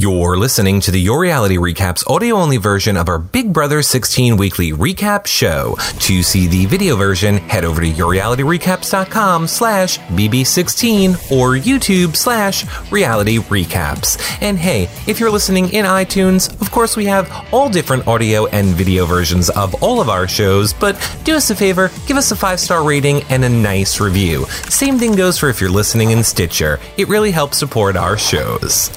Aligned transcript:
You're 0.00 0.36
listening 0.36 0.78
to 0.82 0.92
the 0.92 1.00
Your 1.00 1.20
Reality 1.20 1.56
Recaps 1.56 2.08
audio 2.08 2.36
only 2.36 2.56
version 2.56 2.96
of 2.96 3.08
our 3.08 3.18
Big 3.18 3.52
Brother 3.52 3.82
16 3.82 4.36
weekly 4.36 4.70
recap 4.70 5.26
show. 5.26 5.76
To 5.98 6.22
see 6.22 6.46
the 6.46 6.66
video 6.66 6.94
version, 6.94 7.38
head 7.38 7.64
over 7.64 7.80
to 7.80 7.90
yourrealityrecaps.com 7.90 9.48
slash 9.48 9.98
bb16 9.98 11.32
or 11.32 11.56
YouTube 11.56 12.14
slash 12.14 12.64
reality 12.92 13.38
recaps. 13.38 14.20
And 14.40 14.56
hey, 14.56 14.84
if 15.08 15.18
you're 15.18 15.32
listening 15.32 15.72
in 15.72 15.84
iTunes, 15.84 16.48
of 16.60 16.70
course 16.70 16.96
we 16.96 17.06
have 17.06 17.28
all 17.52 17.68
different 17.68 18.06
audio 18.06 18.46
and 18.46 18.68
video 18.68 19.04
versions 19.04 19.50
of 19.50 19.82
all 19.82 20.00
of 20.00 20.08
our 20.08 20.28
shows, 20.28 20.72
but 20.72 20.94
do 21.24 21.34
us 21.34 21.50
a 21.50 21.56
favor, 21.56 21.90
give 22.06 22.16
us 22.16 22.30
a 22.30 22.36
five 22.36 22.60
star 22.60 22.86
rating 22.86 23.24
and 23.30 23.44
a 23.44 23.48
nice 23.48 23.98
review. 23.98 24.44
Same 24.68 24.96
thing 24.96 25.16
goes 25.16 25.38
for 25.38 25.48
if 25.48 25.60
you're 25.60 25.68
listening 25.68 26.12
in 26.12 26.22
Stitcher. 26.22 26.78
It 26.96 27.08
really 27.08 27.32
helps 27.32 27.58
support 27.58 27.96
our 27.96 28.16
shows. 28.16 28.96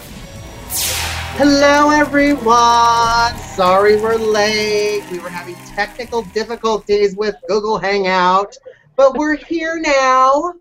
Hello, 1.44 1.90
everyone. 1.90 3.36
Sorry 3.56 4.00
we're 4.00 4.14
late. 4.14 5.04
We 5.12 5.18
were 5.18 5.30
having 5.30 5.56
technical 5.76 6.22
difficulties 6.22 7.16
with 7.16 7.34
Google 7.48 7.80
Hangout, 7.80 8.56
but 8.96 9.18
we're 9.18 9.38
here 9.38 9.80
now, 9.80 10.54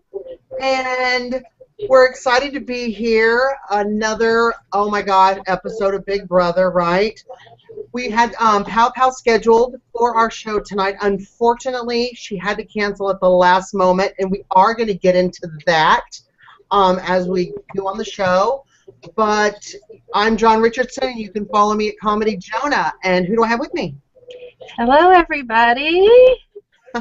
and 0.59 1.43
we're 1.87 2.07
excited 2.07 2.51
to 2.53 2.61
be 2.61 2.89
here. 2.89 3.55
Another, 3.69 4.55
oh 4.73 4.89
my 4.89 5.03
God, 5.03 5.41
episode 5.45 5.93
of 5.93 6.03
Big 6.03 6.27
Brother, 6.27 6.71
right? 6.71 7.23
We 7.91 8.09
had 8.09 8.33
um, 8.39 8.65
Pow 8.65 8.89
Pow 8.89 9.11
scheduled 9.11 9.75
for 9.93 10.15
our 10.15 10.31
show 10.31 10.59
tonight. 10.59 10.95
Unfortunately, 11.01 12.09
she 12.15 12.37
had 12.37 12.57
to 12.57 12.65
cancel 12.65 13.11
at 13.11 13.19
the 13.19 13.29
last 13.29 13.75
moment, 13.75 14.13
and 14.17 14.31
we 14.31 14.45
are 14.49 14.73
going 14.73 14.87
to 14.87 14.95
get 14.95 15.15
into 15.15 15.47
that 15.67 16.19
um, 16.71 16.97
as 17.03 17.27
we 17.27 17.53
do 17.75 17.87
on 17.87 17.99
the 17.99 18.03
show. 18.03 18.65
But 19.15 19.63
I'm 20.13 20.37
John 20.37 20.61
Richardson. 20.61 21.17
You 21.17 21.31
can 21.31 21.45
follow 21.47 21.75
me 21.75 21.89
at 21.89 21.95
Comedy 22.01 22.37
Jonah. 22.37 22.93
And 23.03 23.25
who 23.25 23.35
do 23.35 23.43
I 23.43 23.47
have 23.47 23.59
with 23.59 23.73
me? 23.73 23.95
Hello, 24.77 25.09
everybody. 25.09 26.07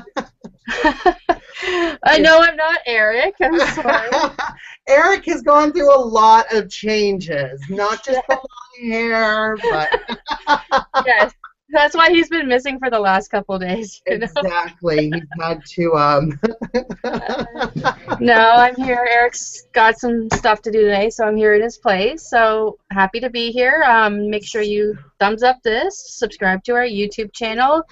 I 2.02 2.18
know 2.18 2.40
I'm 2.40 2.56
not 2.56 2.80
Eric. 2.86 3.34
I'm 3.40 3.58
sorry. 3.74 4.08
Eric 4.88 5.24
has 5.26 5.42
gone 5.42 5.72
through 5.72 5.94
a 5.94 6.00
lot 6.00 6.52
of 6.52 6.70
changes, 6.70 7.62
not 7.68 8.04
just 8.04 8.20
the 8.28 8.34
long 8.34 8.90
hair, 8.90 9.56
but 9.70 9.88
yes, 11.06 11.32
that's 11.72 11.94
why 11.94 12.10
he's 12.10 12.28
been 12.28 12.48
missing 12.48 12.78
for 12.78 12.90
the 12.90 12.98
last 12.98 13.28
couple 13.28 13.58
days. 13.58 14.02
you 14.06 14.18
know? 14.18 14.26
exactly. 14.36 15.10
He's 15.10 15.22
had 15.40 15.64
to 15.64 15.94
um. 15.94 16.40
No, 18.20 18.34
I'm 18.34 18.76
here. 18.76 19.06
Eric's 19.10 19.66
got 19.72 19.98
some 19.98 20.28
stuff 20.30 20.60
to 20.62 20.70
do 20.70 20.82
today, 20.82 21.08
so 21.08 21.24
I'm 21.24 21.36
here 21.36 21.54
in 21.54 21.62
his 21.62 21.78
place. 21.78 22.28
So 22.28 22.78
happy 22.90 23.18
to 23.20 23.30
be 23.30 23.50
here. 23.50 23.82
Um, 23.86 24.28
make 24.28 24.44
sure 24.44 24.60
you 24.60 24.98
thumbs 25.18 25.42
up 25.42 25.62
this, 25.62 26.18
subscribe 26.18 26.62
to 26.64 26.74
our 26.74 26.84
YouTube 26.84 27.32
channel, 27.32 27.82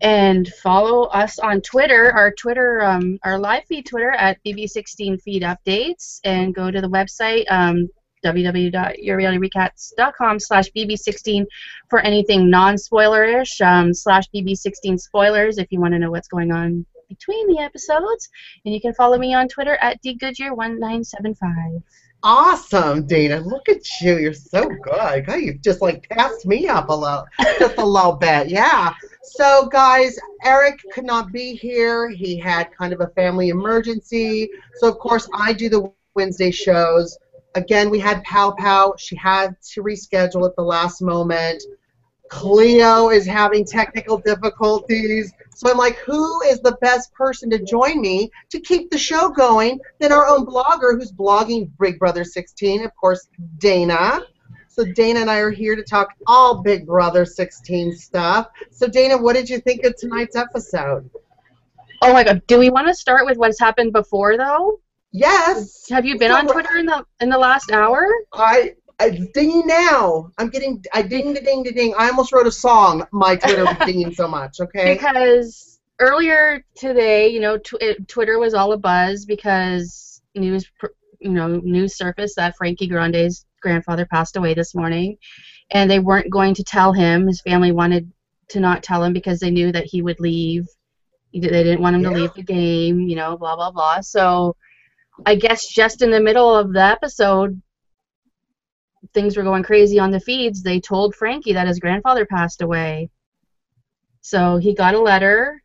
and 0.00 0.48
follow 0.48 1.04
us 1.04 1.38
on 1.38 1.60
Twitter. 1.60 2.12
Our 2.12 2.32
Twitter, 2.32 2.82
um, 2.82 3.18
our 3.22 3.38
live 3.38 3.64
feed 3.66 3.86
Twitter 3.86 4.10
at 4.10 4.42
BB16 4.44 5.22
Feed 5.22 5.42
Updates, 5.42 6.18
and 6.24 6.52
go 6.54 6.70
to 6.70 6.80
the 6.80 6.88
website 6.88 7.44
um, 7.48 7.88
www.yourrealityrecaps.com 8.24 10.40
slash 10.40 10.70
bb16 10.76 11.44
for 11.88 12.00
anything 12.00 12.50
non-spoilerish 12.50 13.60
um, 13.60 13.92
slash 13.92 14.24
bb16 14.34 14.98
spoilers 14.98 15.58
if 15.58 15.68
you 15.70 15.80
want 15.80 15.92
to 15.92 15.98
know 15.98 16.10
what's 16.10 16.28
going 16.28 16.52
on 16.52 16.86
between 17.08 17.54
the 17.54 17.60
episodes 17.60 18.30
and 18.64 18.74
you 18.74 18.80
can 18.80 18.94
follow 18.94 19.18
me 19.18 19.34
on 19.34 19.48
twitter 19.48 19.76
at 19.76 20.02
dgoodyear1975 20.02 21.82
Awesome, 22.26 23.06
Dana. 23.06 23.40
Look 23.40 23.68
at 23.68 24.00
you. 24.00 24.16
You're 24.16 24.32
so 24.32 24.66
good. 24.66 25.26
God, 25.26 25.34
you've 25.34 25.60
just 25.60 25.82
like 25.82 26.08
passed 26.08 26.46
me 26.46 26.66
up 26.66 26.88
a 26.88 26.94
little, 26.94 27.26
just 27.58 27.76
a 27.76 27.84
little 27.84 28.14
bit. 28.14 28.48
Yeah. 28.48 28.94
So, 29.22 29.66
guys, 29.66 30.18
Eric 30.42 30.80
could 30.90 31.04
not 31.04 31.32
be 31.32 31.54
here. 31.54 32.08
He 32.08 32.38
had 32.38 32.72
kind 32.72 32.94
of 32.94 33.02
a 33.02 33.08
family 33.08 33.50
emergency. 33.50 34.48
So, 34.76 34.88
of 34.88 34.98
course, 35.00 35.28
I 35.34 35.52
do 35.52 35.68
the 35.68 35.92
Wednesday 36.14 36.50
shows. 36.50 37.18
Again, 37.54 37.90
we 37.90 37.98
had 37.98 38.22
Pow 38.24 38.52
Pow. 38.52 38.94
She 38.98 39.16
had 39.16 39.56
to 39.72 39.82
reschedule 39.82 40.46
at 40.48 40.56
the 40.56 40.62
last 40.62 41.00
moment. 41.02 41.62
Cleo 42.30 43.10
is 43.10 43.26
having 43.26 43.64
technical 43.64 44.18
difficulties. 44.18 45.32
So 45.54 45.70
I'm 45.70 45.76
like, 45.76 45.96
who 45.98 46.42
is 46.42 46.60
the 46.60 46.76
best 46.80 47.12
person 47.14 47.50
to 47.50 47.62
join 47.62 48.00
me 48.00 48.30
to 48.50 48.58
keep 48.58 48.90
the 48.90 48.98
show 48.98 49.28
going 49.28 49.78
than 50.00 50.10
our 50.10 50.26
own 50.26 50.44
blogger 50.44 50.98
who's 50.98 51.12
blogging 51.12 51.70
Big 51.78 51.98
Brother 51.98 52.24
16, 52.24 52.84
of 52.84 52.90
course, 52.96 53.28
Dana. 53.58 54.22
So 54.68 54.84
Dana 54.84 55.20
and 55.20 55.30
I 55.30 55.38
are 55.38 55.50
here 55.50 55.76
to 55.76 55.84
talk 55.84 56.08
all 56.26 56.62
Big 56.62 56.86
Brother 56.86 57.24
16 57.24 57.94
stuff. 57.96 58.48
So 58.70 58.88
Dana, 58.88 59.16
what 59.16 59.34
did 59.34 59.48
you 59.48 59.60
think 59.60 59.84
of 59.84 59.94
tonight's 59.96 60.34
episode? 60.34 61.08
oh 62.04 62.12
my 62.12 62.22
god 62.22 62.46
do 62.46 62.58
we 62.58 62.68
want 62.68 62.86
to 62.86 62.94
start 62.94 63.24
with 63.24 63.38
what's 63.38 63.58
happened 63.58 63.92
before 63.92 64.36
though 64.36 64.78
Yes. 65.16 65.88
have 65.88 66.04
you 66.04 66.18
been 66.18 66.32
on 66.32 66.46
twitter 66.46 66.76
in 66.76 66.86
the 66.86 67.04
in 67.20 67.28
the 67.28 67.38
last 67.38 67.70
hour 67.70 68.06
I, 68.32 68.74
I 69.00 69.28
dinging 69.34 69.66
now. 69.66 70.30
I'm 70.38 70.50
getting 70.50 70.84
I 70.92 71.02
ding 71.02 71.32
the 71.32 71.40
ding 71.40 71.62
the 71.62 71.72
ding. 71.72 71.94
I 71.98 72.08
almost 72.08 72.32
wrote 72.32 72.46
a 72.46 72.52
song. 72.52 73.06
My 73.12 73.36
Twitter 73.36 73.64
was 73.64 73.76
dinging 73.86 74.12
so 74.14 74.28
much. 74.28 74.60
Okay. 74.60 74.94
because 74.94 75.80
earlier 75.98 76.64
today, 76.74 77.28
you 77.28 77.40
know, 77.40 77.58
tw- 77.58 77.80
it, 77.80 78.08
Twitter 78.08 78.38
was 78.38 78.54
all 78.54 78.72
a 78.72 78.78
buzz 78.78 79.24
because 79.24 80.22
news, 80.34 80.70
you 81.20 81.30
know, 81.30 81.60
news 81.62 81.96
surfaced 81.96 82.36
that 82.36 82.56
Frankie 82.56 82.86
Grande's 82.86 83.46
grandfather 83.60 84.06
passed 84.06 84.36
away 84.36 84.54
this 84.54 84.74
morning, 84.74 85.16
and 85.70 85.90
they 85.90 85.98
weren't 85.98 86.30
going 86.30 86.54
to 86.54 86.64
tell 86.64 86.92
him. 86.92 87.26
His 87.26 87.40
family 87.40 87.72
wanted 87.72 88.10
to 88.48 88.60
not 88.60 88.82
tell 88.82 89.02
him 89.02 89.12
because 89.12 89.40
they 89.40 89.50
knew 89.50 89.72
that 89.72 89.86
he 89.86 90.02
would 90.02 90.20
leave. 90.20 90.66
They 91.32 91.40
didn't 91.40 91.80
want 91.80 91.96
him 91.96 92.04
to 92.04 92.10
leave 92.10 92.32
the 92.34 92.42
game, 92.42 93.00
you 93.00 93.16
know, 93.16 93.36
blah 93.36 93.56
blah 93.56 93.72
blah. 93.72 94.00
So, 94.02 94.54
I 95.24 95.36
guess 95.36 95.66
just 95.66 96.02
in 96.02 96.10
the 96.10 96.20
middle 96.20 96.54
of 96.54 96.72
the 96.72 96.82
episode. 96.82 97.60
Things 99.12 99.36
were 99.36 99.42
going 99.42 99.62
crazy 99.62 99.98
on 99.98 100.10
the 100.10 100.18
feeds. 100.18 100.62
They 100.62 100.80
told 100.80 101.14
Frankie 101.14 101.52
that 101.52 101.68
his 101.68 101.78
grandfather 101.78 102.26
passed 102.26 102.62
away. 102.62 103.10
So 104.22 104.56
he 104.56 104.74
got 104.74 104.94
a 104.94 105.00
letter, 105.00 105.62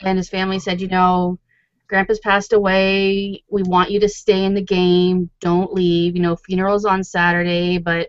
and 0.00 0.18
his 0.18 0.28
family 0.28 0.58
said, 0.58 0.80
you 0.80 0.88
know, 0.88 1.38
Grandpa's 1.88 2.20
passed 2.20 2.52
away. 2.52 3.44
We 3.50 3.62
want 3.62 3.90
you 3.90 4.00
to 4.00 4.08
stay 4.08 4.44
in 4.44 4.54
the 4.54 4.62
game. 4.62 5.30
Don't 5.40 5.72
leave. 5.72 6.16
You 6.16 6.22
know, 6.22 6.36
funeral's 6.36 6.84
on 6.84 7.04
Saturday, 7.04 7.78
but 7.78 8.08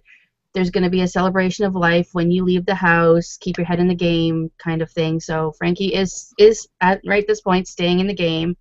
there's 0.54 0.70
going 0.70 0.84
to 0.84 0.90
be 0.90 1.02
a 1.02 1.08
celebration 1.08 1.66
of 1.66 1.76
life 1.76 2.10
when 2.14 2.32
you 2.32 2.44
leave 2.44 2.66
the 2.66 2.76
house. 2.76 3.38
Keep 3.42 3.58
your 3.58 3.66
head 3.66 3.80
in 3.80 3.88
the 3.88 3.96
game, 3.96 4.52
kind 4.58 4.82
of 4.82 4.92
thing. 4.92 5.20
So 5.20 5.54
Frankie 5.58 5.94
is 5.94 6.34
is 6.38 6.68
at 6.80 7.02
right 7.06 7.26
this 7.28 7.42
point 7.42 7.68
staying 7.68 8.00
in 8.00 8.08
the 8.08 8.14
game. 8.14 8.56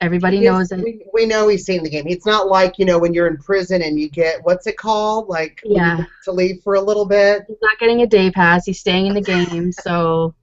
Everybody 0.00 0.38
Yes, 0.38 0.58
knows 0.58 0.68
that. 0.68 0.80
we, 0.80 1.00
we 1.14 1.26
know 1.26 1.48
he's 1.48 1.64
seen 1.64 1.82
the 1.82 1.88
game. 1.88 2.06
It's 2.06 2.26
not 2.26 2.48
like 2.48 2.78
you 2.78 2.84
know 2.84 2.98
when 2.98 3.14
you're 3.14 3.28
in 3.28 3.38
prison 3.38 3.82
and 3.82 3.98
you 3.98 4.08
get 4.10 4.42
what's 4.42 4.66
it 4.66 4.76
called, 4.76 5.28
like 5.28 5.60
Yeah. 5.64 6.04
to 6.24 6.32
leave 6.32 6.60
for 6.62 6.74
a 6.74 6.80
little 6.80 7.06
bit. 7.06 7.42
He's 7.48 7.56
not 7.62 7.78
getting 7.78 8.02
a 8.02 8.06
day 8.06 8.30
pass. 8.30 8.66
He's 8.66 8.78
staying 8.80 9.06
in 9.06 9.14
the 9.14 9.22
game. 9.22 9.72
So, 9.72 10.34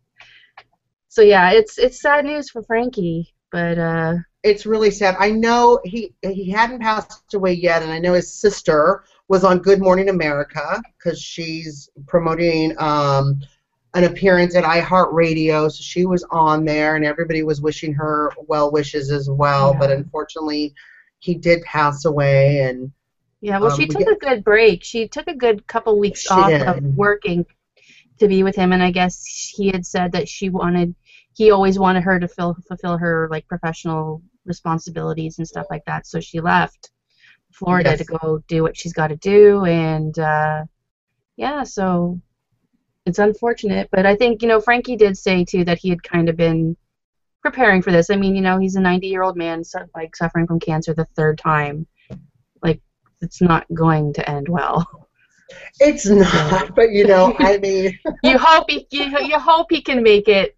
so 1.08 1.22
yeah, 1.22 1.52
it's 1.52 1.78
it's 1.78 2.02
sad 2.02 2.26
news 2.26 2.50
for 2.50 2.64
Frankie. 2.64 3.34
But 3.52 3.78
uh, 3.78 4.16
It's 4.44 4.66
really 4.66 4.90
sad. 4.90 5.16
I 5.20 5.30
know 5.30 5.80
he 5.84 6.16
he 6.24 6.50
hadn't 6.50 6.80
passed 6.82 7.34
away 7.36 7.54
yet, 7.54 7.84
and 7.84 7.92
I 7.92 8.00
know 8.00 8.14
his 8.14 8.34
sister 8.34 9.04
was 9.30 9.44
on 9.44 9.60
Good 9.60 9.80
Morning 9.82 10.10
America 10.10 10.82
because 10.98 11.20
she's 11.22 11.90
promoting 12.08 12.74
um, 12.80 13.40
an 13.96 14.06
appearance 14.06 14.56
at 14.56 14.64
iHeartRadio. 14.64 15.72
So 15.72 15.82
she 15.82 16.06
was 16.06 16.24
on 16.32 16.66
there, 16.66 16.96
and 16.96 17.06
everybody 17.06 17.44
was 17.44 17.62
wishing 17.62 17.94
her 17.94 18.32
well 18.48 18.72
wishes 18.72 19.12
as 19.12 19.30
well. 19.30 19.72
Yeah. 19.74 19.80
But 19.80 19.92
unfortunately, 19.92 20.74
he 21.20 21.36
did 21.36 21.62
pass 21.64 22.06
away, 22.06 22.60
and 22.62 22.92
Yeah, 23.42 23.60
well, 23.60 23.72
Um, 23.72 23.78
she 23.78 23.84
we 23.84 23.88
took 23.88 24.00
get- 24.00 24.14
a 24.14 24.16
good 24.36 24.44
break. 24.44 24.84
She 24.86 25.08
took 25.08 25.28
a 25.28 25.36
good 25.36 25.68
couple 25.68 26.00
weeks 26.00 26.30
off 26.32 26.50
did. 26.50 26.62
of 26.62 26.82
working 26.96 27.46
to 28.20 28.28
be 28.30 28.42
with 28.44 28.56
him, 28.56 28.72
and 28.72 28.82
I 28.82 28.90
guess 28.92 29.26
he 29.56 29.68
had 29.68 29.86
said 29.86 30.14
that 30.14 30.30
she 30.30 30.50
wanted, 30.50 30.96
he 31.34 31.52
always 31.52 31.78
wanted 31.78 32.04
her 32.04 32.20
to 32.20 32.28
fill, 32.28 32.56
fulfill 32.68 32.98
her 32.98 33.28
like 33.30 33.46
professional 33.48 34.22
responsibilities 34.46 35.40
and 35.40 35.48
stuff 35.48 35.66
like 35.70 35.84
that. 35.86 36.08
So 36.08 36.20
she 36.22 36.40
left 36.40 36.92
Florida 37.52 37.90
Yes. 37.92 38.00
to 38.00 38.06
go 38.06 38.44
do 38.48 38.62
what 38.64 38.78
she's 38.78 38.94
got 38.94 39.08
to 39.08 39.18
do, 39.18 39.66
and 39.66 40.18
uh, 40.18 40.64
yeah, 41.36 41.64
so 41.64 42.22
it's 43.06 43.20
unfortunate, 43.20 43.90
but 43.92 44.06
I 44.06 44.16
think 44.16 44.42
you 44.42 44.48
know 44.48 44.62
Frankie 44.62 44.96
did 44.96 45.18
say 45.18 45.44
too 45.44 45.66
that 45.66 45.78
he 45.78 45.90
had 45.90 46.04
kind 46.04 46.30
of 46.30 46.38
been 46.38 46.78
preparing 47.42 47.82
for 47.82 47.92
this. 47.92 48.10
I 48.10 48.16
mean, 48.16 48.36
you 48.36 48.42
know, 48.42 48.58
he's 48.58 48.78
a 48.78 48.80
90-year-old 48.80 49.36
man, 49.36 49.64
su- 49.64 49.90
like 49.94 50.16
suffering 50.16 50.48
from 50.48 50.60
cancer 50.60 50.94
the 50.94 51.06
third 51.16 51.38
time. 51.38 51.86
Like, 52.64 52.82
it's 53.22 53.42
not 53.42 53.66
going 53.74 54.14
to 54.14 54.30
end 54.30 54.48
well. 54.48 54.88
it's 55.80 56.06
not. 56.06 56.74
But 56.76 56.92
you 56.92 57.06
know, 57.06 57.36
I 57.40 57.58
mean, 57.62 58.00
you 58.24 58.38
hope 58.38 58.70
he 58.70 58.88
you, 58.90 59.20
you 59.20 59.38
hope 59.38 59.68
he 59.70 59.82
can 59.82 60.02
make 60.02 60.28
it 60.28 60.58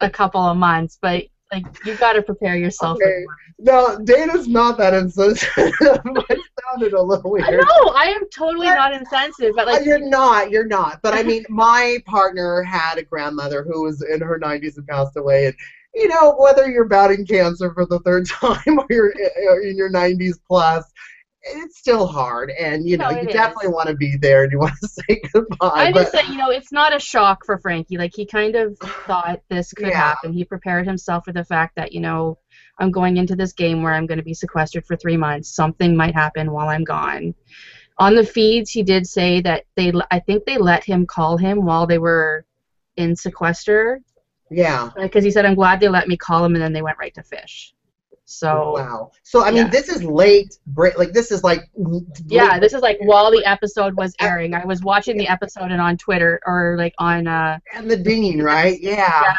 a 0.00 0.08
couple 0.08 0.40
of 0.40 0.56
months, 0.56 0.98
but 1.00 1.24
like 1.52 1.64
you 1.84 1.96
got 1.96 2.12
to 2.14 2.22
prepare 2.22 2.56
yourself. 2.56 2.96
Okay. 2.96 3.24
No, 3.58 3.98
Dana's 4.04 4.48
not 4.48 4.78
that 4.78 4.94
insensitive. 4.94 5.50
I 5.80 6.36
sounded 6.62 6.94
a 6.94 7.02
little 7.02 7.30
weird. 7.30 7.50
No, 7.50 7.92
I 7.94 8.04
am 8.04 8.28
totally 8.30 8.68
not 8.68 8.94
insensitive, 8.94 9.54
but 9.54 9.66
like 9.66 9.82
Uh, 9.82 9.84
you're 9.84 10.08
not, 10.08 10.50
you're 10.50 10.66
not. 10.66 11.00
But 11.02 11.14
I 11.14 11.22
mean, 11.22 11.44
my 11.48 11.98
partner 12.06 12.62
had 12.62 12.98
a 12.98 13.02
grandmother 13.02 13.62
who 13.62 13.82
was 13.82 14.02
in 14.02 14.20
her 14.20 14.38
90s 14.38 14.76
and 14.78 14.86
passed 14.86 15.16
away, 15.16 15.46
and 15.46 15.54
you 15.94 16.08
know, 16.08 16.36
whether 16.38 16.70
you're 16.70 16.84
battling 16.84 17.26
cancer 17.26 17.72
for 17.74 17.84
the 17.84 17.98
third 18.00 18.26
time 18.28 18.78
or 18.78 18.86
you're 18.88 19.10
in 19.10 19.76
your 19.76 19.90
90s 19.90 20.38
plus, 20.46 20.84
it's 21.42 21.78
still 21.78 22.06
hard, 22.06 22.50
and 22.50 22.86
you 22.88 22.96
know, 22.96 23.08
No, 23.10 23.16
you 23.20 23.28
it 23.28 23.32
definitely 23.32 23.68
is. 23.68 23.74
want 23.74 23.88
to 23.88 23.94
be 23.94 24.16
there 24.16 24.42
and 24.44 24.52
you 24.52 24.58
want 24.58 24.74
to 24.80 24.88
say 25.08 25.20
goodbye. 25.32 25.56
I 25.60 25.92
but 25.92 26.00
just 26.00 26.12
say, 26.12 26.22
you 26.30 26.36
know, 26.36 26.50
it's 26.50 26.72
not 26.72 26.94
a 26.94 26.98
shock 26.98 27.44
for 27.46 27.58
Frankie. 27.58 27.96
Like 27.96 28.12
he 28.14 28.26
kind 28.26 28.56
of 28.56 28.76
thought 29.06 29.40
this 29.48 29.72
could 29.72 29.88
Yeah. 29.88 29.96
happen. 29.98 30.32
He 30.32 30.44
prepared 30.44 30.86
himself 30.86 31.24
for 31.24 31.32
the 31.32 31.44
fact 31.44 31.76
that, 31.76 31.92
you 31.92 32.00
know, 32.00 32.38
I'm 32.78 32.90
going 32.90 33.16
into 33.16 33.36
this 33.36 33.52
game 33.52 33.82
where 33.82 33.94
I'm 33.94 34.06
going 34.06 34.18
to 34.18 34.24
be 34.24 34.34
sequestered 34.34 34.86
for 34.86 34.96
three 34.96 35.16
months. 35.16 35.54
Something 35.54 35.96
might 35.96 36.14
happen 36.14 36.50
while 36.50 36.68
I'm 36.68 36.84
gone. 36.84 37.34
On 37.98 38.14
the 38.14 38.24
feeds, 38.24 38.70
he 38.70 38.82
did 38.82 39.06
say 39.06 39.40
that 39.42 39.64
they, 39.76 39.92
I 40.10 40.18
think 40.20 40.44
they 40.44 40.56
let 40.58 40.84
him 40.84 41.06
call 41.06 41.36
him 41.36 41.64
while 41.64 41.86
they 41.86 41.98
were 41.98 42.46
in 42.96 43.14
sequester 43.14 44.00
yeah. 44.50 44.90
because 44.96 45.22
he 45.22 45.30
said, 45.30 45.44
I'm 45.44 45.54
glad 45.54 45.80
they 45.80 45.88
let 45.88 46.08
me 46.08 46.16
call 46.16 46.44
him, 46.44 46.54
and 46.54 46.62
then 46.62 46.72
they 46.72 46.82
went 46.82 46.98
right 46.98 47.14
to 47.14 47.22
fish. 47.22 47.74
So 48.30 48.74
Wow. 48.76 49.10
So 49.24 49.42
I 49.44 49.50
mean, 49.50 49.64
Yeah. 49.66 49.70
this 49.70 49.88
is 49.88 50.04
late. 50.04 50.56
Like 50.76 51.12
this 51.12 51.32
is 51.32 51.42
like. 51.42 51.68
yeah, 52.26 52.58
this 52.60 52.72
is 52.72 52.80
like 52.80 52.98
while 53.00 53.30
the 53.30 53.44
episode 53.44 53.94
was 53.96 54.14
airing. 54.20 54.54
I 54.54 54.64
was 54.64 54.82
watching 54.82 55.16
the 55.16 55.26
episode 55.26 55.72
and 55.72 55.80
on 55.80 55.96
Twitter 55.96 56.40
or 56.46 56.76
like 56.78 56.94
on 56.98 57.26
uh 57.26 57.58
and 57.74 57.90
the 57.90 57.96
dinging, 57.96 58.40
right? 58.40 58.78
Yeah. 58.80 58.96
Yeah. 59.22 59.34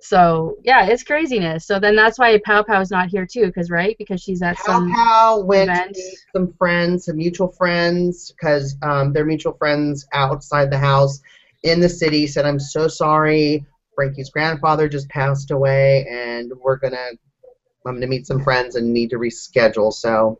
So 0.00 0.56
yeah, 0.64 0.86
it's 0.86 1.02
craziness. 1.02 1.66
So 1.66 1.80
then 1.80 1.96
that's 1.96 2.18
why 2.18 2.38
Pow 2.44 2.62
Pow's 2.62 2.90
not 2.90 3.08
here 3.08 3.26
too, 3.26 3.46
because 3.46 3.70
right, 3.70 3.96
because 3.98 4.22
she's 4.22 4.42
at 4.42 4.56
Pow 4.56 4.64
some 4.64 4.92
Pow 4.92 5.40
went 5.40 5.70
event. 5.70 5.94
to 5.94 6.00
meet 6.00 6.18
some 6.36 6.52
friends, 6.58 7.04
some 7.06 7.16
mutual 7.16 7.48
friends, 7.48 8.30
because 8.32 8.76
um, 8.82 9.12
they're 9.12 9.24
mutual 9.24 9.54
friends 9.54 10.06
outside 10.12 10.70
the 10.70 10.78
house 10.78 11.20
in 11.62 11.80
the 11.80 11.88
city. 11.88 12.26
Said, 12.26 12.44
"I'm 12.46 12.60
so 12.60 12.86
sorry. 12.86 13.64
Frankie's 13.96 14.30
grandfather 14.30 14.88
just 14.88 15.08
passed 15.08 15.50
away, 15.50 16.06
and 16.08 16.52
we're 16.62 16.76
gonna, 16.76 17.08
Um, 17.88 17.94
I'm 17.94 18.00
gonna 18.00 18.10
meet 18.10 18.26
some 18.26 18.42
friends 18.42 18.76
and 18.76 18.92
need 18.92 19.10
to 19.10 19.16
reschedule." 19.16 19.92
So, 19.92 20.38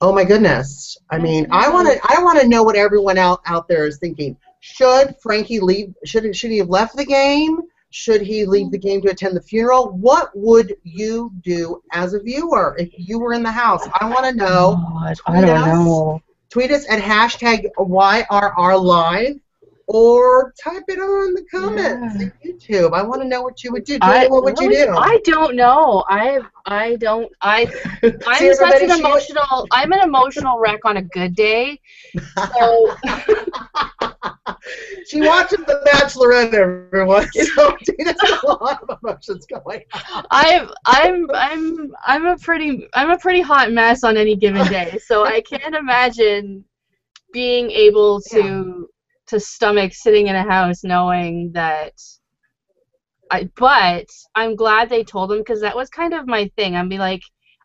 oh 0.00 0.12
my 0.12 0.24
goodness. 0.24 0.96
I 1.10 1.18
mean, 1.18 1.46
I 1.50 1.68
want 1.68 1.88
to, 1.88 2.00
I 2.04 2.22
want 2.22 2.40
to 2.40 2.48
know 2.48 2.62
what 2.62 2.76
everyone 2.76 3.18
out 3.18 3.40
out 3.46 3.68
there 3.68 3.86
is 3.86 3.98
thinking. 3.98 4.36
Should 4.60 5.16
Frankie 5.20 5.60
leave? 5.60 5.94
Should 6.04 6.34
should 6.36 6.50
he 6.50 6.58
have 6.58 6.68
left 6.68 6.96
the 6.96 7.04
game? 7.04 7.60
Should 7.90 8.22
he 8.22 8.46
leave 8.46 8.70
the 8.70 8.78
game 8.78 9.02
to 9.02 9.10
attend 9.10 9.36
the 9.36 9.42
funeral? 9.42 9.90
What 9.90 10.30
would 10.34 10.74
you 10.82 11.30
do 11.42 11.82
as 11.92 12.14
a 12.14 12.20
viewer 12.20 12.74
if 12.78 12.88
you 12.96 13.18
were 13.18 13.34
in 13.34 13.42
the 13.42 13.52
house? 13.52 13.86
I 14.00 14.08
want 14.08 14.24
to 14.24 14.34
know. 14.34 14.80
God, 14.94 15.16
I 15.26 15.40
don't 15.42 15.50
us. 15.50 15.66
know. 15.66 16.22
Tweet 16.48 16.70
us 16.70 16.88
at 16.88 17.00
hashtag 17.00 17.66
YRRLive 17.78 19.40
or 19.86 20.52
type 20.62 20.84
it 20.88 20.98
on 20.98 21.34
the 21.34 21.44
comments 21.50 22.16
Yeah. 22.16 22.26
on 22.26 22.32
YouTube. 22.44 22.92
I 22.94 23.02
want 23.02 23.22
to 23.22 23.28
know 23.28 23.42
what 23.42 23.62
you 23.62 23.72
would 23.72 23.84
do. 23.84 23.98
I, 24.00 24.26
what 24.28 24.44
would 24.44 24.58
you 24.58 24.70
do? 24.70 24.94
I 24.96 25.18
don't 25.24 25.56
know. 25.56 26.04
I 26.08 26.40
I 26.66 26.96
don't. 26.96 27.30
I 27.40 27.66
I'm 28.26 28.54
such 28.54 28.82
an 28.82 28.90
emotional. 28.90 29.66
I'm 29.70 29.92
an 29.92 30.00
emotional 30.00 30.58
wreck 30.58 30.84
on 30.84 30.96
a 30.98 31.02
good 31.02 31.34
day. 31.34 31.80
So 32.56 32.96
she 35.06 35.20
watches 35.20 35.58
The 35.66 35.82
Bachelorette, 35.86 36.54
everyone. 36.54 37.26
So 37.32 37.76
Tina's 37.84 38.14
got 38.20 38.42
a 38.42 38.46
lot 38.46 38.82
of 38.82 38.98
emotions 39.02 39.46
going 39.46 39.82
on. 39.92 40.24
I'm 40.30 40.68
I'm 40.86 41.26
I'm 41.34 41.92
I'm 42.04 42.26
a 42.26 42.36
pretty 42.36 42.88
I'm 42.94 43.10
a 43.10 43.18
pretty 43.18 43.40
hot 43.40 43.72
mess 43.72 44.04
on 44.04 44.16
any 44.16 44.36
given 44.36 44.66
day. 44.68 44.98
So 45.04 45.24
I 45.24 45.40
can't 45.42 45.74
imagine 45.74 46.64
being 47.32 47.70
able 47.70 48.20
to 48.32 48.88
to 49.32 49.40
stomach 49.40 49.94
sitting 49.94 50.26
in 50.26 50.36
a 50.36 50.42
house 50.42 50.84
knowing 50.84 51.50
that 51.52 51.94
I 53.30 53.48
but 53.56 54.06
I'm 54.34 54.56
glad 54.56 54.90
they 54.90 55.04
told 55.04 55.32
him 55.32 55.38
because 55.38 55.62
that 55.62 55.74
was 55.74 55.88
kind 55.88 56.12
of 56.12 56.26
my 56.26 56.50
thing. 56.54 56.76
I'd 56.76 56.90
be 56.90 56.98
like 56.98 57.22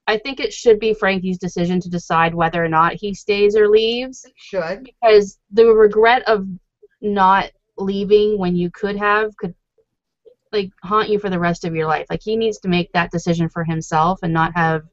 I 0.07 0.17
think 0.17 0.39
it 0.39 0.53
should 0.53 0.79
be 0.79 0.93
Frankie's 0.93 1.37
decision 1.37 1.81
to 1.81 1.89
decide 1.89 2.33
whether 2.33 2.63
or 2.63 2.69
not 2.69 2.93
he 2.93 3.13
stays 3.13 3.57
or 3.57 3.67
leaves 3.67 4.25
Should. 4.37 4.85
because 4.85 5.37
the 5.51 5.65
regret 5.65 6.23
of 6.29 6.47
not 7.01 7.51
leaving 7.77 8.37
when 8.37 8.55
you 8.55 8.71
could 8.71 8.95
have 8.95 9.35
could 9.35 9.53
like 10.53 10.71
haunt 10.81 11.09
you 11.09 11.19
for 11.19 11.29
the 11.29 11.37
rest 11.39 11.65
of 11.65 11.75
your 11.75 11.85
life. 11.85 12.07
Like 12.09 12.21
he 12.23 12.37
needs 12.37 12.59
to 12.59 12.69
make 12.69 12.89
that 12.93 13.11
decision 13.11 13.49
for 13.49 13.65
himself 13.65 14.19
and 14.23 14.31
not 14.31 14.55
have 14.55 14.83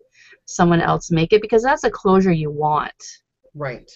someone 0.47 0.81
else 0.81 1.13
make 1.13 1.33
it 1.33 1.41
because 1.41 1.63
that's 1.63 1.85
a 1.85 1.91
closure 1.91 2.33
you 2.33 2.51
want. 2.51 2.93
Right. 3.55 3.89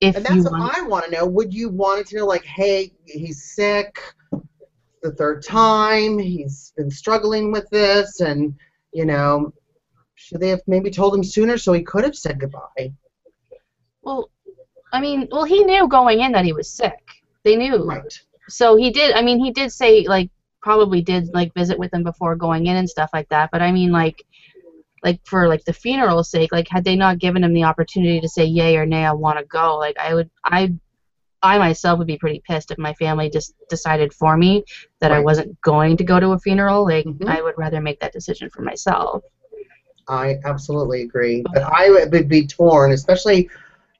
If 0.00 0.16
And 0.16 0.26
that's 0.26 0.44
what 0.50 0.76
I 0.76 0.82
want 0.82 1.06
to 1.06 1.10
know. 1.10 1.26
Would 1.26 1.54
you 1.54 1.68
want 1.68 2.00
it 2.00 2.06
to 2.08 2.16
know, 2.16 2.26
like, 2.26 2.44
hey, 2.44 2.92
he's 3.04 3.54
sick 3.54 3.98
the 5.02 5.12
third 5.12 5.42
time, 5.42 6.18
he's 6.18 6.72
been 6.76 6.90
struggling 6.90 7.52
with 7.52 7.68
this, 7.70 8.20
and, 8.20 8.54
you 8.92 9.06
know, 9.06 9.52
should 10.16 10.40
they 10.40 10.48
have 10.48 10.62
maybe 10.66 10.90
told 10.90 11.14
him 11.14 11.22
sooner 11.22 11.56
so 11.56 11.72
he 11.72 11.82
could 11.82 12.02
have 12.04 12.16
said 12.16 12.40
goodbye? 12.40 12.92
well, 14.06 14.30
I 14.92 15.00
mean, 15.00 15.28
well, 15.30 15.44
he 15.44 15.64
knew 15.64 15.88
going 15.88 16.20
in 16.20 16.32
that 16.32 16.44
he 16.44 16.52
was 16.52 16.70
sick. 16.70 16.98
They 17.44 17.56
knew. 17.56 17.76
Right. 17.76 18.18
So 18.48 18.76
he 18.76 18.90
did. 18.90 19.14
I 19.14 19.22
mean, 19.22 19.44
he 19.44 19.50
did 19.50 19.72
say 19.72 20.06
like 20.06 20.30
probably 20.62 21.02
did 21.02 21.34
like 21.34 21.52
visit 21.54 21.78
with 21.78 21.90
them 21.90 22.04
before 22.04 22.36
going 22.36 22.66
in 22.66 22.76
and 22.76 22.88
stuff 22.88 23.10
like 23.12 23.28
that. 23.28 23.50
But 23.50 23.62
I 23.62 23.72
mean, 23.72 23.90
like, 23.90 24.24
like 25.06 25.20
for 25.24 25.46
like 25.46 25.64
the 25.64 25.72
funeral's 25.72 26.28
sake, 26.30 26.50
like 26.50 26.66
had 26.68 26.84
they 26.84 26.96
not 26.96 27.18
given 27.18 27.44
him 27.44 27.54
the 27.54 27.62
opportunity 27.62 28.20
to 28.20 28.28
say 28.28 28.44
yay 28.44 28.76
or 28.76 28.84
nay, 28.84 29.04
I 29.06 29.12
want 29.12 29.38
to 29.38 29.44
go. 29.44 29.78
Like 29.78 29.96
I 29.98 30.14
would, 30.14 30.28
I, 30.44 30.74
I 31.42 31.58
myself 31.58 31.98
would 31.98 32.08
be 32.08 32.18
pretty 32.18 32.42
pissed 32.46 32.72
if 32.72 32.78
my 32.78 32.92
family 32.94 33.30
just 33.30 33.54
decided 33.70 34.12
for 34.12 34.36
me 34.36 34.64
that 35.00 35.12
I 35.12 35.20
wasn't 35.20 35.58
going 35.60 35.96
to 35.98 36.02
go 36.04 36.18
to 36.18 36.30
a 36.32 36.38
funeral. 36.40 36.84
Like 36.84 37.04
Mhm. 37.06 37.28
I 37.28 37.40
would 37.40 37.54
rather 37.56 37.80
make 37.80 38.00
that 38.00 38.12
decision 38.12 38.50
for 38.50 38.62
myself. 38.62 39.22
I 40.08 40.38
absolutely 40.44 41.02
agree. 41.02 41.44
But 41.54 41.62
I 41.62 41.88
would 41.90 42.28
be 42.28 42.46
torn, 42.46 42.90
especially, 42.92 43.48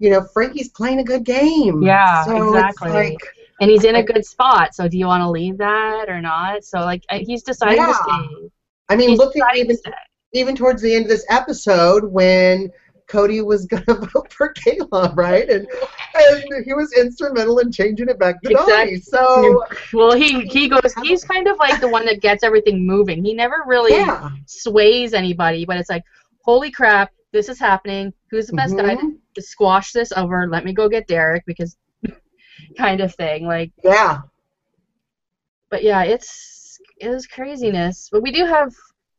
you 0.00 0.10
know, 0.10 0.22
Frankie's 0.34 0.70
playing 0.70 0.98
a 0.98 1.04
good 1.04 1.24
game. 1.24 1.82
Yeah, 1.82 2.24
so 2.24 2.36
exactly. 2.48 2.90
Like, 2.90 3.18
And 3.60 3.70
he's 3.70 3.84
in 3.84 3.94
a 3.96 4.02
good 4.02 4.24
spot. 4.26 4.74
So 4.74 4.88
do 4.88 4.98
you 4.98 5.06
want 5.06 5.22
to 5.22 5.30
leave 5.30 5.56
that 5.58 6.08
or 6.08 6.20
not? 6.20 6.64
So 6.64 6.80
like 6.80 7.04
he's 7.10 7.42
decided 7.44 7.76
Yeah. 7.76 7.86
to 7.86 7.94
stay. 7.94 8.50
I 8.88 8.96
mean, 8.96 9.10
He's 9.10 9.18
deciding 9.18 9.68
to 9.68 9.72
even. 9.72 9.92
Even 10.36 10.54
towards 10.56 10.82
the 10.82 10.94
end 10.94 11.04
of 11.04 11.10
this 11.10 11.24
episode 11.28 12.04
when 12.04 12.70
Cody 13.08 13.40
was 13.40 13.66
gonna 13.72 14.00
vote 14.12 14.32
for 14.32 14.52
Kayla, 14.54 15.16
right? 15.16 15.48
And 15.48 15.66
and 16.14 16.64
he 16.64 16.74
was 16.74 16.92
instrumental 16.92 17.58
in 17.60 17.70
changing 17.70 18.08
it 18.08 18.18
back 18.18 18.42
to 18.42 18.50
Donnie. 18.52 18.92
Exactly. 18.94 19.00
So 19.00 19.64
Well, 19.92 20.12
he 20.16 20.40
he 20.46 20.68
goes. 20.68 20.94
He's 21.02 21.24
kind 21.24 21.46
of 21.48 21.56
like 21.58 21.80
the 21.80 21.88
one 21.88 22.04
that 22.06 22.20
gets 22.20 22.42
everything 22.42 22.84
moving. 22.86 23.24
He 23.24 23.34
never 23.34 23.62
really 23.66 23.92
yeah, 23.92 24.30
sways 24.46 25.14
anybody, 25.14 25.64
but 25.64 25.76
it's 25.76 25.90
like, 25.90 26.02
holy 26.44 26.70
crap, 26.70 27.12
this 27.32 27.48
is 27.48 27.58
happening. 27.60 28.12
Who's 28.30 28.48
the 28.48 28.54
best 28.56 28.76
guy 28.76 28.96
Mhm. 28.96 29.18
to 29.34 29.42
squash 29.42 29.92
this 29.92 30.10
over? 30.12 30.48
Let 30.48 30.64
me 30.64 30.72
go 30.72 30.88
get 30.88 31.06
Derek 31.06 31.44
because, 31.46 31.76
kind 32.78 33.00
of 33.00 33.14
thing. 33.14 33.46
Like, 33.46 33.70
yeah. 33.84 34.22
but 35.70 35.82
yeah, 35.84 36.02
it's 36.02 36.78
it 36.98 37.08
was 37.08 37.26
craziness. 37.26 38.08
But 38.10 38.22
we 38.22 38.32
do 38.32 38.44
have 38.46 38.72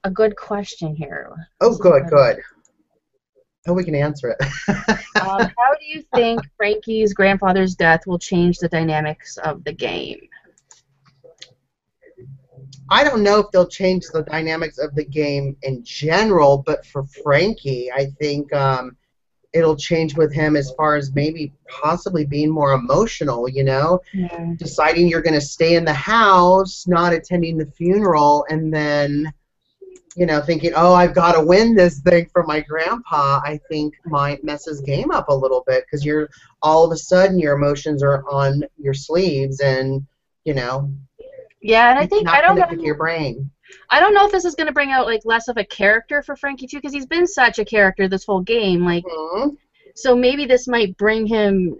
a 0.07 0.09
good 0.09 0.35
question 0.37 0.95
here. 0.95 1.35
Oh, 1.59 1.75
good, 1.77 2.03
good. 2.09 2.39
Oh, 3.67 3.73
we 3.73 3.83
can 3.83 3.93
answer 3.95 4.29
it. 4.29 4.37
Um, 5.19 5.51
how 5.57 5.73
do 5.73 5.83
you 5.85 6.03
think 6.13 6.41
Frankie's 6.55 7.11
grandfather's 7.11 7.73
death 7.73 8.05
will 8.05 8.19
change 8.19 8.59
the 8.59 8.67
dynamics 8.69 9.37
of 9.37 9.63
the 9.63 9.73
game? 9.73 10.19
I 12.89 13.03
don't 13.03 13.23
know 13.23 13.39
if 13.39 13.47
they'll 13.51 13.67
change 13.67 14.05
the 14.13 14.21
dynamics 14.21 14.77
of 14.77 14.93
the 14.93 15.03
game 15.03 15.57
in 15.63 15.83
general, 15.83 16.63
but 16.65 16.85
for 16.85 17.03
Frankie, 17.23 17.91
I 17.91 18.05
think 18.21 18.53
um, 18.53 18.95
it'll 19.53 19.75
change 19.75 20.15
with 20.15 20.31
him 20.31 20.55
as 20.55 20.71
far 20.77 20.95
as 20.95 21.13
maybe 21.15 21.51
possibly 21.67 22.25
being 22.27 22.51
more 22.51 22.73
emotional. 22.73 23.49
You 23.49 23.63
know, 23.63 23.99
Yeah. 24.13 24.53
deciding 24.57 25.07
you're 25.07 25.23
going 25.23 25.33
to 25.33 25.41
stay 25.41 25.75
in 25.75 25.83
the 25.83 25.93
house, 25.93 26.85
not 26.87 27.11
attending 27.11 27.57
the 27.57 27.65
funeral, 27.65 28.45
and 28.49 28.71
then, 28.71 29.33
you 30.17 30.25
know, 30.25 30.41
thinking, 30.41 30.71
oh, 30.75 30.95
I've 30.95 31.13
got 31.13 31.33
to 31.33 31.43
win 31.43 31.75
this 31.75 31.99
thing 31.99 32.27
for 32.33 32.43
my 32.43 32.59
grandpa, 32.61 33.39
I 33.45 33.59
think 33.69 33.93
might 34.03 34.43
mess 34.43 34.65
his 34.65 34.81
game 34.81 35.11
up 35.11 35.29
a 35.29 35.35
little 35.35 35.63
bit 35.67 35.85
because 35.85 36.03
you're 36.03 36.27
all 36.63 36.83
of 36.83 36.91
a 36.91 36.97
sudden 36.97 37.37
your 37.37 37.55
emotions 37.55 38.01
are 38.01 38.27
on 38.27 38.63
your 38.79 38.95
sleeves 38.95 39.59
and, 39.59 40.03
you 40.43 40.55
know, 40.55 40.91
Yeah, 41.61 41.91
and 41.91 41.99
I 41.99 42.07
think 42.07 42.27
I 42.27 42.41
don't 42.41 42.57
know. 42.57 42.83
your 42.83 42.95
brain. 42.95 43.51
I 43.91 43.99
don't 43.99 44.15
know 44.15 44.25
if 44.25 44.31
this 44.31 44.43
is 44.43 44.55
going 44.55 44.65
to 44.65 44.73
bring 44.73 44.91
out 44.91 45.05
like 45.05 45.21
less 45.23 45.49
of 45.49 45.57
a 45.57 45.63
character 45.63 46.23
for 46.23 46.35
Frankie 46.35 46.65
too, 46.65 46.77
because 46.77 46.93
he's 46.93 47.05
been 47.05 47.27
such 47.27 47.59
a 47.59 47.65
character 47.65 48.07
this 48.07 48.25
whole 48.25 48.41
game. 48.41 48.83
Like, 48.83 49.03
Mhm. 49.03 49.55
so 49.93 50.15
maybe 50.15 50.47
this 50.47 50.67
might 50.67 50.97
bring 50.97 51.27
him 51.27 51.79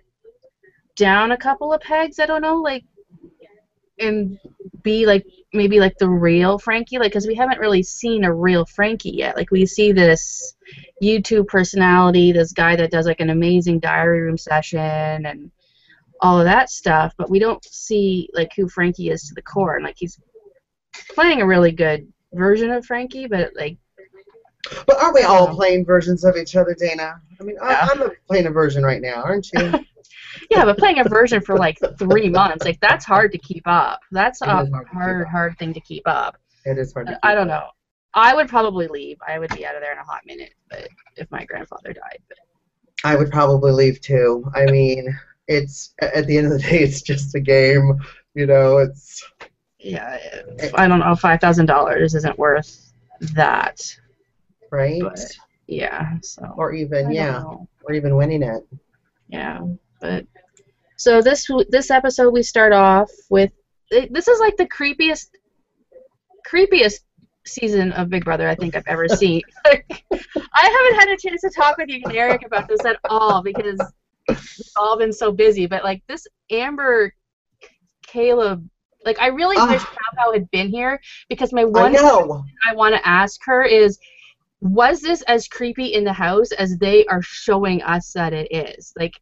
down 0.96 1.32
a 1.32 1.38
couple 1.38 1.74
of 1.74 1.82
pegs. 1.82 2.20
I 2.20 2.28
don't 2.28 2.42
know, 2.44 2.58
like, 2.58 2.84
and 3.98 4.38
be 4.84 5.08
like 5.08 5.26
maybe 5.54 5.80
like 5.80 5.98
the 5.98 6.10
real 6.10 6.60
Frankie, 6.60 6.98
like 6.98 7.12
because 7.12 7.28
we 7.28 7.36
haven't 7.36 7.60
really 7.60 7.84
seen 7.84 8.24
a 8.24 8.34
real 8.34 8.66
Frankie 8.66 9.12
yet. 9.12 9.36
Like 9.36 9.52
we 9.52 9.66
see 9.66 9.92
this 9.92 10.56
YouTube 11.02 11.48
personality, 11.48 12.32
this 12.32 12.52
guy 12.52 12.76
that 12.76 12.92
does 12.92 13.06
like 13.06 13.22
an 13.22 13.30
amazing 13.30 13.80
diary 13.80 14.22
room 14.22 14.38
session 14.38 15.26
and 15.26 15.52
all 16.22 16.40
of 16.40 16.46
that 16.46 16.70
stuff, 16.70 17.14
but 17.18 17.30
we 17.30 17.40
don't 17.40 17.64
see 17.64 18.30
like 18.34 18.52
who 18.56 18.68
Frankie 18.68 19.10
is 19.10 19.28
to 19.28 19.36
the 19.36 19.42
core. 19.42 19.76
And 19.76 19.86
like 19.86 19.98
he's 19.98 20.20
playing 21.14 21.42
a 21.42 21.48
really 21.48 21.72
good 21.72 22.12
version 22.34 22.72
of 22.72 22.86
Frankie, 22.86 23.28
but 23.28 23.52
like 23.56 23.78
But 24.86 25.02
aren't 25.02 25.16
we 25.16 25.22
all 25.24 25.54
playing 25.56 25.86
versions 25.86 26.24
of 26.24 26.36
each 26.36 26.56
other, 26.56 26.76
Dana? 26.78 27.22
I 27.40 27.44
mean, 27.44 27.56
Yeah. 27.62 27.88
I, 27.94 28.02
I'm 28.02 28.10
playing 28.28 28.48
a 28.48 28.52
version 28.52 28.84
right 28.84 29.02
now, 29.02 29.22
aren't 29.24 29.52
you? 29.54 29.74
yeah, 30.52 30.66
but 30.66 30.78
playing 30.78 31.00
a 31.00 31.04
version 31.04 31.42
for 31.42 31.58
like 31.58 31.78
three 31.98 32.30
months, 32.30 32.66
like 32.66 32.80
that's 32.82 33.06
hard 33.06 33.32
to 33.32 33.38
keep 33.38 33.64
up. 33.66 34.02
That's 34.12 34.42
It 34.42 34.48
a 34.48 34.52
hard 34.52 34.88
hard, 34.92 35.28
hard 35.28 35.58
thing 35.60 35.74
to 35.74 35.80
keep 35.80 36.04
up. 36.06 36.38
it 36.66 36.78
is 36.78 36.94
hard 36.94 37.08
to. 37.08 37.20
I 37.26 37.34
don't 37.34 37.50
up. 37.50 37.62
know. 37.64 37.68
I 38.14 38.34
would 38.34 38.50
probably 38.50 38.88
leave. 38.88 39.18
I 39.26 39.38
would 39.40 39.54
be 39.56 39.66
out 39.66 39.76
of 39.76 39.82
there 39.82 39.92
in 39.94 40.00
a 40.00 40.04
hot 40.04 40.22
minute, 40.26 40.54
but 40.70 40.88
if 41.16 41.30
my 41.32 41.46
grandfather 41.46 41.94
died. 41.94 42.20
But 42.28 42.38
I 43.04 43.16
would 43.16 43.32
probably 43.32 43.72
leave 43.72 44.02
too. 44.02 44.44
I 44.56 44.66
mean, 44.66 45.18
it's 45.48 45.94
at 46.02 46.26
the 46.28 46.38
end 46.38 46.48
of 46.48 46.54
the 46.54 46.60
day, 46.60 46.80
it's 46.80 47.02
just 47.02 47.36
a 47.36 47.40
game. 47.40 48.00
You 48.34 48.48
know, 48.48 48.78
it's 48.78 49.24
yeah, 49.80 50.18
I 50.76 50.88
don't 50.88 51.00
know. 51.00 51.16
Five 51.16 51.40
thousand 51.42 51.68
dollars 51.68 52.16
isn't 52.16 52.38
worth 52.40 52.92
that. 53.34 53.80
Right, 54.72 55.02
But 55.02 55.20
yeah, 55.68 56.14
so 56.22 56.54
or 56.58 56.74
even 56.74 57.12
yeah, 57.12 57.32
know. 57.40 57.68
or 57.84 57.94
even 57.94 58.16
winning 58.16 58.44
it. 58.44 58.66
Yeah, 59.28 59.62
but 60.02 60.26
so 60.98 61.22
this 61.22 61.48
this 61.70 61.92
episode 61.92 62.32
we 62.34 62.44
start 62.44 62.74
off 62.74 63.10
with 63.30 63.52
it- 63.92 64.14
this 64.14 64.28
is 64.28 64.40
like 64.40 64.58
the 64.58 64.66
creepiest 64.68 65.28
creepiest 66.50 67.00
season 67.46 67.92
of 67.94 68.10
Big 68.10 68.26
Brother 68.26 68.48
I 68.48 68.56
think 68.56 68.76
I've 68.76 68.88
ever 68.88 69.08
seen. 69.22 69.42
I 69.66 69.80
haven't 70.12 71.00
had 71.00 71.10
a 71.10 71.18
chance 71.18 71.42
to 71.42 71.50
talk 71.50 71.78
with 71.78 71.90
you 71.90 72.02
and 72.06 72.16
Eric 72.16 72.46
about 72.46 72.68
this 72.68 72.84
at 72.86 72.98
all 73.10 73.42
because 73.42 73.80
we've 74.28 74.40
all 74.78 74.98
been 74.98 75.14
so 75.14 75.32
busy. 75.32 75.66
But 75.68 75.84
like 75.84 76.02
this 76.08 76.28
Amber 76.52 77.14
Caleb, 78.06 78.68
like 79.06 79.20
I 79.20 79.28
really 79.28 79.56
Ah. 79.60 79.68
wish 79.70 79.82
Pow 79.84 80.32
had 80.34 80.50
been 80.52 80.68
here 80.70 81.00
because 81.30 81.54
my 81.54 81.64
one 81.64 81.94
know. 81.94 82.44
I 82.68 82.74
want 82.76 82.96
to 82.96 83.08
ask 83.08 83.40
her 83.46 83.64
is 83.64 83.98
was 84.62 85.02
this 85.02 85.22
as 85.24 85.48
creepy 85.48 85.94
in 85.94 86.04
the 86.04 86.14
house 86.14 86.52
as 86.52 86.78
they 86.78 87.06
are 87.06 87.22
showing 87.22 87.82
us 87.84 88.14
that 88.14 88.34
it 88.34 88.48
is? 88.52 88.94
Like 88.98 89.14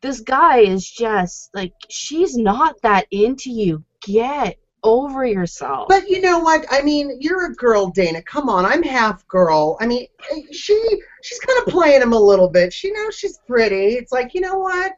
this 0.00 0.20
guy 0.20 0.58
is 0.58 0.88
just 0.88 1.50
like 1.54 1.72
she's 1.88 2.36
not 2.36 2.80
that 2.82 3.06
into 3.10 3.50
you. 3.50 3.84
Get 4.02 4.56
over 4.82 5.26
yourself. 5.26 5.88
But 5.88 6.08
you 6.08 6.20
know 6.20 6.38
what? 6.38 6.64
I 6.70 6.82
mean, 6.82 7.18
you're 7.20 7.50
a 7.50 7.54
girl, 7.54 7.90
Dana. 7.90 8.22
Come 8.22 8.48
on, 8.48 8.64
I'm 8.64 8.82
half 8.82 9.26
girl. 9.28 9.76
I 9.80 9.86
mean, 9.86 10.06
she 10.50 11.02
she's 11.22 11.40
kind 11.40 11.58
of 11.60 11.72
playing 11.72 12.02
him 12.02 12.12
a 12.12 12.18
little 12.18 12.48
bit. 12.48 12.72
She 12.72 12.90
knows 12.92 13.16
she's 13.16 13.38
pretty. 13.46 13.94
It's 13.94 14.12
like, 14.12 14.34
you 14.34 14.40
know 14.40 14.58
what? 14.58 14.92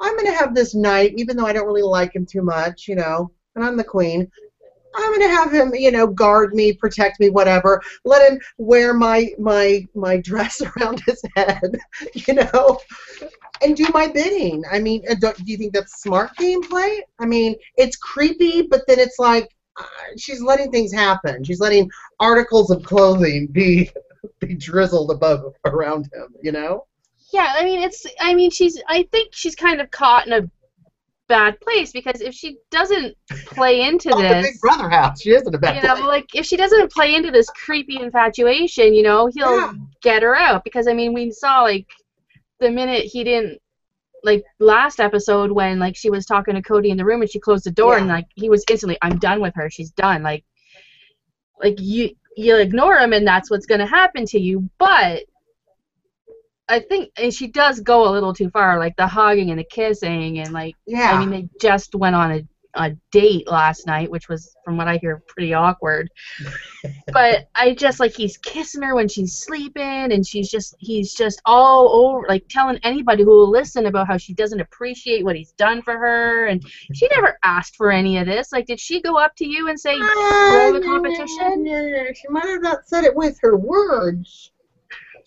I'm 0.00 0.16
gonna 0.16 0.32
have 0.32 0.54
this 0.54 0.74
night, 0.74 1.14
even 1.16 1.36
though 1.36 1.46
I 1.46 1.52
don't 1.52 1.66
really 1.66 1.82
like 1.82 2.14
him 2.14 2.24
too 2.24 2.42
much, 2.42 2.88
you 2.88 2.94
know, 2.94 3.30
and 3.54 3.64
I'm 3.64 3.76
the 3.76 3.84
queen. 3.84 4.30
I'm 4.94 5.12
gonna 5.12 5.28
have 5.28 5.52
him, 5.52 5.74
you 5.74 5.90
know, 5.90 6.06
guard 6.06 6.54
me, 6.54 6.72
protect 6.72 7.20
me, 7.20 7.30
whatever. 7.30 7.82
Let 8.04 8.30
him 8.30 8.40
wear 8.56 8.94
my 8.94 9.30
my 9.38 9.86
my 9.94 10.18
dress 10.18 10.62
around 10.76 11.02
his 11.06 11.22
head, 11.36 11.78
you 12.14 12.34
know, 12.34 12.78
and 13.62 13.76
do 13.76 13.86
my 13.92 14.08
bidding. 14.08 14.64
I 14.70 14.78
mean, 14.78 15.02
uh, 15.08 15.14
do 15.14 15.32
you 15.44 15.56
think 15.56 15.72
that's 15.72 16.02
smart 16.02 16.30
gameplay? 16.36 17.00
I 17.18 17.26
mean, 17.26 17.54
it's 17.76 17.96
creepy, 17.96 18.62
but 18.62 18.82
then 18.86 18.98
it's 18.98 19.18
like 19.18 19.48
uh, 19.78 19.84
she's 20.16 20.42
letting 20.42 20.70
things 20.70 20.92
happen. 20.92 21.44
She's 21.44 21.60
letting 21.60 21.90
articles 22.20 22.70
of 22.70 22.82
clothing 22.82 23.48
be 23.48 23.90
be 24.40 24.54
drizzled 24.54 25.10
above 25.10 25.54
around 25.64 26.08
him. 26.12 26.34
You 26.42 26.52
know? 26.52 26.84
yeah, 27.32 27.54
I 27.56 27.64
mean 27.64 27.80
it's 27.80 28.06
I 28.20 28.34
mean 28.34 28.50
she's 28.50 28.80
I 28.88 29.04
think 29.12 29.34
she's 29.34 29.54
kind 29.54 29.80
of 29.80 29.90
caught 29.90 30.26
in 30.26 30.32
a 30.32 30.50
bad 31.28 31.60
place 31.60 31.92
because 31.92 32.20
if 32.20 32.34
she 32.34 32.56
doesn't 32.70 33.14
play 33.46 33.82
into 33.82 34.10
Oh, 34.12 34.16
the 34.20 34.28
this 34.28 34.52
Big 34.52 34.60
Brother 34.60 34.88
house. 34.88 35.20
She 35.20 35.30
isn't 35.32 35.54
a 35.54 35.58
bad 35.58 35.76
you 35.76 35.82
know, 35.82 35.94
place. 35.94 36.06
like 36.06 36.26
if 36.34 36.46
she 36.46 36.56
doesn't 36.56 36.90
play 36.92 37.14
into 37.14 37.30
this 37.30 37.48
creepy 37.64 38.00
infatuation, 38.00 38.94
you 38.94 39.02
know, 39.02 39.26
he'll 39.34 39.58
Yeah. 39.60 39.72
get 40.02 40.22
her 40.22 40.34
out 40.34 40.64
because 40.64 40.88
I 40.88 40.94
mean 40.94 41.12
we 41.12 41.30
saw 41.30 41.62
like 41.62 41.86
the 42.60 42.70
minute 42.70 43.04
he 43.04 43.24
didn't 43.24 43.58
like 44.24 44.42
last 44.58 44.98
episode 45.00 45.52
when 45.52 45.78
like 45.78 45.96
she 45.96 46.10
was 46.10 46.26
talking 46.26 46.54
to 46.54 46.62
Cody 46.62 46.90
in 46.90 46.96
the 46.96 47.04
room 47.04 47.20
and 47.20 47.30
she 47.30 47.38
closed 47.38 47.64
the 47.64 47.70
door 47.70 47.98
and 47.98 48.08
like 48.08 48.26
he 48.34 48.48
was 48.50 48.64
instantly 48.68 48.98
I'm 49.00 49.18
done 49.18 49.40
with 49.40 49.54
her 49.54 49.70
she's 49.70 49.90
done 49.92 50.22
like 50.22 50.44
like 51.62 51.76
you 51.78 52.10
you 52.36 52.56
ignore 52.56 52.96
him 52.98 53.12
and 53.12 53.26
that's 53.26 53.50
what's 53.50 53.66
gonna 53.66 53.86
happen 53.86 54.24
to 54.26 54.38
you 54.40 54.68
but 54.78 55.22
I 56.68 56.80
think 56.80 57.10
and 57.16 57.32
she 57.32 57.46
does 57.48 57.80
go 57.80 58.08
a 58.08 58.12
little 58.12 58.34
too 58.34 58.50
far 58.50 58.78
like 58.78 58.96
the 58.96 59.06
hugging 59.06 59.50
and 59.50 59.58
the 59.58 59.64
kissing 59.64 60.38
and 60.40 60.52
like 60.52 60.74
Yeah. 60.86 61.12
I 61.12 61.18
mean, 61.18 61.30
they 61.30 61.48
just 61.60 61.94
went 61.94 62.14
on 62.14 62.32
a, 62.32 62.42
a 62.74 62.90
date 63.10 63.48
last 63.48 63.86
night, 63.86 64.10
which 64.10 64.28
was, 64.28 64.54
from 64.64 64.76
what 64.76 64.86
I 64.86 64.98
hear, 64.98 65.22
pretty 65.26 65.54
awkward. 65.54 66.10
but 67.12 67.48
I 67.54 67.74
just 67.74 67.98
like 67.98 68.14
he's 68.14 68.36
kissing 68.36 68.82
her 68.82 68.94
when 68.94 69.08
she's 69.08 69.32
sleeping, 69.38 70.12
and 70.12 70.24
she's 70.26 70.50
just 70.50 70.76
he's 70.78 71.14
just 71.14 71.40
all 71.46 71.88
over 71.88 72.26
like 72.28 72.44
telling 72.48 72.78
anybody 72.82 73.24
who 73.24 73.30
will 73.30 73.50
listen 73.50 73.86
about 73.86 74.06
how 74.06 74.18
she 74.18 74.34
doesn't 74.34 74.60
appreciate 74.60 75.24
what 75.24 75.34
he's 75.34 75.52
done 75.52 75.80
for 75.82 75.94
her, 75.94 76.46
and 76.46 76.62
she 76.94 77.08
never 77.16 77.38
asked 77.42 77.76
for 77.76 77.90
any 77.90 78.18
of 78.18 78.26
this. 78.26 78.52
Like, 78.52 78.66
did 78.66 78.78
she 78.78 79.00
go 79.00 79.16
up 79.16 79.34
to 79.36 79.46
you 79.46 79.68
and 79.68 79.80
say, 79.80 79.96
Ah, 79.98 80.70
the 80.72 80.80
no, 80.80 80.86
competition? 80.86 81.64
no, 81.64 81.72
no, 81.72 82.04
no. 82.04 82.12
She 82.12 82.28
might 82.28 82.46
have 82.48 82.62
not 82.62 82.86
said 82.86 83.04
it 83.04 83.16
with 83.16 83.38
her 83.40 83.56
words. 83.56 84.52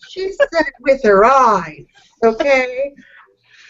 She 0.08 0.32
said 0.32 0.48
it 0.52 0.74
with 0.80 1.02
her 1.04 1.24
eyes. 1.24 1.84
Okay? 2.24 2.94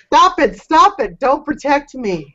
Stop 0.06 0.38
it, 0.38 0.56
stop 0.58 1.00
it. 1.00 1.18
Don't 1.18 1.44
protect 1.44 1.94
me. 1.94 2.34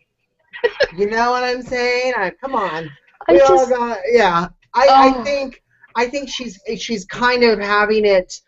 You 0.95 1.09
know 1.09 1.31
what 1.31 1.43
I'm 1.43 1.61
saying? 1.61 2.13
I, 2.17 2.31
come 2.31 2.55
on. 2.55 2.89
I 3.27 3.33
We 3.33 3.41
all 3.41 3.67
got, 3.67 3.99
yeah. 4.11 4.47
I, 4.73 4.87
Oh. 4.89 5.19
I 5.19 5.23
think 5.23 5.61
I 5.95 6.07
think 6.07 6.29
she's 6.29 6.59
she's 6.77 7.05
kind 7.05 7.43
of 7.43 7.59
having 7.59 8.05
it 8.05 8.41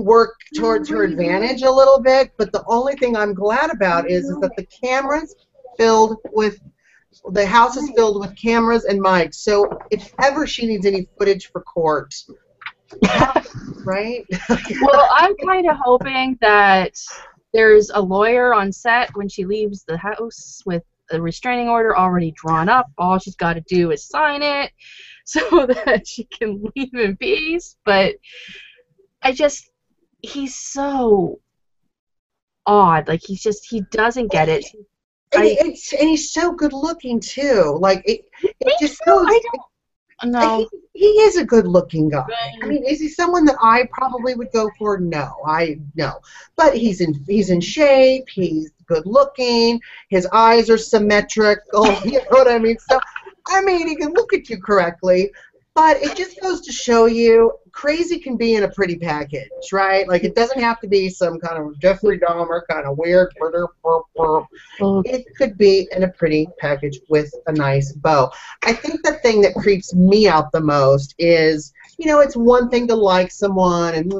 work 0.00 0.34
towards 0.56 0.88
her 0.90 1.02
advantage 1.02 1.62
a 1.62 1.70
little 1.70 2.00
bit. 2.00 2.30
But 2.36 2.52
the 2.52 2.64
only 2.66 2.94
thing 2.94 3.16
I'm 3.16 3.34
glad 3.34 3.70
about 3.70 4.10
is 4.10 4.24
is 4.24 4.36
that 4.40 4.54
the 4.56 4.66
cameras 4.66 5.34
filled 5.78 6.18
with 6.32 6.60
the 7.30 7.46
house 7.46 7.76
is 7.76 7.90
filled 7.96 8.20
with 8.20 8.36
cameras 8.36 8.84
and 8.84 9.02
mics. 9.02 9.36
So 9.36 9.78
if 9.90 10.12
ever 10.22 10.46
she 10.46 10.66
needs 10.66 10.84
any 10.84 11.08
footage 11.18 11.50
for 11.50 11.62
court, 11.62 12.14
right? 13.84 14.26
well, 14.48 15.08
I'm 15.12 15.36
kind 15.36 15.68
of 15.68 15.76
hoping 15.82 16.38
that 16.40 16.98
there's 17.52 17.90
a 17.90 18.00
lawyer 18.00 18.54
on 18.54 18.72
set 18.72 19.14
when 19.14 19.28
she 19.28 19.44
leaves 19.44 19.84
the 19.84 19.96
house 19.96 20.60
with 20.66 20.82
a 21.10 21.20
restraining 21.20 21.68
order 21.68 21.96
already 21.96 22.32
drawn 22.36 22.68
up. 22.68 22.86
All 22.98 23.18
she's 23.18 23.36
got 23.36 23.54
to 23.54 23.60
do 23.62 23.90
is 23.90 24.06
sign 24.08 24.42
it 24.42 24.72
so 25.24 25.66
that 25.66 26.06
she 26.06 26.24
can 26.24 26.64
leave 26.74 26.94
in 26.94 27.16
peace. 27.16 27.76
But 27.84 28.16
I 29.22 29.32
just, 29.32 29.70
he's 30.22 30.54
so 30.54 31.40
odd. 32.66 33.08
Like, 33.08 33.20
he's 33.24 33.42
just, 33.42 33.66
he 33.68 33.82
doesn't 33.90 34.30
get 34.30 34.48
it. 34.48 34.64
And, 35.32 35.42
I- 35.42 35.56
and 35.60 36.08
he's 36.08 36.32
so 36.32 36.52
good 36.52 36.72
looking 36.72 37.20
too. 37.20 37.76
Like 37.80 38.02
it, 38.06 38.22
it 38.42 38.74
just 38.80 38.98
so? 39.04 39.24
goes. 39.24 39.26
I 39.28 39.40
No. 40.22 40.58
He, 40.58 40.68
he 40.94 41.06
is 41.22 41.36
a 41.36 41.44
good 41.44 41.66
looking 41.66 42.08
guy. 42.08 42.26
I 42.62 42.66
mean, 42.66 42.84
is 42.84 43.00
he 43.00 43.08
someone 43.08 43.44
that 43.46 43.56
I 43.60 43.88
probably 43.92 44.34
would 44.34 44.52
go 44.52 44.70
for? 44.78 44.98
No, 44.98 45.36
I 45.46 45.80
no. 45.94 46.20
But 46.56 46.76
he's 46.76 47.00
in 47.00 47.14
he's 47.26 47.50
in 47.50 47.60
shape. 47.60 48.28
He's 48.28 48.70
good 48.86 49.06
looking. 49.06 49.80
His 50.08 50.26
eyes 50.32 50.70
are 50.70 50.78
symmetrical. 50.78 51.86
You 52.04 52.18
know 52.18 52.26
what 52.30 52.48
I 52.48 52.58
mean? 52.58 52.78
So, 52.78 53.00
I 53.48 53.62
mean, 53.62 53.88
he 53.88 53.96
can 53.96 54.12
look 54.12 54.32
at 54.32 54.48
you 54.48 54.60
correctly. 54.60 55.30
But 55.74 55.96
it 56.02 56.16
just 56.16 56.40
goes 56.40 56.60
to 56.62 56.72
show 56.72 57.06
you, 57.06 57.52
crazy 57.72 58.20
can 58.20 58.36
be 58.36 58.54
in 58.54 58.62
a 58.62 58.70
pretty 58.70 58.96
package, 58.96 59.50
right? 59.72 60.06
Like 60.06 60.22
it 60.22 60.36
doesn't 60.36 60.60
have 60.60 60.80
to 60.80 60.86
be 60.86 61.08
some 61.08 61.40
kind 61.40 61.60
of 61.60 61.76
Jeffrey 61.80 62.20
Dahmer 62.20 62.60
kind 62.70 62.86
of 62.86 62.96
weird. 62.96 63.34
brr. 63.40 63.66
It 65.04 65.26
could 65.36 65.58
be 65.58 65.88
in 65.90 66.04
a 66.04 66.08
pretty 66.08 66.48
package 66.58 67.00
with 67.08 67.34
a 67.48 67.52
nice 67.52 67.92
bow. 67.92 68.30
I 68.62 68.72
think 68.72 69.02
the 69.02 69.14
thing 69.14 69.40
that 69.42 69.54
creeps 69.54 69.92
me 69.94 70.28
out 70.28 70.52
the 70.52 70.60
most 70.60 71.16
is, 71.18 71.72
you 71.98 72.06
know, 72.06 72.20
it's 72.20 72.36
one 72.36 72.68
thing 72.70 72.86
to 72.88 72.94
like 72.94 73.30
someone 73.30 73.94
and 73.94 74.12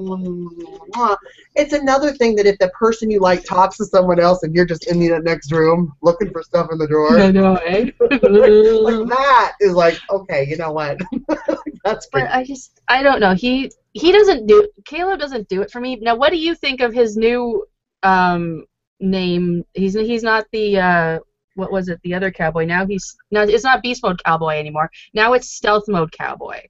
it's 1.57 1.73
another 1.73 2.13
thing 2.13 2.37
that 2.37 2.47
if 2.47 2.59
the 2.59 2.69
person 2.71 3.11
you 3.11 3.21
like 3.21 3.45
talks 3.45 3.77
to 3.79 3.85
someone 3.85 4.19
else 4.21 4.43
and 4.43 4.55
you're 4.55 4.67
just 4.67 4.87
in 4.87 4.99
the 4.99 5.19
next 5.21 5.53
room 5.53 5.93
looking 6.03 6.31
for 6.31 6.43
stuff 6.43 6.69
in 6.71 6.79
the 6.79 6.87
drawer, 6.87 7.19
I 7.19 7.31
know, 7.31 7.57
eh? 7.57 7.91
like 8.01 9.09
that 9.09 9.53
is 9.61 9.73
like, 9.73 9.99
okay, 10.11 10.47
you 10.49 10.57
know 10.57 10.73
what? 10.73 10.99
That's 11.85 12.07
but 12.07 12.11
pretty. 12.13 12.29
I 12.29 12.45
just 12.45 12.81
I 12.89 13.03
don't 13.03 13.21
know. 13.21 13.35
He 13.35 13.71
he 13.93 14.13
doesn't 14.13 14.47
do 14.47 14.69
Caleb 14.85 15.21
doesn't 15.21 15.49
do 15.49 15.63
it 15.63 15.71
for 15.71 15.81
me. 15.81 15.97
Now, 15.97 16.17
what 16.17 16.31
do 16.31 16.39
you 16.39 16.55
think 16.55 16.81
of 16.81 16.93
his 16.93 17.17
new 17.17 17.65
um 18.03 18.65
name? 19.01 19.65
He's 19.75 19.95
he's 19.95 20.23
not 20.23 20.47
the 20.53 20.79
uh 20.79 21.19
what 21.55 21.71
was 21.71 21.89
it? 21.89 22.01
The 22.03 22.15
other 22.15 22.31
cowboy. 22.31 22.65
Now 22.65 22.87
he's 22.87 23.17
now 23.31 23.43
it's 23.43 23.65
not 23.65 23.83
beast 23.83 24.03
mode 24.03 24.23
cowboy 24.25 24.57
anymore. 24.59 24.91
Now 25.13 25.35
it's 25.35 25.51
stealth 25.51 25.85
mode 25.89 26.13
cowboy. 26.13 26.61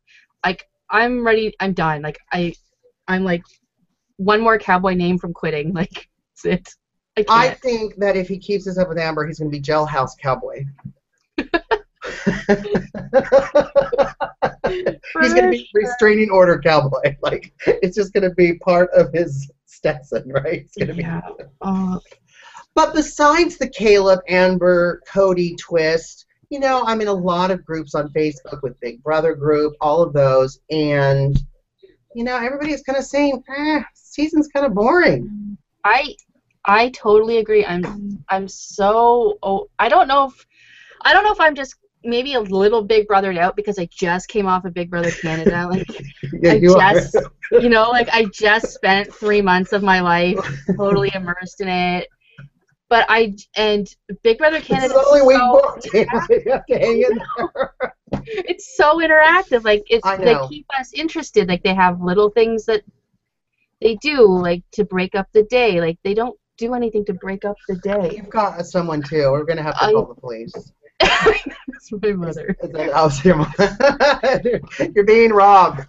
Like 0.44 0.66
I'm 0.90 1.24
ready. 1.26 1.54
I'm 1.60 1.72
done. 1.72 2.02
Like 2.02 2.18
I, 2.32 2.54
I'm 3.08 3.24
like 3.24 3.42
one 4.16 4.40
more 4.40 4.58
cowboy 4.58 4.94
name 4.94 5.18
from 5.18 5.32
quitting. 5.32 5.72
Like 5.74 6.08
that's 6.44 6.44
it. 6.44 6.74
I 7.16 7.24
I 7.46 7.54
think 7.54 7.94
that 7.96 8.16
if 8.16 8.28
he 8.28 8.38
keeps 8.38 8.64
this 8.64 8.76
up 8.78 8.88
with 8.88 8.98
Amber, 8.98 9.26
he's 9.26 9.38
going 9.38 9.50
to 9.50 9.56
be 9.56 9.62
jailhouse 9.62 10.10
cowboy. 10.20 10.64
he's 14.66 15.32
going 15.32 15.44
to 15.44 15.50
be 15.50 15.68
restraining 15.74 16.30
order 16.30 16.58
cowboy. 16.60 17.16
Like 17.22 17.52
it's 17.66 17.96
just 17.96 18.12
going 18.12 18.28
to 18.28 18.34
be 18.34 18.58
part 18.58 18.90
of 18.90 19.12
his 19.12 19.50
Stetson, 19.66 20.28
right? 20.30 20.62
It's 20.64 20.76
going 20.76 20.88
to 20.88 20.94
Yeah. 21.00 21.20
be. 21.38 21.44
Oh, 21.62 22.00
But 22.74 22.94
besides 22.94 23.56
the 23.58 23.68
Caleb, 23.68 24.20
Amber, 24.28 25.00
Cody 25.06 25.54
twist, 25.56 26.26
you 26.50 26.60
know, 26.60 26.84
I'm 26.86 27.00
in 27.00 27.08
a 27.08 27.12
lot 27.12 27.50
of 27.50 27.64
groups 27.64 27.94
on 27.94 28.08
Facebook 28.10 28.62
with 28.62 28.78
Big 28.80 29.02
Brother 29.02 29.34
group, 29.34 29.74
all 29.80 30.02
of 30.02 30.12
those, 30.12 30.60
and 30.70 31.36
you 32.14 32.24
know, 32.24 32.36
everybody's 32.36 32.82
kind 32.82 32.98
of 32.98 33.04
saying, 33.04 33.42
eh, 33.56 33.82
season's 33.94 34.48
kind 34.48 34.64
of 34.64 34.74
boring. 34.74 35.56
I 35.84 36.14
I 36.64 36.90
totally 36.90 37.38
agree. 37.38 37.64
I'm 37.64 38.24
I'm 38.28 38.48
so 38.48 39.38
oh 39.42 39.68
I 39.78 39.88
don't 39.88 40.08
know 40.08 40.26
if 40.26 40.46
I 41.02 41.12
don't 41.12 41.24
know 41.24 41.32
if 41.32 41.40
I'm 41.40 41.54
just 41.54 41.76
maybe 42.04 42.34
a 42.34 42.40
little 42.40 42.82
Big 42.82 43.06
Brothered 43.08 43.38
out 43.38 43.56
because 43.56 43.78
I 43.78 43.88
just 43.90 44.28
came 44.28 44.46
off 44.46 44.64
of 44.64 44.74
Big 44.74 44.90
Brother 44.90 45.10
Canada. 45.10 45.68
Like 45.70 45.86
Yeah, 46.42 46.52
I 46.52 46.58
you 46.58 46.74
are. 46.74 46.92
just 46.92 47.16
you 47.50 47.68
know 47.68 47.90
like 47.90 48.08
I 48.12 48.24
just 48.26 48.72
spent 48.72 49.12
three 49.14 49.42
months 49.42 49.72
of 49.72 49.82
my 49.82 50.00
life 50.00 50.38
totally 50.76 51.10
immersed 51.14 51.60
in 51.60 51.68
it. 51.68 52.08
But 52.90 53.06
I 53.08 53.34
and 53.56 53.88
Big 54.22 54.38
Brother 54.38 54.58
It's 54.58 54.66
Canada 54.66 54.94
the 54.94 55.04
only 55.06 55.22
way 55.22 55.34
so, 55.34 55.52
booked. 55.52 55.88
you 55.94 56.06
have 56.52 56.66
to 56.66 56.78
hang 56.78 57.02
in 57.02 57.20
there. 57.54 57.74
it's 58.26 58.76
so 58.76 58.98
interactive. 58.98 59.64
Like 59.64 59.84
it's 59.88 60.06
they 60.18 60.36
keep 60.48 60.66
us 60.78 60.92
interested. 60.92 61.48
Like 61.48 61.62
they 61.62 61.74
have 61.74 62.00
little 62.02 62.30
things 62.30 62.66
that 62.66 62.82
they 63.80 63.96
do 63.96 64.26
like 64.26 64.62
to 64.72 64.84
break 64.84 65.14
up 65.14 65.28
the 65.32 65.44
day. 65.44 65.80
Like 65.80 65.98
they 66.04 66.14
don't 66.14 66.38
do 66.58 66.74
anything 66.74 67.04
to 67.06 67.14
break 67.14 67.44
up 67.44 67.56
the 67.68 67.76
day. 67.76 68.12
You've 68.16 68.30
got 68.30 68.64
someone 68.66 69.02
too. 69.02 69.30
We're 69.32 69.44
gonna 69.44 69.62
have 69.62 69.78
to 69.78 69.84
I- 69.84 69.92
call 69.92 70.06
the 70.06 70.20
police. 70.20 70.52
That's 71.00 71.90
my 72.00 72.12
mother. 72.12 72.56
Is 72.62 72.70
that- 72.70 72.92
I 72.94 73.02
was 73.02 73.24
your 73.24 74.90
You're 74.94 75.04
being 75.04 75.32
robbed. 75.32 75.86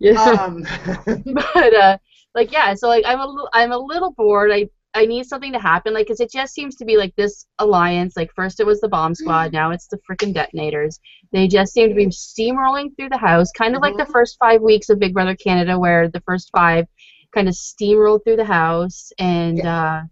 Yeah. 0.00 0.20
Um, 0.20 0.66
but 1.06 1.74
uh, 1.74 1.96
like 2.34 2.52
yeah, 2.52 2.74
so 2.74 2.88
like 2.88 3.04
I'm 3.06 3.20
a 3.20 3.26
little, 3.26 3.48
I'm 3.54 3.72
a 3.72 3.78
little 3.78 4.10
bored. 4.12 4.50
I 4.52 4.68
I 4.94 5.06
need 5.06 5.24
something 5.24 5.52
to 5.52 5.58
happen, 5.58 5.94
like, 5.94 6.06
'cause 6.06 6.20
it 6.20 6.30
just 6.30 6.52
seems 6.52 6.76
to 6.76 6.84
be 6.84 6.96
like 6.96 7.14
this 7.16 7.46
alliance. 7.58 8.16
Like 8.16 8.30
first 8.34 8.60
it 8.60 8.66
was 8.66 8.80
the 8.80 8.88
bomb 8.88 9.14
squad, 9.14 9.52
now 9.52 9.70
it's 9.70 9.86
the 9.86 9.98
freaking 10.08 10.34
detonators. 10.34 11.00
They 11.32 11.48
just 11.48 11.72
seem 11.72 11.88
to 11.88 11.94
be 11.94 12.06
steamrolling 12.06 12.94
through 12.96 13.08
the 13.08 13.16
house, 13.16 13.50
kind 13.52 13.74
of 13.74 13.80
like 13.82 13.96
the 13.96 14.06
first 14.06 14.36
five 14.38 14.60
weeks 14.60 14.90
of 14.90 14.98
Big 14.98 15.14
Brother 15.14 15.34
Canada, 15.34 15.78
where 15.78 16.08
the 16.08 16.20
first 16.20 16.50
five 16.54 16.86
kind 17.34 17.48
of 17.48 17.54
steamrolled 17.54 18.24
through 18.24 18.36
the 18.36 18.44
house, 18.44 19.12
and 19.18 19.60
uh, 19.64 20.02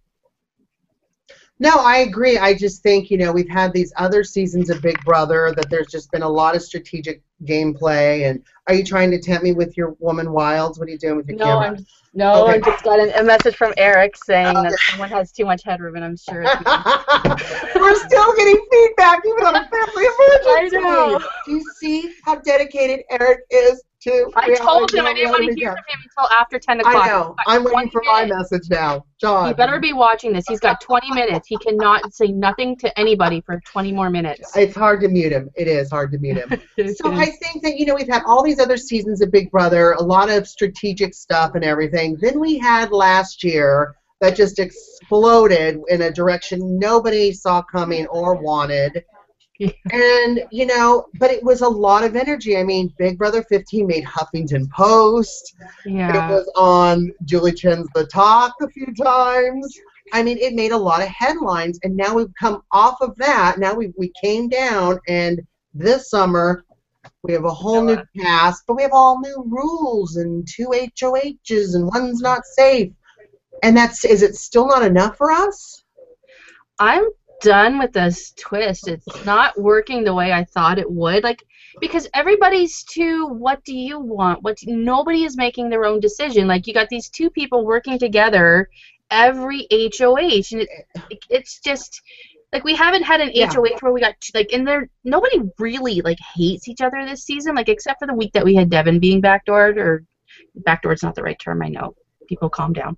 No, 1.58 1.76
I 1.76 1.98
agree. 1.98 2.38
I 2.38 2.54
just 2.54 2.82
think, 2.82 3.10
you 3.10 3.18
know, 3.18 3.32
we've 3.32 3.50
had 3.50 3.74
these 3.74 3.92
other 3.96 4.24
seasons 4.24 4.70
of 4.70 4.80
Big 4.80 4.98
Brother 5.04 5.52
that 5.56 5.68
there's 5.68 5.88
just 5.88 6.10
been 6.10 6.22
a 6.22 6.28
lot 6.28 6.56
of 6.56 6.62
strategic 6.62 7.22
gameplay. 7.44 8.28
And 8.28 8.42
are 8.66 8.74
you 8.74 8.84
trying 8.84 9.10
to 9.10 9.18
tempt 9.18 9.42
me 9.42 9.52
with 9.52 9.76
your 9.76 9.96
woman 9.98 10.32
wilds? 10.32 10.78
What 10.78 10.88
are 10.88 10.92
you 10.92 10.98
doing 10.98 11.16
with 11.16 11.28
your 11.28 11.38
no, 11.38 11.44
camera? 11.44 11.68
I'm 11.68 11.86
no, 12.12 12.44
Okay. 12.44 12.54
I 12.54 12.58
just 12.58 12.82
got 12.82 12.98
an, 12.98 13.12
a 13.14 13.22
message 13.22 13.54
from 13.54 13.72
Eric 13.76 14.16
saying 14.16 14.54
that 14.54 14.76
someone 14.90 15.10
has 15.10 15.30
too 15.30 15.44
much 15.44 15.62
headroom, 15.62 15.94
and 15.94 16.04
I'm 16.04 16.16
sure. 16.16 16.42
We're 17.74 17.94
still 17.94 18.36
getting 18.36 18.66
feedback 18.70 19.22
even 19.24 19.46
on 19.46 19.54
a 19.54 19.68
family 19.68 20.06
emergency. 20.48 20.76
I 20.76 20.80
know. 20.80 21.20
Do 21.46 21.52
you 21.52 21.64
see 21.78 22.12
how 22.24 22.36
dedicated 22.36 23.04
Eric 23.10 23.40
is 23.50 23.84
I 24.06 24.54
told 24.54 24.94
him 24.94 25.04
I 25.04 25.12
didn't 25.12 25.30
want 25.30 25.48
to 25.48 25.54
hear 25.54 25.72
from 25.72 25.84
him 25.88 26.00
until 26.16 26.36
after 26.36 26.58
10 26.58 26.80
o'clock. 26.80 27.04
I 27.04 27.08
know. 27.08 27.36
I'm 27.46 27.64
waiting 27.64 27.90
20 27.90 27.90
for 27.90 28.02
my 28.06 28.24
message 28.24 28.70
now. 28.70 29.04
John. 29.20 29.48
He 29.48 29.54
better 29.54 29.78
be 29.78 29.92
watching 29.92 30.32
this. 30.32 30.46
He's 30.48 30.60
got 30.60 30.80
20 30.80 31.12
minutes. 31.12 31.46
He 31.46 31.58
cannot 31.58 32.14
say 32.14 32.28
nothing 32.28 32.76
to 32.78 32.98
anybody 32.98 33.42
for 33.42 33.60
20 33.66 33.92
more 33.92 34.08
minutes. 34.08 34.56
It's 34.56 34.74
hard 34.74 35.02
to 35.02 35.08
mute 35.08 35.32
him. 35.32 35.50
It 35.54 35.68
is 35.68 35.90
hard 35.90 36.12
to 36.12 36.18
mute 36.18 36.38
him. 36.38 36.60
So 36.96 37.12
I 37.12 37.26
think 37.26 37.62
that 37.62 37.76
you 37.76 37.86
know 37.86 37.94
we've 37.94 38.08
had 38.08 38.22
all 38.26 38.42
these 38.42 38.58
other 38.58 38.76
seasons 38.76 39.20
of 39.20 39.30
Big 39.30 39.50
Brother, 39.50 39.92
a 39.92 40.02
lot 40.02 40.30
of 40.30 40.48
strategic 40.48 41.14
stuff 41.14 41.54
and 41.54 41.62
everything. 41.62 42.16
Then 42.20 42.40
we 42.40 42.58
had 42.58 42.90
last 42.90 43.44
year 43.44 43.96
that 44.20 44.36
just 44.36 44.58
exploded 44.58 45.80
in 45.88 46.02
a 46.02 46.10
direction 46.10 46.78
nobody 46.78 47.32
saw 47.32 47.62
coming 47.62 48.06
or 48.06 48.34
wanted. 48.34 49.04
Yeah. 49.60 49.70
And 49.92 50.42
you 50.50 50.64
know, 50.64 51.06
but 51.18 51.30
it 51.30 51.44
was 51.44 51.60
a 51.60 51.68
lot 51.68 52.02
of 52.02 52.16
energy. 52.16 52.56
I 52.56 52.62
mean, 52.62 52.94
Big 52.96 53.18
Brother 53.18 53.42
15 53.42 53.86
made 53.86 54.04
Huffington 54.04 54.70
Post. 54.70 55.54
Yeah. 55.84 56.30
It 56.30 56.32
was 56.32 56.50
on 56.56 57.12
Julie 57.24 57.52
Chen's 57.52 57.86
The 57.94 58.06
Talk 58.06 58.54
a 58.62 58.68
few 58.68 58.86
times. 58.94 59.78
I 60.14 60.22
mean, 60.22 60.38
it 60.38 60.54
made 60.54 60.72
a 60.72 60.78
lot 60.78 61.02
of 61.02 61.08
headlines, 61.08 61.78
and 61.84 61.94
now 61.94 62.14
we've 62.14 62.32
come 62.40 62.62
off 62.72 62.96
of 63.02 63.14
that. 63.16 63.58
Now 63.58 63.74
we 63.74 63.92
we 63.98 64.10
came 64.22 64.48
down, 64.48 64.98
and 65.08 65.40
this 65.74 66.08
summer 66.08 66.64
we 67.22 67.34
have 67.34 67.44
a 67.44 67.52
whole 67.52 67.82
new 67.82 68.02
cast, 68.18 68.64
but 68.66 68.76
we 68.76 68.82
have 68.82 68.92
all 68.94 69.20
new 69.20 69.44
rules 69.46 70.16
and 70.16 70.48
two 70.48 70.68
HOHs, 70.68 71.74
and 71.74 71.86
one's 71.86 72.22
not 72.22 72.46
safe. 72.46 72.92
And 73.62 73.76
that's 73.76 74.06
is 74.06 74.22
it 74.22 74.36
still 74.36 74.66
not 74.66 74.82
enough 74.82 75.18
for 75.18 75.30
us? 75.30 75.84
I'm 76.78 77.04
done 77.40 77.78
with 77.78 77.92
this 77.92 78.32
twist. 78.32 78.88
It's 78.88 79.24
not 79.24 79.58
working 79.60 80.04
the 80.04 80.14
way 80.14 80.32
I 80.32 80.44
thought 80.44 80.78
it 80.78 80.90
would. 80.90 81.24
Like 81.24 81.42
because 81.80 82.08
everybody's 82.14 82.82
too 82.84 83.26
what 83.26 83.62
do 83.64 83.74
you 83.74 83.98
want? 84.00 84.42
What 84.42 84.56
do, 84.58 84.72
nobody 84.72 85.24
is 85.24 85.36
making 85.36 85.68
their 85.68 85.84
own 85.84 86.00
decision. 86.00 86.46
Like 86.46 86.66
you 86.66 86.74
got 86.74 86.88
these 86.88 87.08
two 87.08 87.30
people 87.30 87.64
working 87.64 87.98
together 87.98 88.68
every 89.10 89.66
HOH 89.72 90.52
and 90.52 90.66
it, 91.10 91.24
it's 91.28 91.60
just 91.60 92.00
like 92.52 92.64
we 92.64 92.74
haven't 92.74 93.02
had 93.02 93.20
an 93.20 93.30
Yeah. 93.34 93.52
HOH 93.52 93.78
where 93.80 93.92
we 93.92 94.00
got 94.00 94.14
like 94.34 94.52
and 94.52 94.66
there 94.66 94.88
nobody 95.04 95.40
really 95.58 96.00
like 96.00 96.18
hates 96.34 96.68
each 96.68 96.80
other 96.80 97.04
this 97.04 97.24
season 97.24 97.54
like 97.54 97.68
except 97.68 97.98
for 98.00 98.06
the 98.06 98.14
week 98.14 98.32
that 98.32 98.44
we 98.44 98.54
had 98.54 98.70
Devin 98.70 99.00
being 99.00 99.20
backdoored 99.22 99.76
or 99.76 100.04
backdoored's 100.66 101.02
not 101.02 101.14
the 101.14 101.22
right 101.22 101.38
term 101.38 101.62
I 101.62 101.68
know 101.68 101.94
people 102.28 102.48
calm 102.48 102.72
down 102.72 102.96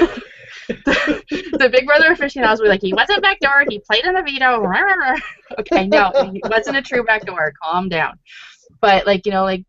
the 0.68 1.68
Big 1.72 1.86
Brother 1.86 2.12
aficionados 2.12 2.60
were 2.60 2.68
like, 2.68 2.82
he 2.82 2.92
wasn't 2.92 3.22
backdoor, 3.22 3.64
he 3.68 3.80
played 3.80 4.04
in 4.04 4.14
the 4.14 4.22
veto. 4.22 4.58
rah, 4.60 4.80
rah, 4.80 4.94
rah." 4.94 5.18
okay, 5.58 5.86
no, 5.86 6.12
he 6.32 6.42
wasn't 6.44 6.76
a 6.76 6.82
true 6.82 7.04
backdoor. 7.04 7.52
Calm 7.62 7.88
down. 7.88 8.18
But 8.80 9.06
like, 9.06 9.26
you 9.26 9.32
know, 9.32 9.44
like 9.44 9.64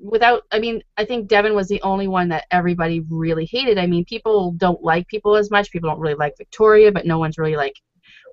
without, 0.00 0.42
I 0.50 0.58
mean, 0.58 0.82
I 0.96 1.04
think 1.04 1.28
Devin 1.28 1.54
was 1.54 1.68
the 1.68 1.80
only 1.82 2.08
one 2.08 2.28
that 2.30 2.44
everybody 2.50 3.00
really 3.08 3.46
hated. 3.46 3.78
I 3.78 3.86
mean, 3.86 4.04
people 4.04 4.52
don't 4.52 4.82
like 4.82 5.06
people 5.08 5.36
as 5.36 5.50
much. 5.50 5.70
People 5.70 5.90
don't 5.90 6.00
really 6.00 6.14
like 6.14 6.34
Victoria, 6.38 6.90
but 6.92 7.06
no 7.06 7.18
one's 7.18 7.38
really 7.38 7.56
like, 7.56 7.74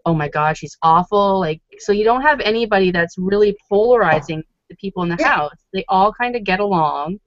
oh 0.05 0.13
my 0.13 0.29
God, 0.29 0.57
she's 0.57 0.77
awful. 0.81 1.39
Like, 1.39 1.61
so 1.79 1.91
you 1.91 2.03
don't 2.03 2.21
have 2.21 2.39
anybody 2.41 2.91
that's 2.91 3.17
really 3.17 3.55
polarizing 3.69 4.43
the 4.69 4.75
people 4.77 5.03
in 5.03 5.09
the 5.09 5.17
Yeah. 5.19 5.35
house. 5.35 5.55
They 5.73 5.85
all 5.89 6.13
kind 6.13 6.35
of 6.35 6.43
get 6.43 6.59
along 6.59 7.19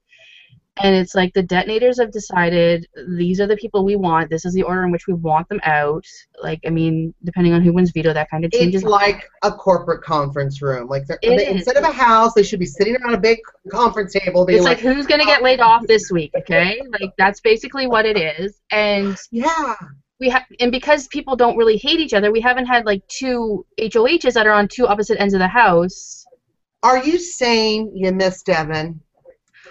and 0.77 0.95
it's 0.95 1.13
like 1.13 1.33
the 1.33 1.43
detonators 1.43 1.99
have 1.99 2.11
decided 2.11 2.87
these 3.09 3.39
are 3.39 3.45
the 3.45 3.55
people 3.55 3.85
we 3.85 3.95
want. 3.95 4.29
This 4.29 4.43
is 4.43 4.53
the 4.53 4.63
order 4.63 4.83
in 4.83 4.91
which 4.91 5.05
we 5.07 5.13
want 5.13 5.47
them 5.47 5.59
out. 5.63 6.05
Like, 6.41 6.59
I 6.65 6.69
mean, 6.69 7.13
depending 7.23 7.53
on 7.53 7.61
who 7.61 7.71
wins 7.71 7.91
veto, 7.91 8.11
that 8.11 8.29
kind 8.31 8.43
of 8.43 8.51
changes. 8.51 8.81
It's 8.81 8.89
like 8.89 9.29
a 9.43 9.51
corporate 9.51 10.03
conference 10.03 10.61
room. 10.63 10.87
Like 10.87 11.05
they, 11.07 11.47
instead 11.47 11.77
of 11.77 11.83
a 11.83 11.91
house, 11.91 12.33
they 12.33 12.41
should 12.41 12.59
be 12.59 12.65
sitting 12.65 12.95
around 12.95 13.13
a 13.13 13.19
big 13.19 13.37
conference 13.71 14.13
table, 14.13 14.45
being 14.45 14.57
It's 14.57 14.65
like, 14.65 14.83
like, 14.83 14.95
who's 14.95 15.05
gonna 15.05 15.25
get 15.25 15.43
laid 15.43 15.59
off 15.59 15.85
this 15.85 16.09
week? 16.11 16.31
Okay, 16.35 16.81
like 16.99 17.13
that's 17.19 17.39
basically 17.39 17.85
what 17.85 18.05
it 18.05 18.17
is. 18.17 18.59
And 18.71 19.15
yeah, 19.31 19.75
we 20.19 20.29
have, 20.29 20.43
and 20.59 20.71
because 20.71 21.07
people 21.07 21.35
don't 21.35 21.55
really 21.55 21.77
hate 21.77 21.99
each 21.99 22.15
other, 22.15 22.31
we 22.31 22.41
haven't 22.41 22.65
had 22.65 22.85
like 22.85 23.05
two 23.07 23.63
HOHs 23.79 24.33
that 24.33 24.47
are 24.47 24.53
on 24.53 24.67
two 24.67 24.87
opposite 24.87 25.19
ends 25.19 25.35
of 25.35 25.39
the 25.39 25.47
house. 25.47 26.25
Are 26.81 27.03
you 27.03 27.19
saying 27.19 27.91
you 27.95 28.11
miss 28.11 28.41
Devin? 28.41 28.99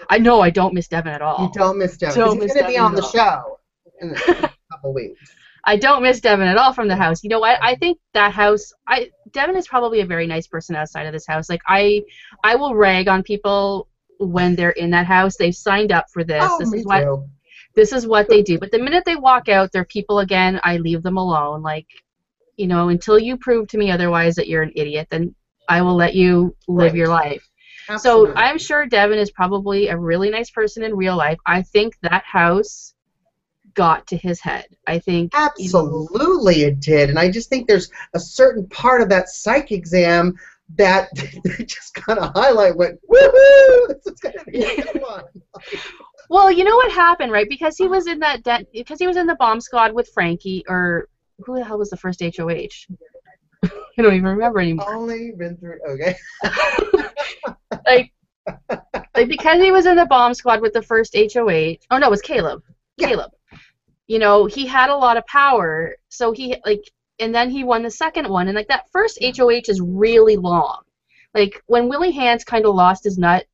I 0.09 0.17
know 0.17 0.41
I 0.41 0.49
don't 0.49 0.73
miss 0.73 0.87
Devin 0.87 1.13
at 1.13 1.21
all. 1.21 1.45
You 1.45 1.51
don't 1.53 1.77
miss 1.77 1.97
Devin. 1.97 2.15
Don't 2.15 2.41
he's 2.41 2.53
going 2.53 2.65
to 2.65 2.71
be 2.71 2.77
on 2.77 2.95
the 2.95 3.01
show 3.01 3.59
in 4.01 4.11
a 4.11 4.15
couple 4.71 4.93
weeks. 4.93 5.19
I 5.65 5.77
don't 5.77 6.03
miss 6.03 6.19
Devin 6.19 6.47
at 6.47 6.57
all 6.57 6.73
from 6.73 6.87
the 6.87 6.95
house. 6.95 7.23
You 7.23 7.29
know 7.29 7.39
what? 7.39 7.61
I 7.61 7.73
mm-hmm. 7.73 7.79
think 7.79 7.99
that 8.13 8.33
house. 8.33 8.73
I 8.87 9.11
Devin 9.31 9.55
is 9.55 9.67
probably 9.67 10.01
a 10.01 10.05
very 10.05 10.27
nice 10.27 10.47
person 10.47 10.75
outside 10.75 11.05
of 11.05 11.13
this 11.13 11.25
house. 11.25 11.49
Like 11.49 11.61
I, 11.67 12.03
I 12.43 12.55
will 12.55 12.75
rag 12.75 13.07
on 13.07 13.23
people 13.23 13.87
when 14.19 14.55
they're 14.55 14.71
in 14.71 14.89
that 14.91 15.05
house. 15.05 15.37
They've 15.37 15.55
signed 15.55 15.91
up 15.91 16.05
for 16.11 16.23
this. 16.23 16.43
oh, 16.45 16.59
this 16.59 16.73
is 16.73 16.85
what 16.85 17.01
too. 17.01 17.29
this 17.75 17.93
is 17.93 18.05
what 18.05 18.27
they 18.27 18.41
do. 18.41 18.59
But 18.59 18.71
the 18.71 18.79
minute 18.79 19.03
they 19.05 19.15
walk 19.15 19.47
out, 19.47 19.71
they're 19.71 19.85
people 19.85 20.19
again. 20.19 20.59
I 20.63 20.77
leave 20.77 21.01
them 21.01 21.17
alone. 21.17 21.61
Like, 21.61 21.87
you 22.57 22.67
know, 22.67 22.89
until 22.89 23.17
you 23.17 23.37
prove 23.37 23.67
to 23.69 23.77
me 23.77 23.89
otherwise 23.89 24.35
that 24.35 24.47
you're 24.47 24.63
an 24.63 24.73
idiot, 24.75 25.07
then 25.09 25.33
I 25.69 25.81
will 25.81 25.95
let 25.95 26.13
you 26.13 26.55
live 26.67 26.91
Right. 26.91 26.95
your 26.97 27.07
life. 27.07 27.47
Absolutely. 27.89 28.35
So 28.35 28.37
I'm 28.37 28.57
sure 28.57 28.85
Devin 28.85 29.19
is 29.19 29.31
probably 29.31 29.87
a 29.89 29.97
really 29.97 30.29
nice 30.29 30.49
person 30.49 30.83
in 30.83 30.95
real 30.95 31.17
life. 31.17 31.37
I 31.45 31.61
think 31.61 31.97
that 32.01 32.23
house 32.23 32.93
got 33.73 34.07
to 34.07 34.17
his 34.17 34.39
head. 34.39 34.65
I 34.87 34.99
think 34.99 35.33
you 35.33 35.39
know, 35.39 35.45
Absolutely, 35.47 36.63
it 36.63 36.79
did. 36.79 37.09
And 37.09 37.19
I 37.19 37.29
just 37.29 37.49
think 37.49 37.67
there's 37.67 37.89
a 38.13 38.19
certain 38.19 38.67
part 38.67 39.01
of 39.01 39.09
that 39.09 39.29
psych 39.29 39.71
exam 39.71 40.35
that 40.75 41.09
they 41.43 41.65
just 41.65 41.93
kind 41.93 42.19
of 42.19 42.31
highlight 42.33 42.75
went, 42.75 42.99
woohoo! 43.07 43.87
This 43.87 44.05
is 44.05 44.19
gonna 44.19 44.43
be 44.45 44.63
a 44.63 44.81
good 44.81 45.01
one. 45.01 45.23
Well, 46.29 46.51
you 46.51 46.63
know 46.63 46.75
what 46.75 46.91
happened, 46.91 47.31
right? 47.31 47.47
Because 47.49 47.77
he 47.77 47.85
uh-huh. 47.85 47.95
was 47.95 48.07
in 48.07 48.19
that 48.19 48.43
de- 48.43 48.67
because 48.73 48.99
he 48.99 49.07
was 49.07 49.17
in 49.17 49.27
the 49.27 49.35
bomb 49.35 49.61
squad 49.61 49.93
with 49.93 50.09
Frankie 50.13 50.63
or 50.67 51.09
who 51.45 51.55
the 51.55 51.65
hell 51.65 51.77
was 51.77 51.89
the 51.89 51.97
first 51.97 52.21
HOH? 52.21 52.87
I 53.97 54.01
don't 54.01 54.13
even 54.13 54.25
remember 54.25 54.59
anymore. 54.59 54.93
Only 54.93 55.31
been 55.31 55.57
through. 55.57 55.79
Okay. 55.89 56.15
Like, 57.85 58.13
like 59.15 59.27
because 59.27 59.61
he 59.61 59.71
was 59.71 59.85
in 59.85 59.95
the 59.95 60.05
bomb 60.05 60.33
squad 60.33 60.61
with 60.61 60.73
the 60.73 60.81
first 60.81 61.15
HOH. 61.15 61.75
Oh 61.91 61.97
no, 61.97 62.07
it 62.07 62.11
was 62.11 62.21
Caleb. 62.21 62.61
Yeah. 62.97 63.09
Caleb. 63.09 63.31
You 64.07 64.19
know, 64.19 64.45
he 64.45 64.65
had 64.65 64.89
a 64.89 64.95
lot 64.95 65.17
of 65.17 65.25
power, 65.25 65.95
so 66.09 66.31
he 66.31 66.55
like, 66.65 66.83
and 67.19 67.33
then 67.33 67.49
he 67.49 67.63
won 67.63 67.83
the 67.83 67.91
second 67.91 68.29
one, 68.29 68.47
and 68.47 68.55
like 68.55 68.67
that 68.67 68.89
first 68.91 69.19
HOH 69.21 69.63
is 69.67 69.81
really 69.81 70.35
long. 70.35 70.81
Like 71.33 71.61
when 71.67 71.89
Willie 71.89 72.13
Hantz 72.13 72.45
kind 72.45 72.65
of 72.65 72.75
lost 72.75 73.03
his 73.03 73.17
nut 73.17 73.45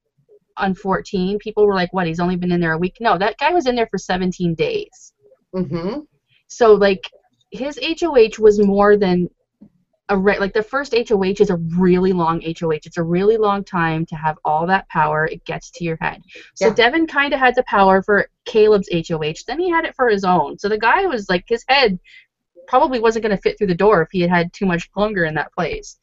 on 0.57 0.73
14, 0.75 1.39
people 1.39 1.65
were 1.65 1.75
like, 1.75 1.93
"What? 1.93 2.07
He's 2.07 2.19
only 2.19 2.35
been 2.35 2.51
in 2.51 2.59
there 2.59 2.73
a 2.73 2.77
week?" 2.77 2.97
No, 2.99 3.17
that 3.17 3.37
guy 3.37 3.51
was 3.51 3.67
in 3.67 3.75
there 3.75 3.87
for 3.87 3.97
17 3.97 4.55
days. 4.55 5.13
Mm-hmm. 5.55 6.01
So 6.47 6.73
like 6.73 7.09
his 7.51 7.79
HOH 7.81 8.39
was 8.39 8.59
more 8.59 8.97
than 8.97 9.29
a 10.09 10.17
re- 10.17 10.39
like 10.39 10.53
the 10.53 10.63
first 10.63 10.93
HOH 10.93 11.35
is 11.39 11.49
a 11.49 11.57
really 11.77 12.13
long 12.13 12.41
HOH. 12.41 12.79
It's 12.85 12.97
a 12.97 13.03
really 13.03 13.37
long 13.37 13.63
time 13.63 14.05
to 14.07 14.15
have 14.15 14.37
all 14.43 14.65
that 14.67 14.89
power. 14.89 15.25
It 15.25 15.45
gets 15.45 15.69
to 15.71 15.83
your 15.83 15.97
head. 16.01 16.21
So 16.55 16.67
Yeah. 16.67 16.73
Devin 16.73 17.07
kind 17.07 17.33
of 17.33 17.39
had 17.39 17.55
the 17.55 17.63
power 17.63 18.01
for 18.01 18.29
Caleb's 18.45 18.89
HOH. 18.91 19.43
Then 19.47 19.59
he 19.59 19.69
had 19.69 19.85
it 19.85 19.95
for 19.95 20.09
his 20.09 20.23
own. 20.23 20.57
So 20.57 20.67
the 20.67 20.79
guy 20.79 21.05
was 21.05 21.29
like 21.29 21.45
his 21.47 21.63
head 21.67 21.99
probably 22.67 22.99
wasn't 22.99 23.23
going 23.23 23.35
to 23.35 23.41
fit 23.41 23.57
through 23.57 23.67
the 23.67 23.75
door 23.75 24.01
if 24.01 24.09
he 24.11 24.21
had 24.21 24.29
had 24.29 24.53
too 24.53 24.65
much 24.65 24.89
longer 24.95 25.25
in 25.25 25.35
that 25.35 25.53
place. 25.53 25.97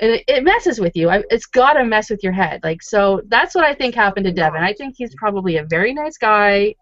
And 0.00 0.12
it, 0.12 0.24
it 0.28 0.44
messes 0.44 0.80
with 0.80 0.96
you. 0.96 1.10
I, 1.10 1.24
it's 1.30 1.46
got 1.46 1.72
to 1.74 1.84
mess 1.84 2.10
with 2.10 2.22
your 2.22 2.32
head. 2.32 2.60
Like 2.62 2.82
so 2.82 3.22
that's 3.26 3.54
what 3.54 3.64
I 3.64 3.74
think 3.74 3.94
happened 3.94 4.26
to 4.26 4.32
Devin. 4.32 4.62
I 4.62 4.72
think 4.72 4.94
he's 4.96 5.14
probably 5.16 5.56
a 5.56 5.64
very 5.64 5.92
nice 5.92 6.16
guy 6.16 6.74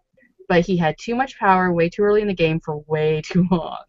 but 0.47 0.65
he 0.65 0.77
had 0.77 0.95
too 0.97 1.15
much 1.15 1.37
power 1.37 1.71
way 1.71 1.89
too 1.89 2.01
early 2.01 2.21
in 2.21 2.27
the 2.27 2.33
game 2.33 2.59
for 2.59 2.83
way 2.87 3.21
too 3.23 3.45
long, 3.51 3.83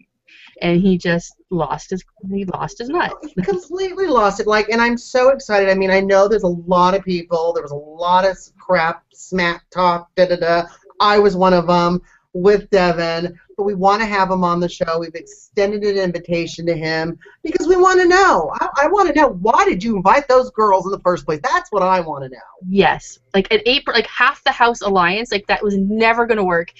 and 0.62 0.81
he 0.81 0.99
just 0.99 1.35
lost 1.51 1.90
his 1.90 2.05
he 2.31 2.44
lost 2.44 2.79
his 2.79 2.88
nut. 2.88 3.12
completely 3.44 4.07
lost 4.07 4.40
it. 4.40 4.47
Like, 4.47 4.68
and 4.68 4.81
I'm 4.81 4.99
so 4.99 5.31
excited. 5.31 5.68
I 5.68 5.75
mean, 5.75 5.90
I 5.90 6.01
know 6.01 6.29
there's 6.29 6.42
a 6.42 6.49
lot 6.49 6.94
of 6.94 7.05
people. 7.05 7.53
There 7.53 7.62
was 7.62 7.73
a 7.73 7.77
lot 7.77 8.25
of 8.25 8.37
crap, 8.59 9.05
smack 9.12 9.68
talk, 9.71 10.14
da 10.14 10.27
da 10.27 10.37
da. 10.37 10.62
I 11.01 11.18
was 11.18 11.37
one 11.37 11.53
of 11.53 11.66
them 11.66 12.03
with 12.35 12.68
Devin, 12.71 13.38
but 13.57 13.62
we 13.64 13.75
want 13.75 14.01
to 14.01 14.07
have 14.07 14.31
him 14.31 14.44
on 14.44 14.61
the 14.61 14.68
show. 14.68 14.99
We've 14.99 15.14
extended 15.14 15.83
an 15.83 15.97
invitation 15.97 16.66
to 16.66 16.77
him 16.77 17.18
because 17.42 17.66
we 17.66 17.77
want 17.77 18.01
to 18.01 18.09
know. 18.09 18.53
I, 18.61 18.68
I 18.83 18.87
want 18.88 19.09
to 19.09 19.14
know 19.14 19.29
why 19.29 19.64
did 19.64 19.83
you 19.83 19.97
invite 19.97 20.29
those 20.29 20.51
girls 20.51 20.85
in 20.85 20.92
the 20.92 21.01
first 21.01 21.25
place? 21.25 21.40
That's 21.42 21.71
what 21.73 21.83
I 21.83 22.01
want 22.01 22.25
to 22.25 22.31
know. 22.31 22.38
Yes, 22.68 23.18
like 23.35 23.53
an 23.53 23.61
eight 23.66 23.87
like 23.87 24.07
half 24.07 24.42
the 24.44 24.53
house 24.53 24.81
alliance, 24.83 25.33
like 25.33 25.47
that 25.47 25.62
was 25.62 25.77
never 25.77 26.27
gonna 26.27 26.44
work. 26.44 26.73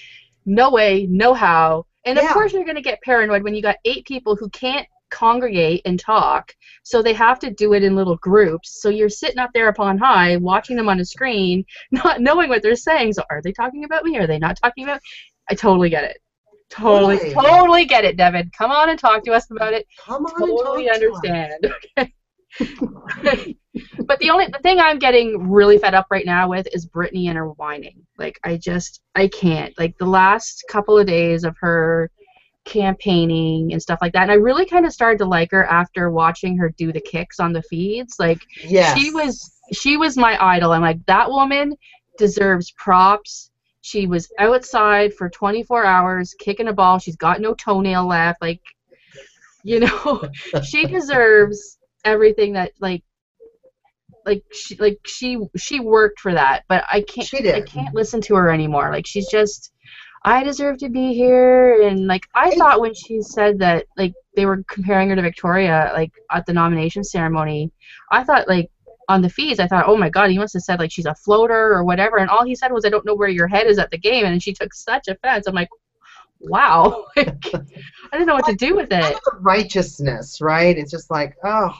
No 0.45 0.71
way, 0.71 1.07
no 1.09 1.33
how. 1.33 1.85
And 2.09 2.19
of 2.19 2.31
course 2.33 2.53
you're 2.53 2.65
gonna 2.65 2.81
get 2.81 3.01
paranoid 3.01 3.43
when 3.43 3.55
you 3.55 3.61
got 3.61 3.77
eight 3.85 4.05
people 4.05 4.35
who 4.35 4.49
can't 4.49 4.87
congregate 5.11 5.81
and 5.85 5.99
talk, 5.99 6.53
so 6.83 7.01
they 7.01 7.13
have 7.13 7.39
to 7.39 7.49
do 7.51 7.73
it 7.73 7.83
in 7.83 7.95
little 7.95 8.17
groups. 8.17 8.81
So 8.81 8.89
you're 8.89 9.09
sitting 9.09 9.39
up 9.39 9.49
there 9.53 9.69
upon 9.69 9.97
high, 9.97 10.37
watching 10.37 10.75
them 10.75 10.89
on 10.89 10.99
a 10.99 11.05
screen, 11.05 11.65
not 11.91 12.21
knowing 12.21 12.49
what 12.49 12.61
they're 12.61 12.75
saying. 12.75 13.13
So 13.13 13.23
are 13.29 13.41
they 13.41 13.51
talking 13.51 13.83
about 13.85 14.03
me? 14.03 14.17
Are 14.17 14.27
they 14.27 14.39
not 14.39 14.57
talking 14.61 14.83
about? 14.83 14.95
Me? 14.95 15.09
I 15.51 15.55
totally 15.55 15.89
get 15.89 16.03
it. 16.03 16.17
Totally, 16.69 17.17
Totally. 17.17 17.33
totally 17.33 17.85
get 17.85 18.05
it, 18.05 18.15
Devin. 18.17 18.51
Come 18.55 18.69
on 18.71 18.89
and 18.89 18.99
talk 18.99 19.23
to 19.23 19.31
us 19.33 19.49
about 19.49 19.73
it. 19.73 19.87
Come 20.05 20.25
on, 20.25 20.47
Totally 20.47 20.87
and 20.87 21.01
talk 21.01 21.23
to 21.23 21.31
us. 21.31 21.41
understand. 21.41 22.11
Okay. 23.25 23.57
But 24.05 24.19
the 24.19 24.29
only 24.29 24.47
the 24.47 24.59
thing 24.59 24.79
I'm 24.79 24.99
getting 24.99 25.49
really 25.49 25.77
fed 25.77 25.93
up 25.93 26.07
right 26.09 26.25
now 26.25 26.49
with 26.49 26.67
is 26.73 26.85
Brittany 26.85 27.27
and 27.27 27.37
her 27.37 27.49
whining. 27.49 28.05
Like 28.17 28.39
I 28.43 28.57
just 28.57 29.01
I 29.15 29.27
can't. 29.27 29.77
Like 29.77 29.97
the 29.97 30.05
last 30.05 30.63
couple 30.69 30.97
of 30.97 31.07
days 31.07 31.43
of 31.43 31.55
her 31.59 32.09
campaigning 32.65 33.73
and 33.73 33.81
stuff 33.81 33.99
like 34.01 34.13
that. 34.13 34.23
And 34.23 34.31
I 34.31 34.35
really 34.35 34.65
kind 34.65 34.85
of 34.85 34.93
started 34.93 35.17
to 35.19 35.25
like 35.25 35.51
her 35.51 35.65
after 35.65 36.11
watching 36.11 36.57
her 36.57 36.69
do 36.69 36.91
the 36.91 37.01
kicks 37.01 37.39
on 37.39 37.53
the 37.53 37.63
feeds. 37.63 38.15
Like 38.19 38.39
Yes. 38.63 38.97
she 38.97 39.11
was 39.11 39.51
she 39.73 39.97
was 39.97 40.17
my 40.17 40.37
idol. 40.43 40.71
I'm 40.71 40.81
like 40.81 41.05
that 41.07 41.29
woman 41.29 41.75
deserves 42.17 42.71
props. 42.71 43.51
She 43.81 44.07
was 44.07 44.29
outside 44.39 45.13
for 45.13 45.29
24 45.29 45.85
hours 45.85 46.35
kicking 46.37 46.67
a 46.67 46.73
ball. 46.73 46.99
She's 46.99 47.15
got 47.15 47.41
no 47.41 47.53
toenail 47.53 48.07
left. 48.07 48.41
Like 48.41 48.61
you 49.63 49.79
know, 49.81 50.23
she 50.63 50.85
deserves 50.85 51.77
everything 52.05 52.53
that 52.53 52.71
like 52.79 53.03
like 54.29 54.43
she 54.53 54.75
like 54.75 54.99
she 55.05 55.37
she 55.57 55.79
worked 55.79 56.19
for 56.19 56.33
that. 56.33 56.63
But 56.67 56.85
I 56.91 57.01
can't 57.01 57.27
She 57.27 57.41
did. 57.41 57.55
I 57.55 57.61
can't 57.61 57.93
listen 57.93 58.21
to 58.21 58.35
her 58.35 58.49
anymore. 58.51 58.91
Like 58.91 59.07
she's 59.07 59.27
just 59.29 59.71
I 60.23 60.43
deserve 60.43 60.77
to 60.79 60.89
be 60.89 61.13
here 61.13 61.81
and 61.87 62.07
like 62.07 62.27
I 62.35 62.55
thought 62.55 62.81
when 62.81 62.93
she 62.93 63.21
said 63.21 63.59
that 63.59 63.85
like 63.97 64.13
they 64.35 64.45
were 64.45 64.63
comparing 64.67 65.09
her 65.09 65.15
to 65.15 65.21
Victoria 65.21 65.91
like 65.93 66.11
at 66.31 66.45
the 66.45 66.53
nomination 66.53 67.03
ceremony, 67.03 67.71
I 68.11 68.23
thought 68.23 68.47
like 68.47 68.69
on 69.07 69.21
the 69.21 69.29
feeds 69.29 69.59
I 69.59 69.67
thought, 69.67 69.85
Oh 69.87 69.97
my 69.97 70.09
god, 70.09 70.29
he 70.29 70.37
must 70.37 70.53
have 70.53 70.63
said 70.63 70.79
like 70.79 70.91
she's 70.91 71.05
a 71.05 71.15
floater 71.15 71.73
or 71.73 71.83
whatever 71.83 72.17
and 72.17 72.29
all 72.29 72.45
he 72.45 72.55
said 72.55 72.71
was 72.71 72.85
I 72.85 72.89
don't 72.89 73.05
know 73.05 73.15
where 73.15 73.29
your 73.29 73.47
head 73.47 73.65
is 73.67 73.79
at 73.79 73.91
the 73.91 73.97
game 73.97 74.25
and 74.25 74.43
she 74.43 74.53
took 74.53 74.73
such 74.73 75.07
offense. 75.07 75.47
I'm 75.47 75.55
like, 75.55 75.69
Wow. 76.41 77.05
I 77.17 77.23
didn't 78.13 78.27
know 78.27 78.35
what 78.35 78.45
to 78.45 78.55
do 78.55 78.75
with 78.75 78.91
it. 78.91 79.17
righteousness, 79.41 80.39
right? 80.41 80.77
It's 80.77 80.91
just 80.91 81.11
like, 81.11 81.35
oh, 81.43 81.75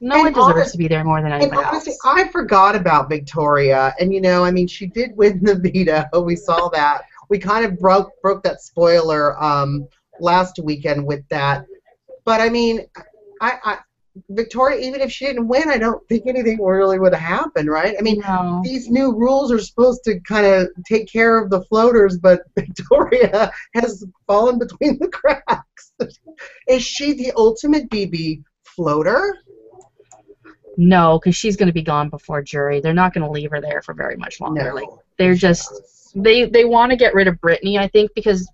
No 0.00 0.16
And 0.16 0.22
one 0.22 0.32
deserves 0.32 0.38
honest- 0.38 0.72
to 0.72 0.78
be 0.78 0.88
there 0.88 1.04
more 1.04 1.22
than 1.22 1.32
And 1.32 1.42
anybody 1.42 1.64
honestly, 1.66 1.92
else. 1.92 2.00
I 2.04 2.28
forgot 2.28 2.76
about 2.76 3.08
Victoria, 3.08 3.94
and 3.98 4.12
you 4.12 4.20
know, 4.20 4.44
I 4.44 4.50
mean, 4.50 4.66
she 4.66 4.86
did 4.86 5.16
win 5.16 5.42
the 5.42 5.54
veto. 5.56 6.04
We 6.22 6.36
saw 6.36 6.68
that. 6.70 7.02
We 7.28 7.38
kind 7.38 7.64
of 7.64 7.78
broke 7.78 8.10
broke 8.22 8.42
that 8.44 8.60
spoiler 8.60 9.42
um, 9.42 9.88
last 10.20 10.58
weekend 10.62 11.06
with 11.06 11.26
that. 11.30 11.64
But 12.24 12.40
I 12.40 12.48
mean, 12.50 12.86
I, 13.40 13.52
I 13.64 13.78
Victoria, 14.28 14.80
even 14.86 15.00
if 15.00 15.10
she 15.12 15.24
didn't 15.26 15.46
win, 15.48 15.70
I 15.70 15.78
don't 15.78 16.06
think 16.08 16.26
anything 16.26 16.60
really 16.62 16.98
would 16.98 17.14
have 17.14 17.22
happened, 17.22 17.70
right? 17.70 17.94
I 17.98 18.02
mean, 18.02 18.18
No. 18.20 18.60
these 18.62 18.90
new 18.90 19.14
rules 19.14 19.52
are 19.52 19.60
supposed 19.60 20.02
to 20.04 20.18
kind 20.20 20.44
of 20.46 20.68
take 20.84 21.10
care 21.10 21.38
of 21.38 21.48
the 21.48 21.62
floaters, 21.62 22.18
but 22.18 22.42
Victoria 22.58 23.52
has 23.74 24.04
fallen 24.26 24.58
between 24.58 24.98
the 24.98 25.08
cracks. 25.08 25.64
Is 26.68 26.82
she 26.82 27.12
the 27.12 27.32
ultimate 27.36 27.88
BB 27.90 28.42
floater? 28.64 29.38
No, 30.76 31.18
because 31.18 31.36
she's 31.36 31.56
going 31.56 31.66
to 31.66 31.72
be 31.72 31.82
gone 31.82 32.08
before 32.08 32.42
jury. 32.42 32.80
They're 32.80 32.94
not 32.94 33.12
going 33.12 33.24
to 33.24 33.30
leave 33.30 33.50
her 33.50 33.60
there 33.60 33.82
for 33.82 33.94
very 33.94 34.16
much 34.16 34.40
longer. 34.40 34.72
Like 34.72 34.88
they're 35.18 35.34
just 35.34 35.70
they 36.14 36.46
they 36.46 36.64
want 36.64 36.90
to 36.90 36.96
get 36.96 37.14
rid 37.14 37.28
of 37.28 37.40
Brittany, 37.40 37.78
I 37.78 37.88
think, 37.88 38.12
because 38.14 38.50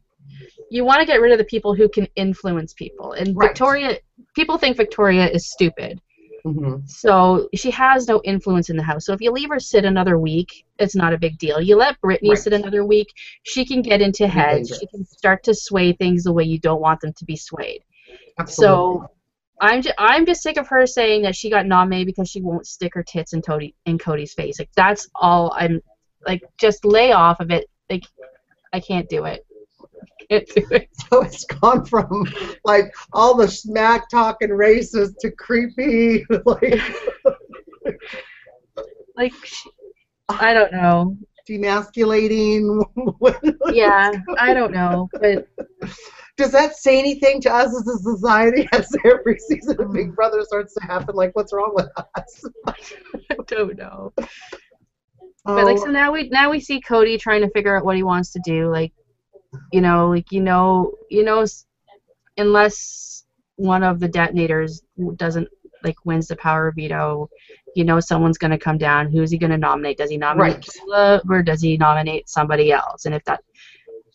you 0.71 0.85
want 0.85 1.01
to 1.01 1.07
get 1.07 1.21
rid 1.21 1.33
of 1.33 1.39
the 1.39 1.45
people 1.45 1.75
who 1.75 1.89
can 1.89 2.09
influence 2.17 2.75
people. 2.75 3.13
And 3.13 3.37
Right. 3.37 3.49
Victoria, 3.49 3.99
people 4.35 4.59
think 4.59 4.77
Victoria 4.77 5.29
is 5.29 5.51
stupid. 5.51 6.01
Hmm 6.47 6.77
So 6.87 7.49
she 7.55 7.71
has 7.73 8.07
no 8.07 8.21
influence 8.25 8.71
in 8.71 8.77
the 8.77 8.83
house. 8.83 9.07
So 9.07 9.13
if 9.13 9.21
you 9.21 9.33
leave 9.33 9.49
her 9.51 9.59
sit 9.59 9.85
another 9.85 10.19
week, 10.19 10.65
it's 10.79 10.95
not 10.95 11.13
a 11.13 11.19
big 11.19 11.39
deal. 11.39 11.61
You 11.61 11.77
let 11.77 12.01
Brittany 12.01 12.31
Right. 12.31 12.39
sit 12.39 12.53
another 12.53 12.85
week, 12.85 13.09
she 13.43 13.65
can 13.65 13.83
get 13.83 14.01
into 14.01 14.29
heads. 14.29 14.77
She 14.79 14.87
can 14.87 15.05
start 15.05 15.43
to 15.45 15.55
sway 15.55 15.93
things 15.93 16.25
the 16.25 16.33
way 16.33 16.45
you 16.45 16.59
don't 16.59 16.81
want 16.81 17.01
them 17.01 17.13
to 17.15 17.25
be 17.25 17.37
swayed. 17.37 17.83
Absolutely. 18.39 18.77
So 18.77 19.11
I'm 19.61 19.83
just, 19.83 19.95
I'm 19.99 20.27
just 20.27 20.43
sick 20.43 20.59
of 20.59 20.69
her 20.69 20.87
saying 20.87 21.23
that 21.23 21.35
she 21.35 21.51
got 21.51 21.67
nominated 21.67 22.07
because 22.07 22.29
she 22.29 22.43
won't 22.43 22.67
stick 22.67 22.95
her 22.95 23.03
tits 23.03 23.33
in 23.33 23.43
Cody 23.43 23.75
in 23.87 23.99
Cody's 23.99 24.35
face. 24.35 24.59
Like 24.59 24.71
that's 24.77 25.09
all 25.15 25.53
I'm 25.57 25.81
like 26.27 26.43
just 26.59 26.85
lay 26.85 27.13
off 27.13 27.41
of 27.41 27.51
it. 27.51 27.67
Like 27.91 28.05
I 28.73 28.81
can't 28.81 29.09
do 29.09 29.25
it. 29.25 29.46
Can't 30.31 30.47
do 30.49 30.67
it. 30.71 30.89
So 31.09 31.23
it's 31.23 31.45
gone 31.45 31.85
from 31.85 32.27
like 32.65 32.93
all 33.13 33.37
the 33.37 33.49
smack 33.49 34.09
talking 34.11 34.49
racist 34.49 35.19
to 35.21 35.31
creepy, 35.31 36.25
like 36.45 36.81
Like 39.17 39.33
I 40.29 40.53
don't 40.53 40.73
know. 40.73 41.17
demasculating. 41.49 42.83
Yeah, 43.73 44.13
I 44.39 44.53
don't 44.55 44.73
know. 44.73 45.09
But 45.13 45.49
Does 46.37 46.53
that 46.53 46.77
say 46.77 46.99
anything 46.99 47.41
to 47.43 47.53
us 47.53 47.69
as 47.69 47.87
a 47.87 47.99
society 47.99 48.69
as 48.73 48.95
every 49.05 49.39
season 49.39 49.81
of 49.81 49.93
Big 49.93 50.15
Brother 50.15 50.43
starts 50.43 50.75
to 50.75 50.85
happen? 50.85 51.15
Like, 51.15 51.35
what's 51.35 51.53
wrong 51.53 51.73
with 51.75 51.89
us? 51.97 52.45
I 52.67 53.37
don't 53.47 53.79
know. 53.79 54.13
But 55.47 55.65
like 55.65 55.79
so 55.79 55.87
oh. 55.87 55.93
now 55.93 56.13
we 56.13 56.29
now 56.29 56.51
we 56.51 56.59
see 56.59 56.81
Cody 56.81 57.17
trying 57.19 57.43
to 57.43 57.51
figure 57.51 57.77
out 57.77 57.85
what 57.85 57.95
he 57.97 58.03
wants 58.03 58.33
to 58.33 58.41
do. 58.45 58.69
Like, 58.71 58.93
you 59.73 59.81
know, 59.81 60.09
like 60.09 60.33
you 60.33 60.41
know, 60.41 60.93
you 61.11 61.25
know, 61.25 61.45
unless 62.37 63.25
one 63.57 63.83
of 63.83 64.01
the 64.01 64.09
detonators 64.09 64.83
doesn't 65.17 65.49
like 65.83 65.97
wins 66.05 66.29
the 66.29 66.37
power 66.37 66.73
veto, 66.75 67.29
you 67.75 67.85
know 67.85 68.01
someone's 68.01 68.39
going 68.39 68.51
to 68.51 68.59
come 68.59 68.79
down. 68.79 69.11
Who's 69.11 69.31
he 69.31 69.39
going 69.39 69.51
to 69.51 69.59
nominate? 69.59 69.99
Does 69.99 70.11
he 70.11 70.17
nominate 70.17 70.55
Right. 70.55 70.69
Caleb 70.87 71.31
or 71.31 71.43
does 71.43 71.63
he 71.63 71.77
nominate 71.77 72.29
somebody 72.29 72.73
else? 72.73 73.05
And 73.05 73.15
if 73.15 73.25
that 73.25 73.43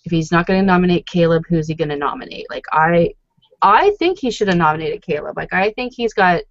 if 0.03 0.11
he's 0.11 0.31
not 0.31 0.47
going 0.47 0.59
to 0.59 0.65
nominate 0.65 1.05
Caleb, 1.05 1.43
who's 1.47 1.67
he 1.67 1.75
going 1.75 1.89
to 1.89 1.95
nominate? 1.95 2.47
Like 2.49 2.65
I 2.71 3.13
I 3.61 3.91
think 3.99 4.19
he 4.19 4.31
should 4.31 4.47
have 4.47 4.57
nominated 4.57 5.01
Caleb. 5.01 5.37
Like 5.37 5.53
I 5.53 5.71
think 5.71 5.93
he's 5.95 6.13
got 6.13 6.41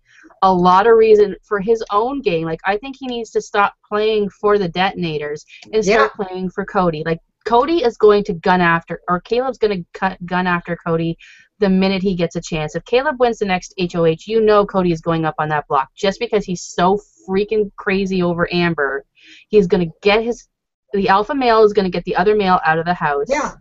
a 0.43 0.53
lot 0.53 0.87
of 0.87 0.97
reason 0.97 1.35
for 1.43 1.61
his 1.61 1.83
own 1.91 2.21
game. 2.23 2.47
Like 2.47 2.61
I 2.65 2.77
think 2.77 2.97
he 2.99 3.07
needs 3.07 3.31
to 3.31 3.41
stop 3.41 3.75
playing 3.89 4.31
for 4.31 4.59
the 4.59 4.69
detonators 4.69 5.45
and 5.73 5.85
start 5.85 6.15
playing 6.15 6.51
for 6.51 6.65
Cody. 6.65 7.03
Like 7.05 7.19
Cody 7.45 7.83
is 7.83 7.97
going 7.97 8.25
to 8.25 8.33
gun 8.35 8.61
after, 8.61 9.01
or 9.09 9.21
Caleb's 9.21 9.59
going 9.59 9.79
to 9.79 9.85
cut 9.99 10.25
gun 10.25 10.47
after 10.47 10.77
Cody 10.77 11.17
the 11.59 11.69
minute 11.69 12.03
he 12.03 12.15
gets 12.15 12.37
a 12.37 12.41
chance. 12.41 12.75
If 12.75 12.85
Caleb 12.85 13.17
wins 13.19 13.39
the 13.39 13.45
next 13.47 13.75
HOH, 13.79 14.25
you 14.27 14.41
know 14.41 14.65
Cody 14.67 14.93
is 14.93 15.01
going 15.01 15.25
up 15.25 15.35
on 15.39 15.49
that 15.51 15.67
block 15.69 15.89
just 15.95 16.19
because 16.21 16.45
he's 16.45 16.63
so 16.63 16.99
freaking 17.29 17.71
crazy 17.77 18.23
over 18.23 18.49
Amber. 18.53 19.05
He's 19.49 19.67
going 19.67 19.87
to 19.87 19.95
get 20.03 20.23
his 20.23 20.47
the 20.93 21.09
alpha 21.09 21.35
male 21.35 21.63
is 21.63 21.73
going 21.73 21.85
to 21.85 21.91
get 21.91 22.05
the 22.05 22.17
other 22.17 22.35
male 22.35 22.59
out 22.65 22.79
of 22.79 22.85
the 22.85 22.95
house. 22.95 23.27
Yeah, 23.29 23.53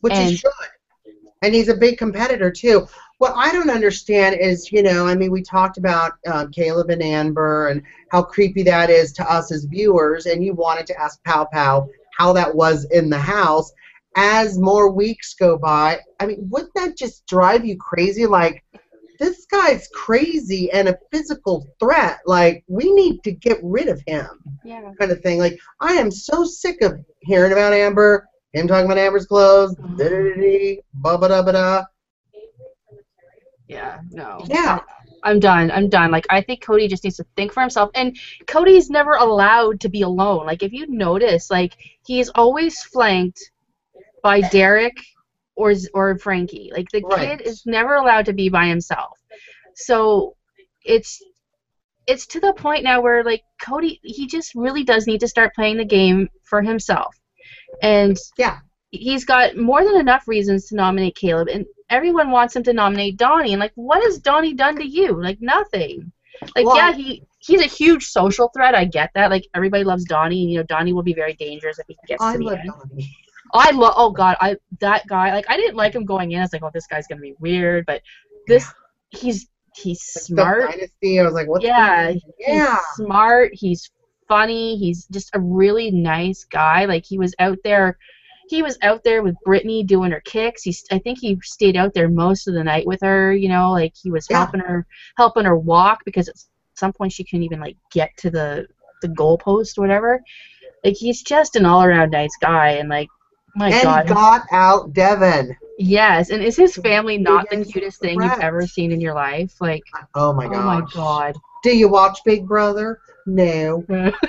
which 0.00 0.12
he 0.14 0.18
And- 0.20 0.38
should. 0.38 0.50
And 1.40 1.54
he's 1.54 1.68
a 1.68 1.76
big 1.76 1.98
competitor 1.98 2.50
too. 2.50 2.88
What 3.18 3.32
I 3.36 3.52
don't 3.52 3.70
understand 3.70 4.40
is, 4.40 4.72
you 4.72 4.82
know, 4.82 5.06
I 5.06 5.14
mean, 5.14 5.30
we 5.30 5.40
talked 5.40 5.78
about 5.78 6.12
um, 6.26 6.50
Caleb 6.50 6.90
and 6.90 7.00
Amber 7.00 7.68
and 7.68 7.82
how 8.10 8.22
creepy 8.22 8.64
that 8.64 8.90
is 8.90 9.12
to 9.14 9.30
us 9.32 9.52
as 9.52 9.64
viewers, 9.64 10.26
and 10.26 10.44
you 10.44 10.52
wanted 10.54 10.86
to 10.88 11.00
ask 11.00 11.22
Pow 11.22 11.44
Pow 11.52 11.88
how 12.18 12.32
that 12.34 12.54
was 12.54 12.84
in 12.90 13.08
the 13.08 13.18
house. 13.18 13.72
As 14.16 14.58
more 14.58 14.90
weeks 14.90 15.34
go 15.34 15.56
by, 15.56 16.00
I 16.18 16.26
mean, 16.26 16.48
wouldn't 16.50 16.74
that 16.74 16.96
just 16.96 17.26
drive 17.26 17.64
you 17.64 17.76
crazy? 17.76 18.26
Like, 18.26 18.64
this 19.18 19.46
guy's 19.46 19.88
crazy 19.94 20.70
and 20.72 20.88
a 20.88 20.98
physical 21.12 21.66
threat. 21.80 22.18
Like, 22.26 22.64
we 22.68 22.92
need 22.92 23.22
to 23.24 23.32
get 23.32 23.58
rid 23.62 23.88
of 23.88 24.02
him 24.06 24.28
Yeah. 24.64 24.92
kind 24.98 25.12
of 25.12 25.20
thing. 25.20 25.38
Like 25.38 25.58
I 25.80 25.94
am 25.94 26.10
so 26.10 26.44
sick 26.44 26.82
of 26.82 26.98
hearing 27.20 27.52
about 27.52 27.72
Amber, 27.72 28.28
him 28.52 28.66
talking 28.68 28.86
about 28.86 28.98
Amber's 28.98 29.26
clothes, 29.26 29.74
mm-hmm. 29.76 29.96
da 29.96 30.08
da 30.08 30.18
da 30.18 30.34
da, 30.34 30.82
ba 30.94 31.18
ba 31.18 31.28
da 31.28 31.42
ba 31.42 31.52
da. 31.52 31.84
Yeah. 33.68 34.00
No. 34.10 34.44
Yeah, 34.46 34.78
I'm 35.24 35.40
done. 35.40 35.70
I'm 35.70 35.88
done. 35.88 36.10
Like 36.10 36.26
I 36.30 36.40
think 36.40 36.62
Cody 36.62 36.88
just 36.88 37.04
needs 37.04 37.16
to 37.16 37.24
think 37.36 37.52
for 37.52 37.60
himself. 37.60 37.90
And 37.94 38.16
Cody's 38.46 38.90
never 38.90 39.12
allowed 39.12 39.80
to 39.80 39.88
be 39.88 40.02
alone. 40.02 40.46
Like 40.46 40.62
if 40.62 40.72
you 40.72 40.86
notice, 40.88 41.50
like 41.50 41.76
he's 42.06 42.28
always 42.30 42.82
flanked 42.82 43.40
by 44.22 44.40
Derek 44.42 44.96
or 45.56 45.74
or 45.94 46.18
Frankie. 46.18 46.70
Like 46.72 46.90
the 46.92 47.02
Right. 47.02 47.38
kid 47.38 47.40
is 47.42 47.62
never 47.66 47.94
allowed 47.96 48.26
to 48.26 48.32
be 48.32 48.48
by 48.48 48.66
himself. 48.66 49.18
So 49.74 50.34
it's 50.84 51.20
it's 52.06 52.26
to 52.26 52.40
the 52.40 52.52
point 52.54 52.84
now 52.84 53.00
where 53.00 53.22
like 53.24 53.42
Cody 53.62 54.00
he 54.02 54.26
just 54.26 54.54
really 54.54 54.84
does 54.84 55.06
need 55.06 55.20
to 55.20 55.28
start 55.28 55.54
playing 55.54 55.76
the 55.76 55.84
game 55.84 56.28
for 56.44 56.62
himself. 56.62 57.14
And 57.82 58.16
Yeah. 58.38 58.58
he's 58.90 59.24
got 59.24 59.56
more 59.56 59.84
than 59.84 59.96
enough 60.00 60.26
reasons 60.26 60.66
to 60.66 60.76
nominate 60.76 61.16
Caleb 61.16 61.48
and 61.48 61.66
everyone 61.90 62.30
wants 62.30 62.54
him 62.54 62.62
to 62.64 62.72
nominate 62.72 63.16
Donnie 63.16 63.52
and 63.52 63.60
like 63.60 63.72
what 63.74 64.02
has 64.02 64.18
Donnie 64.18 64.54
done 64.54 64.76
to 64.76 64.86
you? 64.86 65.20
Like 65.20 65.40
nothing. 65.40 66.12
Like 66.54 66.66
Well, 66.66 66.76
yeah, 66.76 66.92
he 66.92 67.22
he's 67.40 67.60
a 67.60 67.66
huge 67.66 68.06
social 68.06 68.48
threat. 68.48 68.74
I 68.74 68.84
get 68.84 69.10
that. 69.14 69.30
Like 69.30 69.46
everybody 69.54 69.84
loves 69.84 70.04
Donnie 70.04 70.42
and 70.42 70.50
you 70.52 70.58
know 70.58 70.64
Donnie 70.64 70.92
will 70.92 71.02
be 71.02 71.14
very 71.14 71.34
dangerous 71.34 71.78
if 71.78 71.86
he 71.88 71.96
gets 72.06 72.22
I 72.22 72.32
to 72.32 72.38
the 72.38 72.44
love 72.44 72.58
end. 72.58 72.70
Donnie. 72.70 73.16
I 73.54 73.70
love. 73.70 73.94
Oh 73.96 74.10
God, 74.10 74.36
I 74.40 74.56
that 74.80 75.06
guy. 75.06 75.32
Like 75.32 75.46
I 75.48 75.56
didn't 75.56 75.76
like 75.76 75.94
him 75.94 76.04
going 76.04 76.32
in. 76.32 76.40
I 76.40 76.42
was 76.42 76.52
like, 76.52 76.62
oh, 76.62 76.70
this 76.72 76.86
guy's 76.86 77.06
gonna 77.06 77.20
be 77.20 77.34
weird. 77.38 77.86
But 77.86 78.02
this, 78.46 78.70
he's 79.10 79.48
he's 79.74 80.02
smart. 80.02 80.70
The 80.70 80.72
Dynasty. 80.72 81.20
I 81.20 81.22
was 81.22 81.34
like, 81.34 81.48
what? 81.48 81.62
Yeah, 81.62 82.14
yeah. 82.38 82.76
He's 82.76 83.04
smart. 83.04 83.50
He's 83.54 83.90
funny. 84.28 84.76
He's 84.76 85.06
just 85.06 85.30
a 85.34 85.40
really 85.40 85.90
nice 85.90 86.44
guy. 86.44 86.84
Like 86.84 87.04
he 87.04 87.18
was 87.18 87.34
out 87.38 87.58
there. 87.64 87.98
He 88.48 88.62
was 88.62 88.78
out 88.82 89.04
there 89.04 89.22
with 89.22 89.36
Brittany 89.44 89.84
doing 89.84 90.10
her 90.12 90.20
kicks. 90.20 90.62
He's. 90.62 90.84
I 90.90 90.98
think 90.98 91.18
he 91.20 91.38
stayed 91.42 91.76
out 91.76 91.94
there 91.94 92.08
most 92.08 92.48
of 92.48 92.54
the 92.54 92.64
night 92.64 92.86
with 92.86 93.00
her. 93.02 93.32
You 93.32 93.48
know, 93.48 93.70
like 93.72 93.94
he 94.00 94.10
was 94.10 94.26
Yeah. 94.30 94.38
helping 94.38 94.60
her, 94.60 94.86
helping 95.16 95.44
her 95.44 95.56
walk 95.56 96.04
because 96.04 96.28
at 96.28 96.36
some 96.74 96.92
point 96.92 97.12
she 97.12 97.24
couldn't 97.24 97.44
even 97.44 97.60
like 97.60 97.76
get 97.92 98.10
to 98.18 98.30
the 98.30 98.66
the 99.02 99.08
goalpost 99.08 99.78
or 99.78 99.82
whatever. 99.82 100.20
Like 100.84 100.96
he's 100.96 101.22
just 101.22 101.56
an 101.56 101.66
all 101.66 101.82
around 101.82 102.10
nice 102.10 102.36
guy 102.40 102.70
and 102.70 102.88
like. 102.88 103.08
My 103.56 103.70
and 103.70 103.82
God, 103.82 104.06
he 104.06 104.14
got 104.14 104.42
out 104.52 104.92
Devin. 104.92 105.56
Yes, 105.78 106.30
and 106.30 106.42
is 106.42 106.56
his 106.56 106.76
family 106.76 107.18
not 107.18 107.48
the 107.50 107.64
cutest 107.64 108.00
thing 108.00 108.22
you've 108.22 108.40
ever 108.40 108.66
seen 108.66 108.92
in 108.92 109.00
your 109.00 109.14
life? 109.14 109.52
Like, 109.60 109.82
Oh 110.14 110.32
my 110.32 110.46
god, 110.48 110.54
oh 110.54 110.62
my 110.64 110.86
god. 110.92 111.34
Do 111.62 111.76
you 111.76 111.88
watch 111.88 112.18
Big 112.24 112.46
Brother? 112.46 113.00
No. 113.28 113.84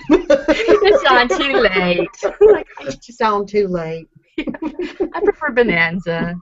it's 0.09 1.05
on 1.09 1.29
too 1.29 1.53
late. 1.53 2.09
like, 2.41 2.67
You 3.07 3.13
sound 3.13 3.47
too 3.47 3.67
late. 3.67 4.09
I 4.37 5.21
prefer 5.23 5.51
Bonanza. 5.51 6.35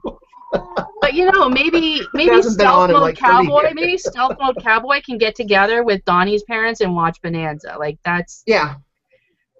But 1.00 1.14
you 1.14 1.30
know, 1.30 1.48
maybe 1.48 2.00
maybe 2.14 2.30
on 2.30 2.42
Stealth 2.42 2.90
Mode 2.90 3.00
like, 3.00 3.16
Cowboy, 3.16 3.70
maybe 3.74 3.96
Stealth 3.96 4.36
Mode 4.40 4.56
Cowboy 4.60 5.00
can 5.06 5.18
get 5.18 5.36
together 5.36 5.84
with 5.84 6.04
Donnie's 6.04 6.42
parents 6.42 6.80
and 6.80 6.96
watch 6.96 7.22
Bonanza. 7.22 7.76
Like 7.78 8.00
that's 8.04 8.42
Yeah. 8.44 8.76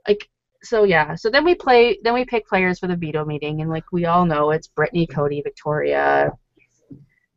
Like 0.09 0.29
so 0.65 0.83
yeah. 0.83 1.15
So 1.15 1.31
then 1.31 1.45
we 1.45 1.55
play 1.55 2.01
then 2.03 2.15
we 2.15 2.25
pick 2.25 2.49
players 2.49 2.81
for 2.81 2.89
the 2.89 2.97
veto 2.97 3.25
meeting 3.25 3.61
and 3.61 3.71
like 3.71 3.85
we 3.93 4.07
all 4.07 4.27
know 4.27 4.51
it's 4.51 4.67
Brittany, 4.67 5.07
Cody, 5.07 5.41
Victoria, 5.41 6.33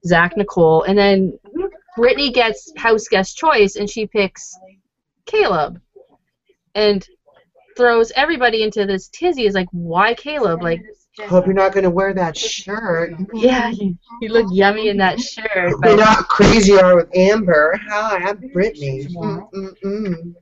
Zach, 0.07 0.35
Nicole, 0.37 0.83
and 0.83 0.97
then 0.97 1.37
mm-hmm. 1.45 1.67
Brittany 1.97 2.31
gets 2.31 2.71
house 2.77 3.07
guest 3.07 3.37
choice 3.37 3.75
and 3.75 3.87
she 3.87 4.07
picks 4.07 4.55
Caleb. 5.31 5.81
And 6.75 7.05
throws 7.77 8.11
everybody 8.15 8.63
into 8.63 8.85
this 8.85 9.07
tizzy 9.09 9.45
is 9.45 9.53
like, 9.55 9.67
why 9.71 10.13
Caleb? 10.13 10.61
Like, 10.61 10.81
Hope 11.27 11.45
you're 11.45 11.53
not 11.53 11.73
going 11.73 11.83
to 11.83 11.89
wear 11.89 12.13
that 12.13 12.37
shirt. 12.37 13.13
yeah, 13.33 13.69
you, 13.69 13.97
you 14.21 14.29
look 14.29 14.47
yummy 14.51 14.87
in 14.89 14.97
that 14.97 15.19
shirt. 15.19 15.45
You're 15.55 15.77
But 15.79 15.95
not 15.97 16.27
crazy 16.29 16.71
you 16.71 16.79
are 16.79 16.95
with 16.95 17.09
Amber. 17.15 17.77
Hi, 17.89 18.17
I'm 18.29 18.37
Brittany. 18.53 19.05
Mm-mm-mm. 19.13 20.33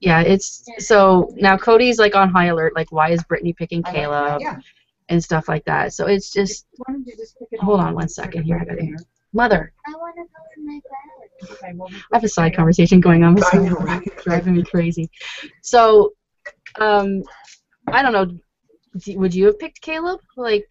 yeah, 0.00 0.20
it's 0.20 0.64
so 0.78 1.32
now 1.36 1.56
Cody's 1.56 1.98
like 1.98 2.14
on 2.14 2.28
high 2.28 2.46
alert, 2.46 2.74
like 2.76 2.92
why 2.92 3.10
is 3.10 3.22
Brittany 3.24 3.54
picking 3.54 3.82
Caleb 3.82 4.42
Yeah. 4.42 4.58
and 5.08 5.24
stuff 5.24 5.48
like 5.48 5.64
that. 5.64 5.94
So 5.94 6.06
it's 6.06 6.30
just 6.30 6.66
hold 7.60 7.80
on 7.80 7.94
one 7.94 8.08
second 8.10 8.42
here. 8.42 8.58
I 8.60 8.64
gotta 8.66 8.86
Mother, 9.32 9.72
I 9.86 9.92
want 9.92 10.14
to 10.16 10.22
go 10.22 10.42
in 10.58 10.66
my 10.66 10.74
bed. 10.74 11.11
I 11.64 11.72
have 12.12 12.24
a 12.24 12.28
side 12.28 12.54
conversation 12.54 13.00
going 13.00 13.22
on 13.24 13.34
with 13.34 13.44
someone 13.44 13.74
right? 13.74 14.22
driving 14.22 14.56
me 14.56 14.64
crazy. 14.64 15.10
So, 15.62 16.12
um, 16.80 17.22
I 17.88 18.02
don't 18.02 18.12
know. 18.12 18.26
Would 19.16 19.34
you 19.34 19.46
have 19.46 19.58
picked 19.58 19.80
Caleb? 19.80 20.20
Like, 20.36 20.66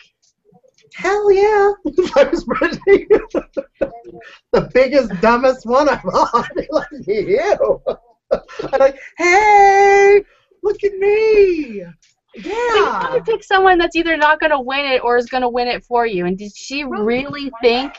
Hell 0.93 1.31
yeah. 1.31 1.71
I 2.15 2.23
was 2.25 2.43
Brittany. 2.43 3.07
the 4.51 4.69
biggest, 4.73 5.09
dumbest 5.21 5.65
one 5.65 5.89
of 5.89 5.99
all. 6.05 6.45
like 6.69 6.87
you. 7.07 7.81
I'm 8.31 8.79
like, 8.79 8.97
hey, 9.17 10.21
look 10.63 10.83
at 10.83 10.93
me. 10.93 11.85
You 12.35 12.51
want 12.85 13.13
to 13.13 13.31
pick 13.31 13.43
someone 13.43 13.77
that's 13.77 13.95
either 13.95 14.15
not 14.15 14.39
going 14.39 14.51
to 14.51 14.59
win 14.59 14.85
it 14.85 15.03
or 15.03 15.17
is 15.17 15.25
going 15.27 15.41
to 15.41 15.49
win 15.49 15.67
it 15.67 15.83
for 15.83 16.05
you. 16.05 16.25
And 16.25 16.37
did 16.37 16.55
she 16.55 16.83
really 16.83 17.51
think 17.61 17.93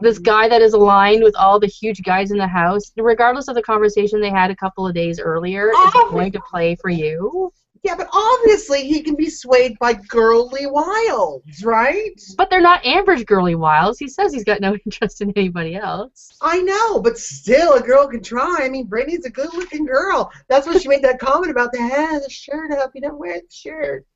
this 0.00 0.18
guy 0.18 0.48
that 0.48 0.60
is 0.62 0.72
aligned 0.72 1.22
with 1.22 1.36
all 1.36 1.60
the 1.60 1.66
huge 1.66 2.02
guys 2.02 2.30
in 2.30 2.38
the 2.38 2.46
house, 2.46 2.92
regardless 2.96 3.48
of 3.48 3.54
the 3.54 3.62
conversation 3.62 4.20
they 4.20 4.30
had 4.30 4.50
a 4.50 4.56
couple 4.56 4.86
of 4.86 4.94
days 4.94 5.20
earlier, 5.20 5.68
is 5.68 5.74
Oh. 5.76 6.08
going 6.10 6.32
to 6.32 6.40
play 6.40 6.76
for 6.76 6.90
you? 6.90 7.52
Yeah, 7.84 7.96
but 7.96 8.08
obviously 8.14 8.88
he 8.88 9.02
can 9.02 9.14
be 9.14 9.28
swayed 9.28 9.78
by 9.78 9.92
girly 9.92 10.66
wilds, 10.66 11.62
right? 11.62 12.18
But 12.38 12.48
they're 12.48 12.62
not 12.62 12.84
Amber's 12.84 13.24
girly 13.24 13.56
wiles. 13.56 13.98
He 13.98 14.08
says 14.08 14.32
he's 14.32 14.42
got 14.42 14.62
no 14.62 14.74
interest 14.86 15.20
in 15.20 15.30
anybody 15.36 15.76
else. 15.76 16.34
I 16.40 16.62
know, 16.62 17.02
but 17.02 17.18
still, 17.18 17.74
a 17.74 17.82
girl 17.82 18.08
can 18.08 18.22
try. 18.22 18.60
I 18.62 18.70
mean, 18.70 18.86
Brittany's 18.86 19.26
a 19.26 19.30
good-looking 19.30 19.84
girl. 19.84 20.32
That's 20.48 20.66
when 20.66 20.78
she 20.78 20.88
made 20.88 21.02
that 21.02 21.18
comment 21.18 21.50
about 21.50 21.72
the 21.72 21.82
head, 21.82 22.22
the 22.24 22.30
shirt 22.30 22.72
up. 22.72 22.92
You 22.94 23.02
don't 23.02 23.18
wear 23.18 23.34
the 23.34 23.54
shirt. 23.54 24.06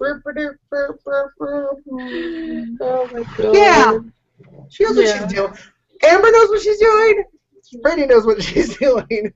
Oh 2.81 3.11
my 3.13 3.23
god. 3.37 3.55
Yeah. 3.55 3.99
She 4.71 4.85
knows 4.85 4.97
what 4.97 5.09
she's 5.09 5.35
doing. 5.35 5.53
Amber 6.05 6.31
knows 6.31 6.49
what 6.49 6.63
she's 6.63 6.79
doing. 6.79 7.25
Brittany 7.83 8.07
knows 8.07 8.25
what 8.25 8.43
she's 8.43 8.79
doing. 8.79 9.35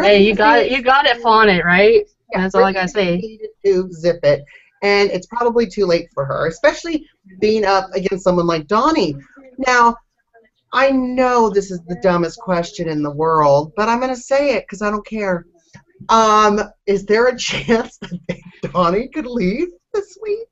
Hey, 0.00 0.22
you 0.22 0.34
got 0.34 0.60
it. 0.60 0.72
You 0.72 0.80
got 0.80 1.04
it, 1.04 1.18
fawn 1.18 1.50
it, 1.50 1.66
right? 1.66 2.06
Yeah, 2.32 2.42
That's 2.42 2.54
all 2.54 2.64
I 2.64 2.72
gotta 2.72 2.88
say. 2.88 3.38
to 3.64 3.92
zip 3.92 4.20
it, 4.24 4.44
and 4.82 5.10
it's 5.10 5.26
probably 5.26 5.66
too 5.66 5.86
late 5.86 6.08
for 6.14 6.24
her, 6.24 6.46
especially 6.46 7.06
being 7.40 7.64
up 7.64 7.90
against 7.94 8.24
someone 8.24 8.46
like 8.46 8.66
Donnie. 8.66 9.16
Now, 9.58 9.96
I 10.72 10.90
know 10.90 11.50
this 11.50 11.70
is 11.70 11.80
the 11.88 11.96
dumbest 12.02 12.38
question 12.40 12.88
in 12.88 13.02
the 13.02 13.10
world, 13.10 13.72
but 13.76 13.88
I'm 13.88 14.00
gonna 14.00 14.16
say 14.16 14.54
it 14.56 14.64
because 14.64 14.82
I 14.82 14.90
don't 14.90 15.06
care. 15.06 15.46
Um, 16.08 16.60
is 16.86 17.04
there 17.04 17.28
a 17.28 17.38
chance 17.38 17.98
that 17.98 18.40
Donnie 18.72 19.08
could 19.08 19.26
leave 19.26 19.68
this 19.92 20.16
week? 20.22 20.48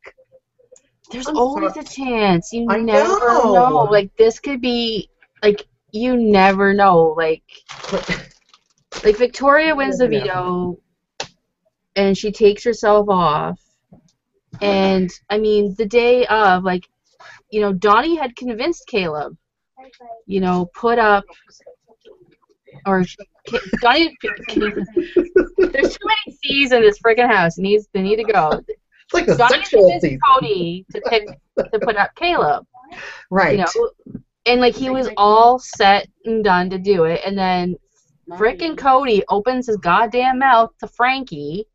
There's 1.10 1.26
I'm 1.26 1.36
always 1.36 1.72
sorry. 1.72 1.84
a 1.84 1.88
chance. 1.88 2.52
You 2.52 2.66
I 2.68 2.78
never 2.78 3.18
know. 3.26 3.52
know. 3.52 3.88
Like 3.90 4.14
this 4.16 4.38
could 4.38 4.60
be 4.60 5.08
like 5.42 5.66
you 5.92 6.16
never 6.16 6.72
know. 6.72 7.14
Like 7.16 7.42
like 9.04 9.16
Victoria 9.16 9.74
wins 9.74 9.98
the 9.98 10.08
veto 10.08 10.78
and 11.96 12.16
she 12.16 12.32
takes 12.32 12.64
herself 12.64 13.08
off. 13.08 13.60
And 14.60 15.10
I 15.28 15.38
mean, 15.38 15.74
the 15.76 15.86
day 15.86 16.26
of, 16.26 16.64
like, 16.64 16.88
you 17.50 17.60
know, 17.60 17.72
Donnie 17.72 18.16
had 18.16 18.36
convinced 18.36 18.86
Caleb, 18.86 19.36
you 20.26 20.40
know, 20.40 20.70
put 20.74 20.98
up 20.98 21.24
or 22.86 23.04
Donnie. 23.80 24.16
There's 24.48 24.86
too 25.96 26.06
many 26.06 26.38
C's 26.42 26.72
in 26.72 26.82
this 26.82 26.98
freaking 27.00 27.30
house. 27.30 27.58
It 27.58 27.62
needs 27.62 27.88
they 27.92 28.02
need 28.02 28.16
to 28.16 28.24
go. 28.24 28.50
It's 28.68 29.14
like 29.14 29.26
the 29.26 29.36
Donnie 29.36 29.56
sexual 29.56 29.90
convinced. 29.90 30.22
Cody 30.26 30.86
to 30.92 31.00
pick 31.08 31.26
to 31.58 31.78
put 31.80 31.96
up 31.96 32.14
Caleb. 32.14 32.66
Right. 33.30 33.58
You 33.58 33.64
know, 33.64 34.20
and 34.46 34.60
like 34.60 34.74
he 34.74 34.90
was 34.90 35.08
all 35.16 35.58
set 35.58 36.08
and 36.24 36.44
done 36.44 36.70
to 36.70 36.78
do 36.78 37.04
it, 37.04 37.20
and 37.24 37.36
then 37.36 37.76
frickin' 38.30 38.76
Cody 38.78 39.24
opens 39.28 39.66
his 39.66 39.76
goddamn 39.76 40.38
mouth 40.38 40.70
to 40.78 40.86
Frankie, 40.86 41.66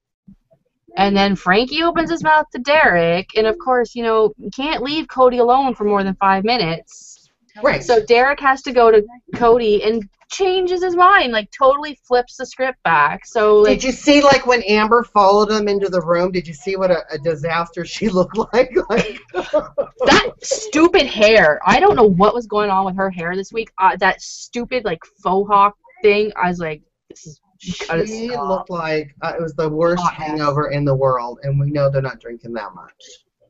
and 0.97 1.15
then 1.15 1.35
Frankie 1.35 1.83
opens 1.83 2.09
his 2.09 2.23
mouth 2.23 2.45
to 2.53 2.59
Derrick, 2.59 3.29
and 3.35 3.47
of 3.47 3.57
course, 3.57 3.95
you 3.95 4.03
know, 4.03 4.33
you 4.37 4.49
can't 4.51 4.83
leave 4.83 5.07
Cody 5.07 5.37
alone 5.39 5.75
for 5.75 5.83
more 5.83 6.03
than 6.03 6.15
five 6.15 6.43
minutes. 6.43 7.29
right. 7.63 7.83
So 7.83 8.03
Derrick 8.05 8.39
has 8.39 8.61
to 8.63 8.71
go 8.71 8.91
to 8.91 9.03
Cody 9.35 9.83
and 9.83 10.07
changes 10.31 10.83
his 10.83 10.95
mind, 10.95 11.31
like 11.31 11.49
totally 11.51 11.97
flips 12.07 12.37
the 12.37 12.45
script 12.45 12.81
back. 12.83 13.25
So 13.25 13.57
like 13.57 13.79
did 13.79 13.83
you 13.83 13.91
see 13.91 14.21
like 14.21 14.45
when 14.45 14.63
Amber 14.63 15.03
followed 15.03 15.51
him 15.51 15.67
into 15.67 15.89
the 15.89 16.01
room? 16.01 16.31
Did 16.31 16.47
you 16.47 16.53
see 16.53 16.75
what 16.75 16.91
a, 16.91 17.03
a 17.11 17.17
disaster 17.19 17.85
she 17.85 18.09
looked 18.17 18.37
like? 18.53 18.75
like 18.89 19.19
that 19.33 20.31
stupid 20.41 21.05
hair. 21.05 21.59
I 21.65 21.79
don't 21.79 21.95
know 21.95 22.09
what 22.09 22.33
was 22.33 22.47
going 22.47 22.69
on 22.69 22.85
with 22.85 22.95
her 22.97 23.09
hair 23.09 23.35
this 23.35 23.51
week. 23.51 23.71
Uh, 23.77 23.95
that 23.97 24.21
stupid 24.21 24.85
like 24.85 24.99
faux 25.23 25.47
hawk 25.49 25.75
thing. 26.01 26.31
I 26.41 26.49
was 26.49 26.59
like, 26.59 26.81
this 27.09 27.25
is 27.27 27.39
she 27.59 28.29
looked 28.29 28.69
like 28.69 29.15
uh, 29.21 29.33
it 29.37 29.41
was 29.41 29.53
the 29.53 29.69
worst 29.69 30.03
Hot 30.03 30.17
mess. 30.19 30.27
hangover 30.27 30.69
in 30.71 30.85
the 30.85 30.95
world, 30.95 31.39
and 31.43 31.59
we 31.59 31.71
know 31.71 31.89
they're 31.89 32.01
not 32.01 32.19
drinking 32.19 32.53
that 32.53 32.73
much. 32.75 32.93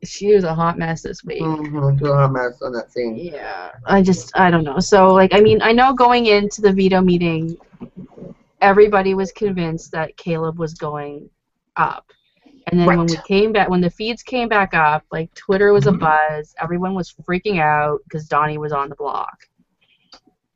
she 0.04 0.34
was 0.34 0.44
a 0.44 0.54
hot 0.54 0.78
mess 0.78 1.02
this 1.02 1.24
week. 1.24 1.42
Mm-hmm. 1.42 2.06
A 2.06 2.28
mess 2.28 2.62
on 2.62 2.72
that 2.72 2.92
scene. 2.92 3.16
Yeah, 3.16 3.72
I 3.84 4.02
just 4.02 4.36
I 4.38 4.50
don't 4.50 4.64
know. 4.64 4.78
So 4.78 5.12
like 5.12 5.34
I 5.34 5.40
mean 5.40 5.60
I 5.62 5.72
know 5.72 5.92
going 5.92 6.26
into 6.26 6.60
the 6.60 6.72
veto 6.72 7.00
meeting, 7.00 7.56
everybody 8.60 9.14
was 9.14 9.32
convinced 9.32 9.90
that 9.92 10.16
Caleb 10.16 10.58
was 10.58 10.74
going 10.74 11.28
up, 11.76 12.10
and 12.68 12.78
then 12.78 12.86
when 12.86 13.06
we 13.06 13.16
came 13.26 13.52
back 13.52 13.68
when 13.68 13.80
the 13.80 13.90
feeds 13.90 14.22
came 14.22 14.48
back 14.48 14.74
up, 14.74 15.04
like 15.10 15.32
Twitter 15.34 15.72
was 15.72 15.86
a 15.86 15.92
buzz. 15.92 16.54
Everyone 16.62 16.94
was 16.94 17.12
freaking 17.12 17.60
out 17.60 18.00
because 18.04 18.28
Donny 18.28 18.58
was 18.58 18.72
on 18.72 18.88
the 18.88 18.96
block, 18.96 19.48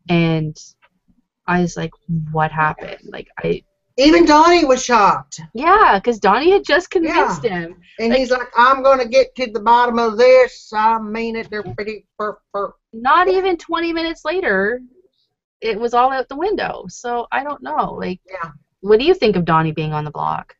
and 0.08 0.56
I 1.50 1.60
was 1.62 1.76
like, 1.76 1.90
what 2.32 2.50
happened? 2.52 2.98
Like 3.16 3.28
I 3.42 3.62
Even 3.96 4.24
Donny 4.24 4.64
was 4.64 4.82
shocked, 4.84 5.40
yeah, 5.52 5.98
because 5.98 6.18
Donny 6.18 6.50
had 6.52 6.64
just 6.64 6.90
convinced 6.90 7.42
him. 7.44 7.76
and 7.98 8.10
Like- 8.10 8.18
he's 8.18 8.30
like, 8.30 8.48
"I'm 8.56 8.82
gonna 8.82 9.06
get 9.16 9.34
to 9.36 9.46
the 9.50 9.60
bottom 9.60 9.98
of 9.98 10.16
this. 10.16 10.72
I 10.74 10.98
mean 11.00 11.36
it. 11.36 11.50
They're 11.50 11.62
pretty 11.76 12.06
fur 12.16 12.38
fur." 12.52 12.72
Not 12.92 13.28
even 13.28 13.56
20 13.56 13.92
minutes 13.92 14.24
later, 14.24 14.80
it 15.60 15.78
was 15.78 15.92
all 15.92 16.10
out 16.12 16.28
the 16.28 16.36
window. 16.36 16.84
So 16.88 17.26
I 17.30 17.42
don't 17.44 17.62
know. 17.62 17.94
Like, 18.04 18.20
Yeah. 18.36 18.50
what 18.80 18.98
do 19.00 19.04
you 19.04 19.14
think 19.14 19.36
of 19.36 19.44
Donny 19.44 19.72
being 19.72 19.92
on 19.92 20.04
the 20.04 20.10
block? 20.10 20.56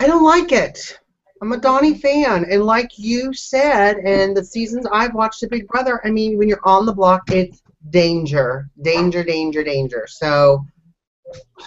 I 0.00 0.06
don't 0.06 0.24
like 0.24 0.52
it. 0.52 0.98
I'm 1.42 1.52
a 1.52 1.56
Donny 1.56 1.94
fan, 1.94 2.44
and 2.50 2.64
like 2.64 2.90
you 2.98 3.32
said, 3.32 3.96
and 3.98 4.36
the 4.36 4.44
seasons 4.44 4.86
I've 4.92 5.14
watched 5.14 5.42
of 5.42 5.48
Big 5.50 5.66
Brother, 5.66 6.00
I 6.04 6.10
mean, 6.10 6.36
when 6.38 6.48
you're 6.48 6.66
on 6.66 6.84
the 6.86 6.92
block, 6.92 7.22
it's 7.32 7.62
danger, 7.88 8.68
danger, 8.82 9.24
danger, 9.24 9.64
danger. 9.64 10.06
So 10.06 10.64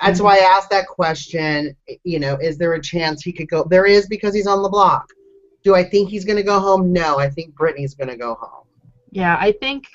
that's 0.01 0.21
why 0.21 0.37
I 0.37 0.57
asked 0.57 0.69
that 0.69 0.87
question. 0.87 1.75
You 2.03 2.19
know, 2.19 2.35
is 2.35 2.57
there 2.57 2.73
a 2.73 2.81
chance 2.81 3.23
he 3.23 3.31
could 3.31 3.49
go? 3.49 3.63
There 3.63 3.85
is 3.85 4.07
because 4.07 4.33
he's 4.33 4.47
on 4.47 4.61
the 4.61 4.69
block. 4.69 5.07
Do 5.63 5.75
I 5.75 5.83
think 5.83 6.09
he's 6.09 6.25
going 6.25 6.37
to 6.37 6.43
go 6.43 6.59
home? 6.59 6.91
No, 6.91 7.17
I 7.17 7.29
think 7.29 7.55
Brittany's 7.55 7.95
going 7.95 8.09
to 8.09 8.17
go 8.17 8.35
home. 8.35 8.65
Yeah, 9.11 9.37
I 9.39 9.53
think 9.53 9.87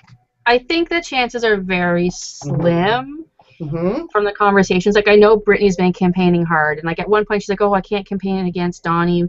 I 0.46 0.58
think 0.58 0.88
the 0.88 1.02
chances 1.02 1.44
are 1.44 1.58
very 1.58 2.10
slim 2.10 3.26
hmm 3.58 4.06
from 4.12 4.24
the 4.24 4.32
conversations. 4.32 4.94
Like 4.94 5.08
I 5.08 5.16
know 5.16 5.36
Brittany's 5.36 5.76
been 5.76 5.92
campaigning 5.92 6.44
hard, 6.44 6.78
and 6.78 6.86
like 6.86 7.00
at 7.00 7.08
one 7.08 7.24
point 7.26 7.42
she's 7.42 7.48
like, 7.48 7.60
"Oh, 7.60 7.74
I 7.74 7.80
can't 7.80 8.06
campaign 8.06 8.46
against 8.46 8.84
Donny," 8.84 9.28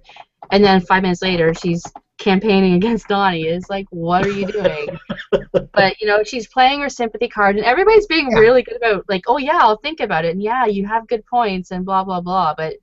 and 0.51 0.63
then 0.63 0.81
five 0.81 1.01
minutes 1.01 1.21
later 1.21 1.53
she's 1.53 1.83
campaigning 2.19 2.73
against 2.75 3.07
Donny. 3.07 3.43
It's 3.45 3.69
like, 3.69 3.87
what 3.89 4.25
are 4.25 4.29
you 4.29 4.45
doing? 4.45 4.99
but 5.73 5.99
you 5.99 6.07
know, 6.07 6.23
she's 6.23 6.47
playing 6.47 6.81
her 6.81 6.89
sympathy 6.89 7.27
card, 7.27 7.55
and 7.55 7.65
everybody's 7.65 8.05
being 8.07 8.29
Yeah. 8.31 8.37
really 8.39 8.61
good 8.61 8.77
about 8.77 9.05
like, 9.09 9.23
"Oh 9.27 9.37
yeah, 9.37 9.59
I'll 9.61 9.77
think 9.77 9.99
about 9.99 10.25
it," 10.25 10.31
and 10.31 10.43
yeah, 10.43 10.65
you 10.65 10.85
have 10.85 11.07
good 11.07 11.25
points, 11.25 11.71
and 11.71 11.85
blah 11.85 12.03
blah 12.03 12.21
blah. 12.21 12.53
But 12.55 12.75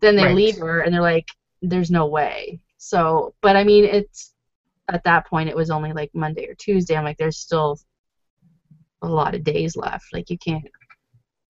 then 0.00 0.16
they 0.16 0.24
Right. 0.24 0.34
leave 0.34 0.58
her, 0.58 0.80
and 0.80 0.94
they're 0.94 1.02
like, 1.02 1.28
"There's 1.62 1.90
no 1.90 2.06
way." 2.06 2.60
So, 2.78 3.34
but 3.42 3.56
I 3.56 3.64
mean, 3.64 3.84
it's 3.84 4.34
at 4.88 5.04
that 5.04 5.26
point 5.26 5.48
it 5.48 5.56
was 5.56 5.70
only 5.70 5.92
like 5.92 6.10
Monday 6.14 6.46
or 6.48 6.54
Tuesday. 6.54 6.96
I'm 6.96 7.04
like, 7.04 7.16
there's 7.18 7.38
still 7.38 7.78
a 9.02 9.08
lot 9.08 9.34
of 9.34 9.44
days 9.44 9.76
left. 9.76 10.06
Like 10.12 10.30
you 10.30 10.38
can't, 10.38 10.64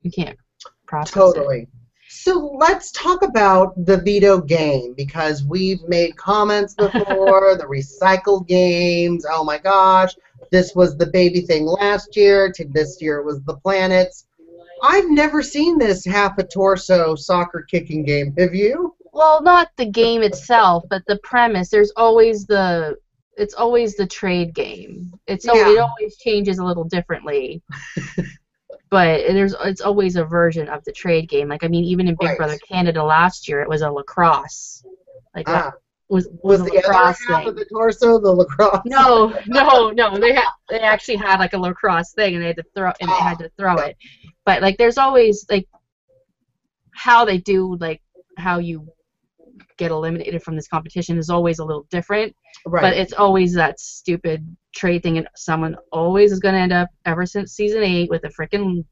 you 0.02 0.11
can't 0.11 0.38
process 0.87 1.35
it. 1.37 1.68
So 2.08 2.56
let's 2.58 2.90
talk 2.92 3.22
about 3.22 3.74
the 3.86 3.96
veto 3.98 4.40
game 4.40 4.94
because 4.94 5.44
we've 5.44 5.82
made 5.88 6.16
comments 6.16 6.74
before, 6.78 7.56
the 7.56 7.64
recycled 7.64 8.46
games. 8.46 9.26
Oh 9.28 9.44
my 9.44 9.58
gosh, 9.58 10.14
this 10.50 10.74
was 10.74 10.96
the 10.96 11.06
baby 11.06 11.40
thing 11.40 11.64
last 11.66 12.16
year, 12.16 12.52
to 12.52 12.64
this 12.64 13.00
year 13.00 13.18
it 13.18 13.24
was 13.24 13.42
the 13.42 13.56
planets. 13.56 14.26
I've 14.82 15.08
never 15.10 15.42
seen 15.42 15.78
this 15.78 16.04
half 16.04 16.38
a 16.38 16.44
torso 16.44 17.14
soccer 17.14 17.62
kicking 17.70 18.04
game. 18.04 18.34
Have 18.38 18.54
you? 18.54 18.94
Well, 19.12 19.42
not 19.42 19.68
the 19.76 19.86
game 19.86 20.22
itself, 20.22 20.84
but 20.90 21.02
the 21.06 21.18
premise. 21.18 21.70
There's 21.70 21.92
always 21.96 22.46
the, 22.46 22.96
it's 23.36 23.54
always 23.54 23.96
the 23.96 24.06
trade 24.06 24.54
game. 24.54 25.12
It's 25.26 25.46
al- 25.46 25.56
it 25.56 25.78
always 25.78 26.16
changes 26.18 26.58
a 26.58 26.64
little 26.64 26.84
differently. 26.84 27.62
but 28.94 29.26
there's 29.26 29.57
it's 29.64 29.80
always 29.80 30.14
a 30.14 30.24
version 30.24 30.68
of 30.68 30.85
the 30.85 30.92
trade 30.92 31.28
game. 31.28 31.48
Like 31.48 31.64
I 31.64 31.68
mean, 31.68 31.83
even 31.83 32.07
in 32.07 32.14
Big 32.20 32.28
Right. 32.28 32.38
Brother 32.38 32.57
Canada 32.59 33.02
last 33.02 33.48
year, 33.48 33.61
it 33.61 33.68
was 33.68 33.83
a 33.83 33.90
lacrosse. 33.90 34.85
Like 35.35 35.48
Ah, 35.48 35.72
was 36.09 36.28
was 36.44 36.61
was 36.61 36.61
a 36.61 36.64
the 36.66 36.78
other 36.78 36.88
lacrosse 36.92 37.24
half 37.26 37.40
thing. 37.40 37.48
of 37.48 37.57
the 37.57 37.64
torso 37.64 38.20
the 38.20 38.30
lacrosse? 38.30 38.83
No, 38.85 39.37
no, 39.48 39.90
no. 39.90 40.16
They 40.16 40.33
had 40.33 40.48
they 40.68 40.78
actually 40.78 41.16
had 41.16 41.40
like 41.40 41.54
a 41.54 41.59
lacrosse 41.59 42.12
thing, 42.12 42.35
and 42.35 42.42
they 42.44 42.46
had 42.46 42.57
to 42.59 42.64
throw 42.72 42.92
and 43.00 43.11
they 43.11 43.14
had 43.16 43.40
to 43.40 43.50
throw 43.59 43.74
it. 43.78 43.96
But 44.44 44.62
like, 44.62 44.76
there's 44.78 44.96
always 44.96 45.44
like 45.50 45.66
how 46.94 47.24
they 47.24 47.38
do 47.38 47.74
like 47.80 48.00
how 48.38 48.61
you 48.61 48.87
get 49.76 49.90
eliminated 49.90 50.42
from 50.42 50.56
this 50.56 50.68
competition 50.68 51.18
is 51.18 51.30
always 51.30 51.58
a 51.58 51.64
little 51.64 51.87
different. 51.90 52.34
right. 52.66 52.82
But 52.82 52.94
it's 52.94 53.12
always 53.12 53.54
that 53.54 53.80
stupid 53.80 54.56
trade 54.74 55.02
thing, 55.02 55.18
and 55.18 55.28
someone 55.37 55.76
always 55.92 56.32
is 56.32 56.40
going 56.40 56.54
to 56.54 56.60
end 56.60 56.72
up 56.72 56.90
ever 57.04 57.26
since 57.26 57.52
season 57.52 57.82
eight 57.82 58.10
with 58.10 58.24
a 58.24 58.28
freaking 58.28 58.84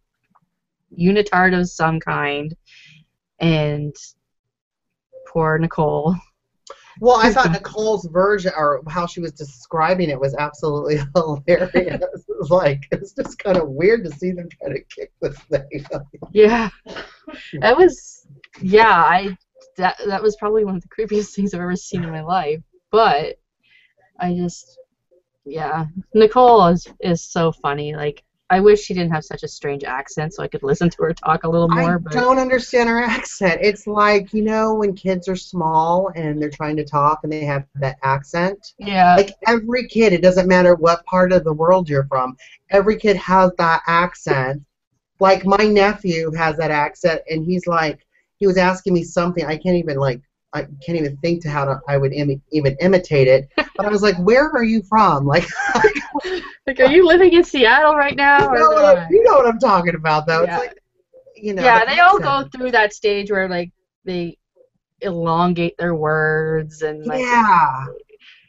unitard 0.98 1.58
of 1.58 1.68
some 1.68 2.00
kind. 2.00 2.54
And 3.40 3.94
poor 5.28 5.58
Nicole. 5.58 6.16
Well, 7.00 7.16
I 7.16 7.32
thought 7.32 7.50
Nicole's 7.52 8.06
version 8.12 8.52
or 8.56 8.82
how 8.88 9.06
she 9.06 9.20
was 9.20 9.32
describing 9.32 10.10
it 10.10 10.20
was 10.20 10.34
absolutely 10.34 10.96
hilarious. 11.14 11.70
it 11.74 12.36
was 12.38 12.50
like 12.50 12.86
it 12.90 13.00
was 13.00 13.12
just 13.12 13.38
kind 13.38 13.56
of 13.56 13.68
weird 13.68 14.04
to 14.04 14.10
see 14.10 14.32
them 14.32 14.48
try 14.48 14.74
to 14.74 14.82
kick 14.84 15.12
this 15.20 15.38
thing. 15.38 15.84
Yeah, 16.32 16.70
that 17.60 17.76
was 17.76 18.26
yeah. 18.60 18.92
I 18.92 19.36
that 19.76 19.96
that 20.06 20.22
was 20.22 20.36
probably 20.36 20.64
one 20.64 20.76
of 20.76 20.82
the 20.82 20.88
creepiest 20.88 21.30
things 21.34 21.54
I've 21.54 21.60
ever 21.60 21.76
seen 21.76 22.04
in 22.04 22.10
my 22.10 22.22
life. 22.22 22.60
But 22.90 23.38
I 24.18 24.34
just 24.34 24.78
yeah, 25.44 25.86
Nicole 26.14 26.66
is 26.66 26.86
is 27.00 27.22
so 27.22 27.52
funny. 27.52 27.94
Like 27.94 28.22
I 28.50 28.60
wish 28.60 28.82
she 28.82 28.92
didn't 28.92 29.12
have 29.12 29.24
such 29.24 29.42
a 29.42 29.48
strange 29.48 29.82
accent 29.82 30.34
so 30.34 30.42
I 30.42 30.46
could 30.46 30.62
listen 30.62 30.90
to 30.90 31.02
her 31.04 31.14
talk 31.14 31.44
a 31.44 31.48
little 31.48 31.68
more. 31.68 31.94
I 31.94 31.98
but 31.98 32.12
don't 32.12 32.38
understand 32.38 32.88
her 32.90 33.00
accent. 33.00 33.60
It's 33.62 33.86
like 33.86 34.32
you 34.32 34.42
know 34.42 34.74
when 34.74 34.94
kids 34.94 35.26
are 35.26 35.36
small 35.36 36.10
and 36.14 36.40
they're 36.40 36.50
trying 36.50 36.76
to 36.76 36.84
talk 36.84 37.20
and 37.22 37.32
they 37.32 37.44
have 37.44 37.64
that 37.76 37.96
accent. 38.02 38.74
yeah, 38.78 39.16
Like 39.16 39.30
every 39.46 39.88
kid, 39.88 40.12
it 40.12 40.22
doesn't 40.22 40.48
matter 40.48 40.74
what 40.74 41.04
part 41.06 41.32
of 41.32 41.44
the 41.44 41.52
world 41.52 41.88
you're 41.88 42.06
from. 42.06 42.36
Every 42.70 42.96
kid 42.96 43.16
has 43.16 43.52
that 43.58 43.82
accent. 43.86 44.62
Like 45.18 45.46
my 45.46 45.64
nephew 45.64 46.30
has 46.32 46.56
that 46.58 46.70
accent, 46.70 47.22
and 47.30 47.44
he's 47.44 47.66
like, 47.66 48.06
he 48.42 48.46
was 48.48 48.56
asking 48.58 48.92
me 48.92 49.04
something. 49.04 49.44
I 49.46 49.56
can't 49.56 49.76
even 49.76 49.98
like, 49.98 50.20
I 50.52 50.62
can't 50.84 50.98
even 50.98 51.16
think 51.18 51.42
to 51.42 51.48
how 51.48 51.64
to 51.64 51.78
I 51.88 51.96
would 51.96 52.10
Imi- 52.10 52.40
even 52.50 52.76
imitate 52.80 53.28
it. 53.28 53.48
But 53.76 53.86
I 53.86 53.88
was 53.88 54.02
like, 54.02 54.16
where 54.18 54.50
are 54.50 54.64
you 54.64 54.82
from? 54.82 55.24
Like, 55.32 55.46
like 56.66 56.80
are 56.80 56.90
you 56.90 57.06
living 57.06 57.32
in 57.34 57.44
Seattle 57.44 57.94
right 57.94 58.16
now? 58.16 58.52
you 58.52 58.58
know, 58.58 58.70
what 58.70 58.98
I'm, 58.98 59.06
you 59.12 59.22
know 59.22 59.34
what 59.34 59.46
I'm 59.46 59.60
talking 59.60 59.94
about, 59.94 60.26
though. 60.26 60.42
Yeah. 60.42 60.56
It's 60.56 60.66
like, 60.66 60.78
you 61.36 61.54
know. 61.54 61.62
yeah, 61.62 61.84
the 61.84 61.92
they 61.92 62.00
all 62.00 62.18
go 62.18 62.48
through 62.52 62.72
that 62.72 62.92
stage 62.92 63.30
where 63.30 63.48
like 63.48 63.70
they 64.04 64.36
elongate 65.02 65.76
their 65.78 65.94
words 65.94 66.82
and 66.82 67.06
like 67.06 67.20
Yeah. 67.20 67.86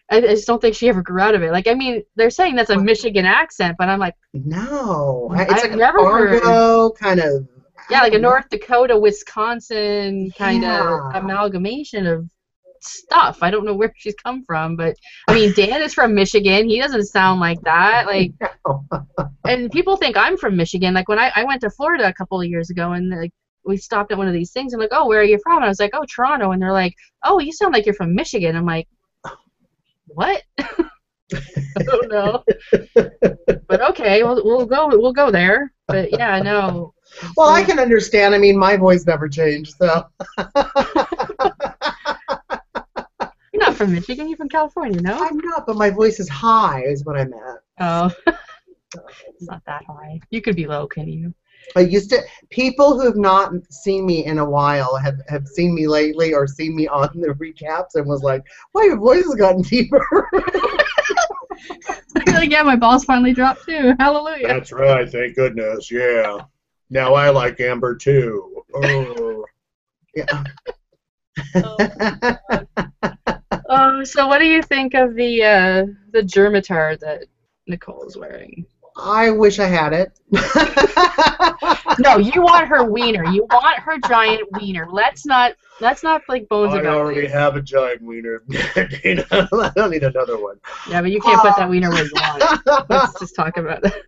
I, 0.10 0.18
I 0.18 0.22
just 0.22 0.48
don't 0.48 0.60
think 0.60 0.76
she 0.76 0.90
ever 0.90 1.04
grew 1.04 1.22
out 1.22 1.36
of 1.36 1.44
it. 1.44 1.52
Like, 1.52 1.68
I 1.68 1.76
mean, 1.76 2.02
they're 2.16 2.32
saying 2.32 2.56
that's 2.56 2.72
a 2.72 2.78
Michigan 2.80 3.26
accent, 3.26 3.76
but 3.78 3.90
I'm 3.90 4.00
like, 4.00 4.16
No, 4.34 5.30
it's 5.36 5.54
I've 5.54 5.62
like 5.62 5.72
a 5.74 5.76
never 5.76 6.00
heard- 6.04 6.42
Fargo 6.42 6.90
kind 6.94 7.20
of. 7.20 7.48
Yeah, 7.90 8.02
like 8.02 8.14
a. 8.14 8.18
Hmm. 8.18 8.24
North 8.24 8.50
Dakota, 8.50 8.98
Wisconsin 8.98 10.32
kind 10.38 10.64
of 10.64 10.70
Yeah. 10.70 11.20
amalgamation 11.20 12.08
of 12.08 12.28
stuff. 12.82 13.40
I 13.42 13.50
don't 13.50 13.66
know 13.66 13.74
where 13.74 13.94
she's 13.98 14.16
come 14.16 14.44
from, 14.44 14.76
but 14.76 14.96
I 15.28 15.34
mean, 15.36 15.54
Dan 15.54 15.82
is 15.82 15.94
from 15.94 16.14
Michigan. 16.14 16.70
He 16.70 16.80
doesn't 16.80 17.06
sound 17.06 17.40
like 17.40 17.62
that. 17.62 18.06
Like, 18.06 18.32
and 19.48 19.72
people 19.72 19.98
think 19.98 20.18
I'm 20.18 20.38
from 20.38 20.56
Michigan. 20.56 20.94
Like 20.94 21.08
when 21.10 21.20
I, 21.20 21.32
I 21.36 21.44
went 21.44 21.62
to 21.62 21.70
Florida 21.70 22.08
a 22.08 22.14
couple 22.14 22.40
of 22.42 22.48
years 22.48 22.70
ago, 22.70 22.92
and 22.92 23.10
like 23.10 23.32
we 23.66 23.78
stopped 23.78 24.12
at 24.12 24.18
one 24.18 24.28
of 24.28 24.34
these 24.34 24.52
things, 24.52 24.74
and 24.74 24.82
like, 24.82 24.90
oh, 24.92 25.08
where 25.08 25.22
are 25.22 25.24
you 25.24 25.40
from? 25.44 25.58
And 25.58 25.66
I 25.66 25.70
was 25.70 25.80
like, 25.80 25.92
oh, 25.94 26.06
Toronto, 26.14 26.52
and 26.52 26.62
they're 26.62 26.74
like, 26.74 26.96
oh, 27.24 27.40
you 27.40 27.52
sound 27.52 27.74
like 27.74 27.86
you're 27.86 27.96
from 27.96 28.16
Michigan. 28.16 28.56
I'm 28.56 28.66
like, 28.66 28.88
what? 30.08 30.44
I 30.60 31.84
don't 31.84 32.10
know. 32.10 32.44
but 33.68 33.82
okay, 33.90 34.24
we'll 34.24 34.44
we'll 34.44 34.66
go 34.66 34.90
we'll 34.90 35.14
go 35.14 35.32
there. 35.32 35.74
But 35.88 36.12
yeah, 36.12 36.40
no. 36.40 36.93
Well, 37.36 37.50
I 37.50 37.64
can 37.64 37.80
understand. 37.80 38.34
I 38.36 38.38
mean, 38.38 38.58
my 38.58 38.78
voice 38.78 39.06
never 39.06 39.28
changed, 39.30 39.76
so. 39.78 40.06
You're 43.54 43.62
not 43.62 43.76
from 43.76 43.94
Michigan. 43.94 44.28
You're 44.28 44.38
from 44.38 44.50
California, 44.50 45.02
no? 45.02 45.18
I'm 45.24 45.38
not, 45.38 45.66
but 45.66 45.76
my 45.76 45.90
voice 45.90 46.20
is 46.20 46.30
high, 46.30 46.84
is 46.86 47.06
what 47.06 47.18
I 47.18 47.26
meant. 47.26 47.60
Oh, 47.80 48.12
it's 48.98 49.48
not 49.48 49.62
that 49.66 49.84
high. 49.86 50.20
You 50.32 50.42
could 50.42 50.56
be 50.56 50.66
low, 50.66 50.88
can 50.88 51.08
you? 51.08 51.34
I 51.76 51.82
used 51.82 52.10
to. 52.10 52.22
People 52.50 53.00
who 53.00 53.06
have 53.06 53.16
not 53.16 53.54
seen 53.70 54.06
me 54.06 54.26
in 54.26 54.38
a 54.38 54.46
while 54.46 54.98
have, 54.98 55.16
have 55.30 55.48
seen 55.48 55.74
me 55.74 55.88
lately 55.88 56.34
or 56.34 56.46
seen 56.46 56.76
me 56.76 56.88
on 56.88 57.10
the 57.14 57.30
recaps 57.30 57.96
and 57.96 58.06
was 58.06 58.22
like, 58.22 58.44
"Why 58.74 58.84
your 58.84 58.98
voice 58.98 59.24
has 59.24 59.36
gotten 59.36 59.62
deeper." 59.62 60.06
like, 62.28 62.52
yeah, 62.52 62.64
my 62.64 62.76
balls 62.76 63.06
finally 63.06 63.34
dropped 63.34 63.66
too. 63.66 63.94
Hallelujah. 64.00 64.48
That's 64.48 64.72
right. 64.72 65.10
Thank 65.10 65.36
goodness. 65.36 65.92
Yeah. 65.92 66.42
Now 66.94 67.16
I 67.16 67.32
like 67.32 67.60
Amber 67.60 67.96
too. 67.96 68.64
Oh. 68.76 69.46
yeah. 70.16 70.44
Um, 73.70 74.06
so 74.06 74.28
what 74.28 74.38
do 74.38 74.46
you 74.46 74.62
think 74.62 74.94
of 74.94 75.16
the 75.16 75.44
uh, 75.44 75.86
the 76.12 76.22
germitard 76.22 77.00
that 77.00 77.24
Nicole 77.66 78.06
is 78.06 78.16
wearing? 78.16 78.68
I 78.96 79.32
wish 79.32 79.58
I 79.58 79.66
had 79.66 79.94
it. 79.94 80.12
No, 82.00 82.18
you 82.18 82.42
want 82.42 82.68
her 82.68 82.84
wiener. 82.84 83.26
You 83.26 83.46
want 83.52 83.80
her 83.80 83.98
giant 84.08 84.48
wiener. 84.54 84.88
Let's 84.90 85.26
not 85.26 85.54
let's 85.80 86.04
not 86.04 86.22
like 86.28 86.48
bones 86.50 86.74
I 86.74 86.80
about 86.80 86.94
I 86.94 86.98
already 86.98 87.22
this. 87.22 87.32
have 87.32 87.56
a 87.56 87.62
giant 87.62 88.02
wiener. 88.02 88.44
I 88.52 89.72
don't 89.76 89.92
need 89.92 90.04
another 90.04 90.42
one. 90.42 90.60
Yeah, 90.90 91.02
but 91.02 91.12
you 91.12 91.22
can't 91.22 91.42
put 91.42 91.56
that 91.58 91.70
wiener 91.70 91.90
where 91.90 92.04
you 92.04 92.12
want. 92.16 92.90
Let's 92.90 93.20
just 93.20 93.36
talk 93.36 93.58
about 93.58 93.82
that. 93.84 94.04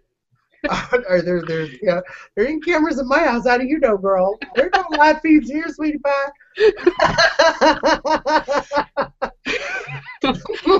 Are 1.09 1.21
there, 1.21 1.43
there's, 1.45 1.71
yeah, 1.81 2.01
there 2.35 2.47
ain't 2.47 2.65
cameras 2.65 2.99
in 2.99 3.07
my 3.07 3.19
house. 3.19 3.47
How 3.47 3.57
do 3.57 3.65
you 3.65 3.79
know, 3.79 3.97
girl? 3.97 4.37
There's 4.55 4.71
no 4.75 4.83
live 4.97 5.21
feeds 5.21 5.49
here, 5.49 5.67
sweetie 5.69 5.99
pie. 5.99 6.29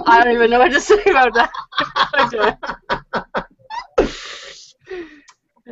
I 0.07 0.23
don't 0.23 0.33
even 0.33 0.49
know 0.49 0.59
what 0.59 0.71
to 0.71 0.79
say 0.81 1.01
about 1.07 1.33
that. 1.33 1.51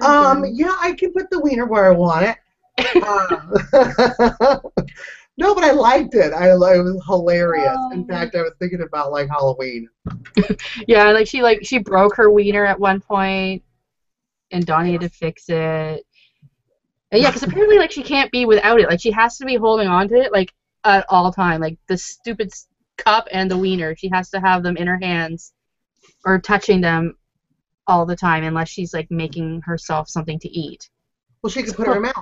um, 0.02 0.46
yeah, 0.52 0.76
I 0.80 0.94
can 0.94 1.14
put 1.14 1.30
the 1.30 1.40
wiener 1.40 1.66
where 1.66 1.86
I 1.86 1.92
want 1.96 2.26
it. 2.26 2.36
Um, 3.04 3.54
no, 5.38 5.56
but 5.56 5.64
I 5.64 5.72
liked 5.72 6.16
it. 6.16 6.34
I, 6.34 6.52
it 6.52 6.58
was 6.58 7.04
hilarious. 7.08 7.78
In 7.92 8.04
Oh. 8.04 8.08
fact, 8.08 8.36
I 8.36 8.42
was 8.42 8.54
thinking 8.60 8.82
about 8.82 9.12
like 9.12 9.30
Halloween. 9.30 9.88
Yeah, 10.88 11.12
like 11.12 11.28
she 11.28 11.44
like 11.44 11.66
she 11.66 11.78
broke 11.78 12.16
her 12.16 12.32
wiener 12.32 12.66
at 12.66 12.80
one 12.80 13.00
point, 13.00 13.64
and 14.54 14.66
Donny 14.66 14.94
had 14.94 15.02
to 15.02 15.10
fix 15.10 15.50
it. 15.50 16.06
And 17.12 17.22
yeah, 17.22 17.30
because 17.30 17.44
apparently 17.44 17.78
like 17.78 17.92
she 17.92 18.04
can't 18.04 18.32
be 18.32 18.46
without 18.46 18.80
it. 18.80 18.88
Like 18.90 19.02
she 19.02 19.12
has 19.12 19.38
to 19.38 19.46
be 19.46 19.56
holding 19.56 19.88
on 19.88 20.08
to 20.10 20.16
it 20.16 20.32
like 20.32 20.54
at 20.84 21.06
all 21.10 21.32
time. 21.32 21.60
Like 21.62 21.78
the 21.88 21.98
stupid 21.98 22.52
cup 22.98 23.28
and 23.32 23.52
the 23.52 23.58
wiener, 23.58 23.96
she 23.96 24.10
has 24.14 24.30
to 24.32 24.40
have 24.40 24.64
them 24.64 24.78
in 24.78 24.88
her 24.88 25.00
hands 25.02 25.54
or 26.26 26.40
touching 26.40 26.82
them 26.82 27.18
all 27.86 28.06
the 28.06 28.16
time, 28.16 28.44
unless 28.44 28.70
she's 28.70 28.94
like 28.94 29.12
making 29.12 29.62
herself 29.66 30.08
something 30.08 30.40
to 30.40 30.50
eat. 30.50 30.90
Well, 31.42 31.52
she 31.52 31.64
could 31.64 31.76
put 31.76 31.88
it 31.88 31.92
in 31.92 32.04
her 32.04 32.14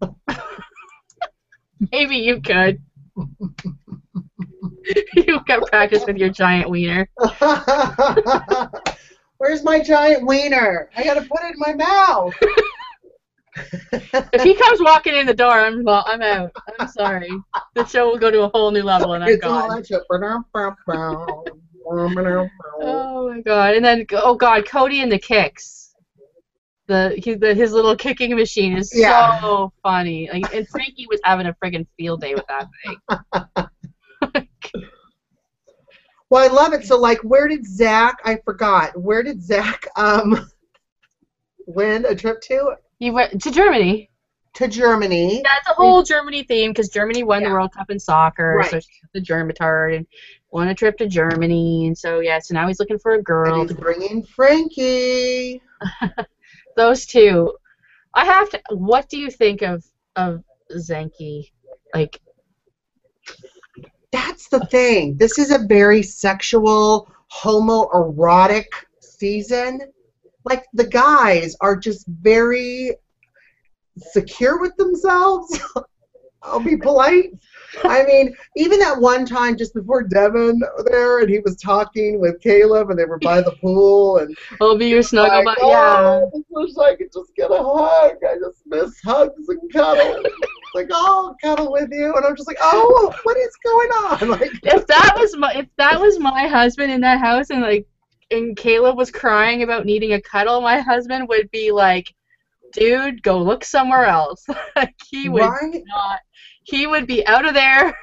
mouth. 0.00 0.08
Maybe 1.92 2.16
you 2.16 2.40
could. 2.40 2.80
you 5.14 5.40
got 5.46 5.66
practice 5.66 6.04
with 6.06 6.16
your 6.16 6.30
giant 6.30 6.70
wiener. 6.70 7.08
Where's 9.38 9.62
my 9.64 9.82
giant 9.82 10.26
wiener? 10.26 10.90
I 10.96 11.04
gotta 11.04 11.22
put 11.22 11.40
it 11.42 11.54
in 11.54 11.58
my 11.58 11.74
mouth. 11.74 12.34
If 14.32 14.42
he 14.42 14.54
comes 14.54 14.80
walking 14.80 15.14
in 15.14 15.26
the 15.26 15.34
door, 15.34 15.52
I'm 15.52 15.82
well, 15.82 16.04
I'm 16.06 16.22
out. 16.22 16.50
I'm 16.78 16.88
sorry. 16.88 17.30
The 17.74 17.86
show 17.86 18.08
will 18.10 18.18
go 18.18 18.30
to 18.30 18.42
a 18.42 18.48
whole 18.48 18.70
new 18.70 18.82
level, 18.82 19.14
and 19.14 19.24
I'm 19.24 19.30
It's 19.30 19.42
gone. 19.42 19.70
Oh 22.82 23.28
my 23.28 23.40
god! 23.40 23.74
And 23.74 23.84
then 23.84 24.06
oh 24.12 24.34
god, 24.34 24.66
Cody 24.66 25.00
and 25.00 25.10
the 25.10 25.18
kicks. 25.18 25.94
The, 26.88 27.14
he, 27.22 27.34
the 27.34 27.52
his 27.54 27.72
little 27.72 27.96
kicking 27.96 28.36
machine 28.36 28.76
is 28.76 28.92
Yeah. 28.94 29.40
so 29.40 29.72
funny. 29.82 30.30
Like, 30.32 30.54
and 30.54 30.68
Frankie 30.68 31.06
was 31.10 31.20
having 31.24 31.46
a 31.46 31.54
friggin' 31.54 31.86
field 31.96 32.20
day 32.20 32.34
with 32.34 32.44
that 32.46 32.68
thing. 32.84 33.68
Well, 36.36 36.44
I 36.50 36.52
love 36.52 36.74
it. 36.74 36.84
So, 36.84 36.98
like, 36.98 37.18
where 37.22 37.48
did 37.48 37.64
Zach? 37.64 38.18
I 38.22 38.36
forgot. 38.44 38.94
Where 38.94 39.22
did 39.22 39.42
Zach 39.42 39.86
um 39.96 40.46
win 41.66 42.04
a 42.04 42.14
trip 42.14 42.42
to? 42.42 42.74
He 42.98 43.10
went 43.10 43.40
to 43.40 43.50
Germany. 43.50 44.10
To 44.56 44.68
Germany. 44.68 45.40
That's 45.42 45.66
a 45.66 45.72
whole 45.72 46.02
Germany 46.02 46.42
theme 46.42 46.72
because 46.72 46.90
Germany 46.90 47.22
won 47.22 47.40
Yeah. 47.40 47.48
the 47.48 47.54
World 47.54 47.72
Cup 47.72 47.88
in 47.90 47.98
soccer, 47.98 48.56
Right. 48.58 48.70
so 48.70 48.80
she's 48.80 49.08
the 49.14 49.20
Germitard 49.22 49.94
and 49.94 50.06
won 50.50 50.68
a 50.68 50.74
trip 50.74 50.98
to 50.98 51.06
Germany, 51.06 51.86
and 51.86 51.96
so 51.96 52.20
yeah, 52.20 52.38
so 52.38 52.52
now 52.52 52.66
he's 52.68 52.80
looking 52.80 52.98
for 52.98 53.14
a 53.14 53.22
girl. 53.22 53.62
And 53.62 53.70
he's 53.70 53.78
bringing 53.78 54.22
Frankie. 54.22 55.62
Those 56.76 57.06
two, 57.06 57.56
I 58.12 58.26
have 58.26 58.50
to. 58.50 58.60
What 58.72 59.08
do 59.08 59.18
you 59.18 59.30
think 59.30 59.62
of 59.62 59.82
of 60.16 60.44
Zankie? 60.70 61.52
Like, 61.94 62.20
That's 64.16 64.48
the 64.48 64.64
thing. 64.70 65.18
This 65.18 65.38
is 65.38 65.50
a 65.50 65.58
very 65.58 66.02
sexual, 66.02 67.12
homoerotic 67.30 68.64
season. 69.00 69.80
Like 70.44 70.64
the 70.72 70.86
guys 70.86 71.54
are 71.60 71.76
just 71.76 72.06
very 72.06 72.92
secure 73.98 74.58
with 74.58 74.74
themselves. 74.76 75.60
I'll 76.42 76.60
be 76.60 76.78
polite. 76.78 77.32
I 77.84 78.04
mean, 78.04 78.34
even 78.56 78.78
that 78.78 78.98
one 78.98 79.26
time 79.26 79.54
just 79.54 79.74
before 79.74 80.02
Devin 80.02 80.62
there, 80.86 81.18
and 81.18 81.28
he 81.28 81.40
was 81.40 81.56
talking 81.56 82.18
with 82.18 82.40
Caleb, 82.40 82.88
and 82.88 82.98
they 82.98 83.04
were 83.04 83.18
by 83.18 83.42
the 83.42 83.52
pool, 83.60 84.18
and 84.18 84.34
I'll 84.62 84.78
be 84.78 84.86
your 84.86 85.02
snuggle, 85.02 85.44
like, 85.44 85.58
oh, 85.60 85.70
yeah. 85.70 85.98
oh, 86.00 86.30
I 86.32 86.38
just 86.38 86.46
wish 86.50 86.86
I 86.86 86.96
could 86.96 87.12
just 87.12 87.34
get 87.36 87.50
a 87.50 87.58
hug. 87.62 88.16
I 88.26 88.36
just 88.38 88.62
miss 88.64 88.98
hugs 89.04 89.46
and 89.48 89.72
cuddles. 89.72 90.26
Like, 90.76 90.88
oh, 90.90 91.36
I'll 91.42 91.56
cuddle 91.56 91.72
with 91.72 91.88
you, 91.90 92.14
and 92.14 92.24
I'm 92.24 92.36
just 92.36 92.46
like, 92.46 92.58
oh, 92.60 93.14
what 93.22 93.36
is 93.36 93.56
going 93.64 93.88
on? 93.90 94.28
Like, 94.40 94.52
If 94.62 94.86
that 94.86 95.16
was 95.18 95.36
my 95.36 95.52
if 95.54 95.66
that 95.78 95.98
was 96.00 96.18
my 96.18 96.46
husband 96.46 96.92
in 96.92 97.00
that 97.00 97.18
house 97.18 97.50
and 97.50 97.62
like 97.62 97.86
and 98.30 98.56
Caleb 98.56 98.96
was 98.96 99.10
crying 99.10 99.62
about 99.62 99.86
needing 99.86 100.12
a 100.12 100.20
cuddle, 100.20 100.60
my 100.60 100.80
husband 100.80 101.28
would 101.28 101.50
be 101.50 101.72
like, 101.72 102.14
"Dude, 102.72 103.22
go 103.22 103.38
look 103.38 103.64
somewhere 103.64 104.04
else." 104.04 104.44
like 104.76 104.94
he 105.08 105.28
would 105.28 105.42
right? 105.42 105.82
not. 105.86 106.20
He 106.64 106.86
would 106.86 107.06
be 107.06 107.26
out 107.26 107.46
of 107.46 107.54
there 107.54 107.96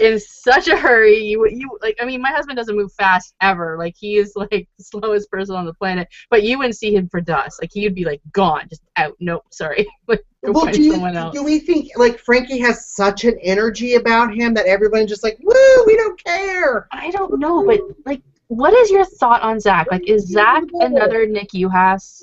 in 0.00 0.20
such 0.20 0.68
a 0.68 0.76
hurry. 0.76 1.18
You 1.18 1.40
would- 1.40 1.52
you 1.52 1.78
like 1.82 1.96
I 2.00 2.04
mean, 2.04 2.20
my 2.20 2.30
husband 2.30 2.56
doesn't 2.56 2.76
move 2.76 2.92
fast 2.92 3.34
ever. 3.40 3.76
Like 3.78 3.94
he 3.96 4.16
is 4.16 4.32
like 4.36 4.50
the 4.50 4.66
slowest 4.80 5.30
person 5.30 5.56
on 5.56 5.66
the 5.66 5.74
planet. 5.74 6.08
But 6.30 6.42
you 6.42 6.58
wouldn't 6.58 6.76
see 6.76 6.94
him 6.94 7.08
for 7.08 7.20
dust. 7.20 7.60
Like 7.60 7.70
he 7.72 7.84
would 7.84 7.94
be 7.94 8.04
like 8.04 8.20
gone, 8.32 8.68
just 8.68 8.82
out. 8.96 9.16
Nope, 9.20 9.44
sorry. 9.50 9.86
like 10.08 10.24
Well, 10.42 10.66
do 10.66 10.82
you 10.82 11.30
do 11.32 11.42
we 11.42 11.58
think 11.58 11.90
like 11.96 12.18
Frankie 12.18 12.58
has 12.58 12.94
such 12.94 13.24
an 13.24 13.38
energy 13.42 13.94
about 13.94 14.34
him 14.34 14.54
that 14.54 14.66
everyone's 14.66 15.10
just 15.10 15.24
like, 15.24 15.38
woo, 15.42 15.84
we 15.86 15.96
don't 15.96 16.22
care. 16.22 16.86
I 16.92 17.10
don't 17.10 17.38
know, 17.38 17.64
but 17.64 17.80
like, 18.06 18.22
what 18.48 18.72
is 18.72 18.90
your 18.90 19.04
thought 19.04 19.42
on 19.42 19.60
Zach? 19.60 19.88
Like, 19.90 20.08
is 20.08 20.28
Zach 20.28 20.64
another 20.74 21.26
Nick 21.26 21.50
Uhas? 21.50 22.22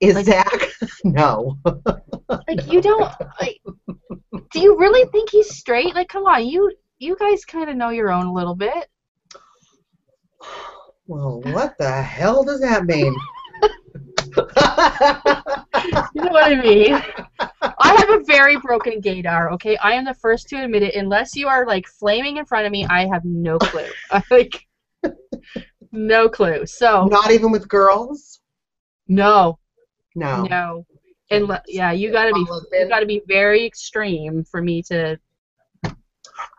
Is 0.00 0.14
Like- 0.14 0.24
Zach? 0.26 0.60
no. 1.04 1.56
Like, 2.28 2.70
you 2.70 2.80
don't 2.80 3.12
like. 3.40 3.60
Do 4.52 4.60
you 4.60 4.78
really 4.78 5.08
think 5.10 5.30
he's 5.30 5.56
straight? 5.56 5.94
Like, 5.94 6.08
come 6.08 6.24
on, 6.24 6.46
you 6.46 6.72
you 6.98 7.16
guys 7.16 7.44
kind 7.44 7.68
of 7.70 7.76
know 7.76 7.90
your 7.90 8.10
own 8.10 8.26
a 8.26 8.32
little 8.32 8.54
bit. 8.54 8.88
Well, 11.06 11.40
what 11.42 11.76
the 11.78 12.02
hell 12.02 12.42
does 12.44 12.60
that 12.60 12.84
mean? 12.84 13.14
You 16.14 16.22
know 16.22 16.30
what 16.32 16.44
I 16.52 16.60
mean? 16.60 16.94
I 17.38 17.94
have 17.98 18.10
a 18.10 18.24
very 18.24 18.56
broken 18.58 19.00
gaydar, 19.00 19.52
okay? 19.52 19.76
I 19.78 19.92
am 19.92 20.04
the 20.04 20.14
first 20.14 20.48
to 20.48 20.62
admit 20.62 20.82
it. 20.82 20.94
Unless 20.94 21.36
you 21.36 21.48
are 21.48 21.66
like 21.66 21.86
flaming 21.86 22.36
in 22.38 22.44
front 22.44 22.66
of 22.66 22.72
me, 22.72 22.84
I 22.86 23.06
have 23.06 23.24
no 23.24 23.58
clue. 23.58 23.86
like 24.30 24.66
no 25.92 26.28
clue. 26.28 26.66
So 26.66 27.06
Not 27.06 27.30
even 27.30 27.50
with 27.50 27.68
girls. 27.68 28.40
no, 29.08 29.58
No. 30.16 30.44
no. 30.44 30.86
And 31.30 31.60
yeah, 31.68 31.92
you 31.92 32.10
gotta 32.10 32.32
be 32.32 32.46
you 32.72 32.88
gotta 32.88 33.06
be 33.06 33.22
very 33.28 33.64
extreme 33.64 34.42
for 34.44 34.62
me 34.62 34.82
to 34.84 35.18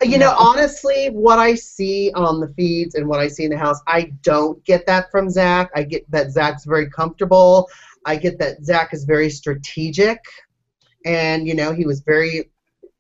You 0.02 0.20
know, 0.20 0.32
No. 0.32 0.38
honestly, 0.38 1.08
what 1.08 1.40
I 1.40 1.56
see 1.56 2.12
on 2.14 2.40
the 2.40 2.50
feeds 2.50 2.96
and 2.96 3.08
what 3.08 3.20
I 3.20 3.28
see 3.28 3.46
in 3.46 3.50
the 3.50 3.58
house, 3.58 3.82
I 3.88 4.12
don't 4.22 4.64
get 4.64 4.86
that 4.86 5.10
from 5.12 5.30
Zach. 5.30 5.72
I 5.76 5.84
get 5.84 6.10
that 6.12 6.32
Zach's 6.32 6.66
very 6.66 6.90
comfortable. 6.90 7.68
I 8.06 8.16
get 8.16 8.38
that 8.40 8.64
Zach 8.64 8.94
is 8.94 9.06
very 9.06 9.30
strategic, 9.30 10.20
and 11.06 11.48
you 11.48 11.56
know, 11.56 11.74
he 11.74 11.86
was 11.86 12.02
very, 12.02 12.52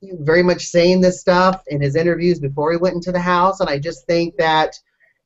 very 0.01 0.41
much 0.43 0.65
saying 0.65 1.01
this 1.01 1.21
stuff 1.21 1.61
in 1.67 1.81
his 1.81 1.95
interviews 1.95 2.39
before 2.39 2.71
he 2.71 2.77
went 2.77 2.95
into 2.95 3.11
the 3.11 3.19
house. 3.19 3.59
And 3.59 3.69
I 3.69 3.77
just 3.77 4.05
think 4.07 4.35
that, 4.37 4.79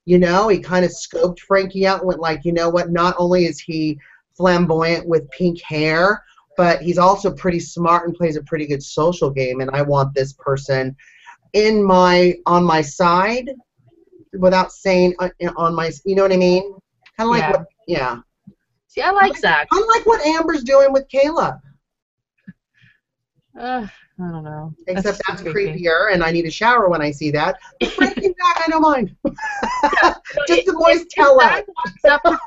you 0.05 0.19
know, 0.19 0.49
he 0.49 0.59
kind 0.59 0.83
of 0.83 0.91
scoped 0.91 1.39
Frankie 1.39 1.87
out 1.87 1.99
and 1.99 2.07
went 2.07 2.19
like, 2.19 2.43
you 2.43 2.51
know 2.51 2.69
what? 2.69 2.91
Not 2.91 3.15
only 3.17 3.45
is 3.45 3.59
he 3.59 3.97
flamboyant 4.35 5.07
with 5.07 5.29
pink 5.31 5.61
hair, 5.61 6.23
but 6.57 6.81
he's 6.81 6.97
also 6.97 7.31
pretty 7.31 7.59
smart 7.59 8.07
and 8.07 8.15
plays 8.15 8.35
a 8.35 8.43
pretty 8.43 8.67
good 8.67 8.83
social 8.83 9.29
game. 9.29 9.61
And 9.61 9.69
I 9.71 9.81
want 9.81 10.13
this 10.13 10.33
person 10.33 10.95
in 11.53 11.83
my 11.83 12.35
on 12.45 12.63
my 12.63 12.81
side 12.81 13.51
without 14.33 14.71
saying 14.71 15.15
uh, 15.19 15.29
on 15.57 15.75
my 15.75 15.91
you 16.05 16.15
know 16.15 16.23
what 16.23 16.31
I 16.31 16.37
mean? 16.37 16.73
Kind 17.17 17.29
of 17.29 17.35
like 17.35 17.41
Yeah. 17.41 17.51
what 17.51 17.65
yeah. 17.87 18.17
see. 18.87 19.01
I 19.01 19.11
like 19.11 19.37
Zach. 19.37 19.67
Kind 19.69 19.83
of 19.83 19.89
like 19.89 20.05
what 20.05 20.25
Amber's 20.25 20.63
doing 20.63 20.93
with 20.93 21.07
Caleb. 21.09 21.55
Uh, 23.59 23.85
I 24.19 24.31
don't 24.31 24.43
know. 24.43 24.73
Except 24.87 25.19
that's, 25.27 25.41
creepy. 25.41 25.81
creepier, 25.83 26.13
and 26.13 26.23
I 26.23 26.31
need 26.31 26.45
a 26.45 26.51
shower 26.51 26.89
when 26.89 27.01
I 27.01 27.11
see 27.11 27.31
that. 27.31 27.57
And 27.81 27.91
Zach, 27.91 28.15
I 28.15 28.65
don't 28.69 28.81
mind. 28.81 29.15
Just 30.47 30.65
the 30.65 30.73
boys 30.73 31.05
tell 31.11 31.39
us. 31.41 31.63
Zach 32.01 32.21
up 32.25 32.39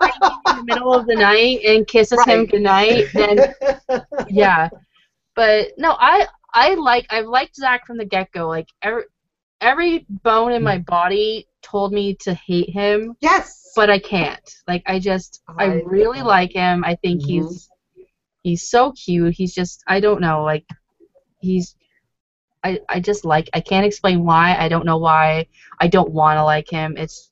in 0.51 0.57
the 0.59 0.65
middle 0.65 0.95
of 0.95 1.07
the 1.07 1.15
night 1.15 1.61
and 1.65 1.87
kisses 1.87 2.23
him 2.25 2.47
goodnight, 2.47 3.09
then 3.13 3.55
yeah. 4.29 4.69
But 5.35 5.73
no, 5.79 5.97
I 5.99 6.27
I 6.53 6.75
like 6.75 7.07
I've 7.11 7.27
liked 7.27 7.57
Zach 7.57 7.87
from 7.87 7.99
the 7.99 8.05
get 8.05 8.31
go. 8.33 8.49
Like 8.49 8.69
every 8.83 9.05
every 9.61 10.07
bone 10.09 10.53
in 10.53 10.63
my 10.63 10.79
body 10.79 11.49
told 11.63 11.93
me 11.93 12.15
to 12.21 12.35
hate 12.35 12.71
him, 12.71 13.15
yes. 13.21 13.73
but 13.75 13.91
I 13.91 13.99
can't. 13.99 14.49
Like 14.69 14.83
I 14.87 14.99
just 15.01 15.43
I 15.59 15.65
I- 15.65 15.83
really 15.85 16.23
like 16.23 16.53
him. 16.53 16.85
I 16.85 16.95
think 16.97 17.23
Mhm. 17.23 17.27
he's 17.27 17.69
he's 18.43 18.69
so 18.69 18.93
cute. 18.93 19.35
He's 19.35 19.55
just 19.55 19.83
I 19.87 20.01
don't 20.01 20.21
know, 20.21 20.45
like 20.45 20.65
he's 21.45 21.77
I, 22.65 22.81
I 22.89 23.01
just 23.01 23.25
like 23.25 23.51
I 23.53 23.61
can't 23.61 23.85
explain 23.85 24.25
why. 24.25 24.57
I 24.57 24.69
don't 24.69 24.87
know 24.87 24.97
why. 24.97 25.47
I 25.79 25.87
don't 25.87 26.11
want 26.11 26.39
to 26.39 26.45
like 26.45 26.69
him. 26.69 26.97
It's 26.97 27.31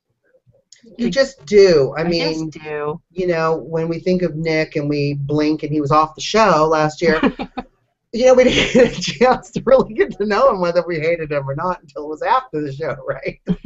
you 0.98 1.10
just 1.10 1.44
do. 1.46 1.94
I 1.96 2.02
I, 2.02 2.04
mean, 2.04 2.50
just 2.50 2.64
do. 2.64 3.00
you 3.10 3.26
know, 3.26 3.56
when 3.56 3.88
we 3.88 3.98
think 3.98 4.22
of 4.22 4.36
Nick 4.36 4.76
and 4.76 4.88
we 4.88 5.14
blink 5.14 5.62
and 5.62 5.72
he 5.72 5.80
was 5.80 5.90
off 5.90 6.14
the 6.14 6.20
show 6.20 6.68
last 6.70 7.00
year, 7.00 7.20
you 8.12 8.26
know, 8.26 8.34
we 8.34 8.44
didn't 8.44 8.74
get 8.74 8.98
a 8.98 9.00
chance 9.00 9.50
to 9.52 9.62
really 9.64 9.94
get 9.94 10.16
to 10.18 10.26
know 10.26 10.50
him 10.50 10.60
whether 10.60 10.84
we 10.86 11.00
hated 11.00 11.32
him 11.32 11.48
or 11.48 11.54
not 11.54 11.80
until 11.80 12.04
it 12.04 12.08
was 12.08 12.22
after 12.22 12.60
the 12.60 12.72
show, 12.72 12.96
right? 13.06 13.40
it 13.46 13.62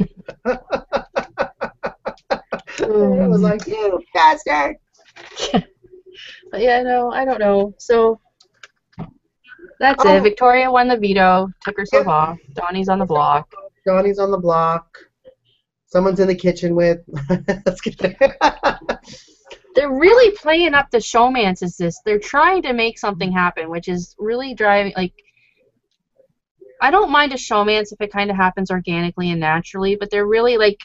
was 2.87 3.41
mm. 3.41 3.41
like, 3.41 3.67
you 3.67 4.01
bastard. 4.13 4.77
But 6.51 6.61
yeah, 6.61 6.81
no, 6.81 7.11
I 7.11 7.25
don't 7.25 7.39
know. 7.39 7.75
So 7.77 8.19
that's 9.79 10.03
Oh. 10.05 10.15
it. 10.15 10.21
Victoria 10.21 10.69
won 10.71 10.87
the 10.87 10.97
veto, 10.97 11.49
took 11.63 11.77
herself 11.77 12.05
Yeah. 12.07 12.11
off. 12.13 12.37
Donny's 12.53 12.89
on 12.89 12.99
the 12.99 13.05
block. 13.05 13.51
Johnny's 13.85 14.19
on 14.19 14.31
the 14.31 14.37
block. 14.37 14.97
Someone's 15.85 16.19
in 16.19 16.27
the 16.27 16.35
kitchen 16.35 16.75
with. 16.75 16.99
Let's 17.65 17.81
get 17.81 17.97
there. 17.97 18.37
They're 19.75 19.91
really 19.93 20.35
playing 20.35 20.73
up 20.73 20.89
the 20.89 20.97
showmance 20.97 21.61
as 21.61 21.77
this. 21.77 22.01
They're 22.03 22.19
trying 22.19 22.63
to 22.63 22.73
make 22.73 22.97
something 22.97 23.31
happen, 23.31 23.69
which 23.69 23.87
is 23.87 24.15
really 24.17 24.53
driving 24.55 24.91
like 24.97 25.13
I 26.81 26.91
don't 26.91 27.11
mind 27.11 27.31
a 27.31 27.35
showmance 27.35 27.91
if 27.91 28.01
it 28.01 28.11
kind 28.11 28.29
of 28.29 28.35
happens 28.35 28.69
organically 28.71 29.31
and 29.31 29.39
naturally, 29.39 29.95
but 29.95 30.09
they're 30.11 30.27
really 30.27 30.57
like 30.57 30.77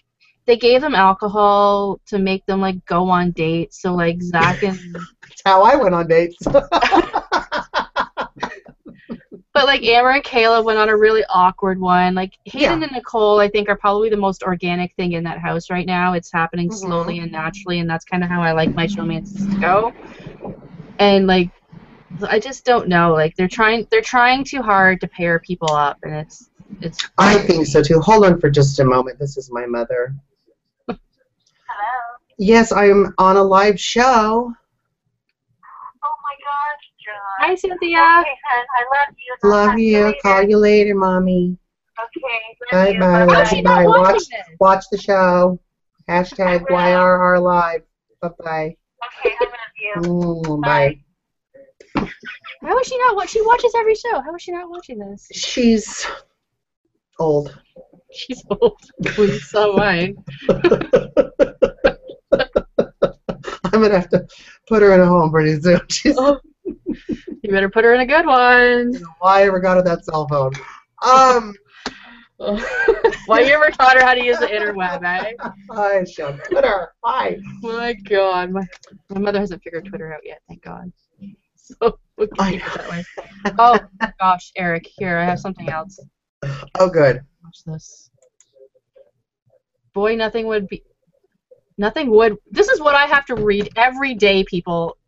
they 0.47 0.57
gave 0.57 0.81
them 0.81 0.95
alcohol 0.95 2.01
to 2.07 2.19
make 2.19 2.45
them 2.47 2.61
like 2.61 2.85
go 2.87 3.09
on 3.09 3.31
dates. 3.33 3.81
So 3.81 3.95
like 3.95 4.21
Zach 4.23 4.63
and 4.63 4.79
That's 5.23 5.43
how 5.45 5.63
I 5.63 5.77
went 5.77 5.95
on 5.95 6.07
dates. 6.07 6.37
But 9.55 9.67
like 9.67 9.83
Amber 9.83 10.11
and 10.11 10.25
Kayla 10.25 10.65
went 10.65 10.79
on 10.79 10.89
a 10.89 10.97
really 10.97 11.23
awkward 11.29 11.79
one. 11.79 12.15
Like 12.15 12.39
Hayden 12.45 12.81
Yeah. 12.81 12.87
and 12.87 12.93
Nicole, 12.93 13.39
I 13.39 13.49
think, 13.49 13.69
are 13.69 13.77
probably 13.77 14.09
the 14.09 14.17
most 14.17 14.43
organic 14.43 14.95
thing 14.95 15.13
in 15.13 15.25
that 15.25 15.39
house 15.39 15.69
right 15.69 15.87
now. 15.87 16.15
It's 16.15 16.33
happening 16.33 16.71
Mhm. 16.71 16.75
slowly 16.75 17.19
and 17.19 17.31
naturally, 17.31 17.79
and 17.81 17.89
that's 17.89 18.05
kind 18.07 18.25
of 18.25 18.31
how 18.31 18.41
I 18.43 18.53
like 18.53 18.75
my 18.75 18.87
showmances 18.87 19.51
to 19.51 19.59
go. 19.61 19.93
And 20.99 21.27
like, 21.27 21.51
I 22.27 22.39
just 22.39 22.65
don't 22.65 22.89
know. 22.89 23.13
Like 23.13 23.37
they're 23.37 23.49
trying, 23.49 23.87
they're 23.91 24.01
trying 24.01 24.45
too 24.45 24.63
hard 24.63 25.01
to 25.03 25.09
pair 25.09 25.39
people 25.41 25.71
up, 25.71 25.99
and 26.03 26.15
it's, 26.15 26.49
it's. 26.81 27.07
I 27.19 27.37
think 27.39 27.67
so 27.67 27.83
too. 27.83 28.01
Hold 28.01 28.25
on 28.25 28.41
for 28.41 28.49
just 28.49 28.81
a 28.81 28.85
moment. 28.85 29.19
This 29.19 29.37
is 29.37 29.51
my 29.51 29.67
mother. 29.67 30.15
Hello. 30.89 30.99
Yes, 32.39 32.73
I'm 32.73 33.13
on 33.19 33.37
a 33.37 33.43
live 33.43 33.79
show. 33.79 34.51
Oh 36.05 36.17
my 36.25 36.35
gosh, 36.43 36.91
John. 37.05 37.22
Hi, 37.39 37.55
Cynthia. 37.55 37.79
Okay, 37.99 37.99
hon, 37.99 38.67
I 38.77 38.85
love 38.99 39.17
you. 39.19 39.37
I'll 39.45 39.51
Love 39.51 39.71
talk 39.71 39.79
you. 39.79 40.05
later. 40.05 40.19
Call 40.23 40.43
you 40.43 40.57
later, 40.59 40.95
mommy. 40.95 41.57
Okay. 42.01 42.41
Bye 42.71 42.99
Love 42.99 43.29
bye. 43.29 43.35
Love 43.35 43.53
you. 43.53 43.63
not 43.63 43.77
Bye. 43.77 43.87
watching 43.87 44.03
Watch 44.15 44.29
this? 44.29 44.57
watch 44.61 44.85
the 44.91 44.99
show. 44.99 45.61
Hashtag 46.09 46.67
YRR 46.69 47.41
live. 47.43 47.83
Bye 48.21 48.29
bye. 48.45 48.77
Okay, 49.25 49.35
I 49.41 49.45
love 49.45 50.05
you. 50.05 50.11
Mm, 50.11 50.61
bye. 50.63 50.99
How 52.63 52.79
is 52.79 52.87
she 52.87 52.99
not? 52.99 53.17
What 53.17 53.29
she 53.29 53.41
watches 53.43 53.73
every 53.77 53.95
show. 53.95 54.21
How 54.21 54.35
is 54.35 54.43
she 54.43 54.53
not 54.53 54.71
watching 54.71 54.99
this? 54.99 55.29
She's 55.33 56.07
old. 57.19 57.59
She's 58.13 58.43
old. 58.51 58.81
so 59.43 59.75
am 59.75 59.81
I. 59.81 60.15
I'm 63.65 63.81
gonna 63.81 63.95
have 63.95 64.09
to 64.11 64.27
put 64.69 64.83
her 64.83 64.93
in 64.95 65.01
a 65.01 65.07
home 65.07 65.31
pretty 65.31 65.61
soon. 65.61 65.81
She's 65.89 66.15
Oh. 66.19 66.39
You 66.87 67.51
better 67.51 67.71
put 67.71 67.85
her 67.85 67.95
in 67.95 68.01
a 68.01 68.07
good 68.07 68.27
one. 68.27 68.93
why 69.19 69.41
I 69.41 69.47
ever 69.47 69.61
got 69.61 69.77
her 69.77 69.83
that 69.83 70.05
cell 70.05 70.29
phone. 70.29 70.53
Um, 71.03 71.55
Why 73.27 73.41
you 73.41 73.55
ever 73.55 73.71
taught 73.71 73.97
her 73.97 74.05
how 74.05 74.15
to 74.15 74.25
use 74.25 74.39
the 74.39 74.47
interweb, 74.47 75.05
eh? 75.05 75.33
I 75.71 76.05
shall 76.05 76.37
her. 76.51 76.89
Bye. 77.03 77.39
My 77.63 77.95
God, 77.95 78.51
my, 78.51 78.67
my 79.11 79.21
mother 79.21 79.39
hasn't 79.39 79.63
figured 79.63 79.87
Twitter 79.87 80.13
out 80.13 80.21
yet. 80.25 80.41
Thank 80.49 80.63
God. 80.63 80.93
So 81.65 81.97
we 82.19 82.27
can 82.27 82.51
keep 82.51 82.67
it 82.67 82.75
that 82.75 82.91
way. 82.91 83.05
Oh 83.57 83.79
gosh, 84.19 84.51
Eric, 84.57 84.85
here 84.85 85.17
I 85.17 85.25
have 85.25 85.39
something 85.39 85.71
else. 85.71 86.01
Oh, 86.75 86.91
good. 86.91 87.21
Watch 87.45 87.63
this. 87.65 88.11
Boy, 89.95 90.17
nothing 90.17 90.49
would 90.49 90.67
be. 90.67 90.83
Nothing 91.79 92.11
would. 92.11 92.37
This 92.51 92.69
is 92.69 92.81
what 92.81 92.97
I 92.97 93.07
have 93.07 93.25
to 93.27 93.37
read 93.37 93.71
every 93.77 94.15
day, 94.15 94.43
people. 94.43 94.99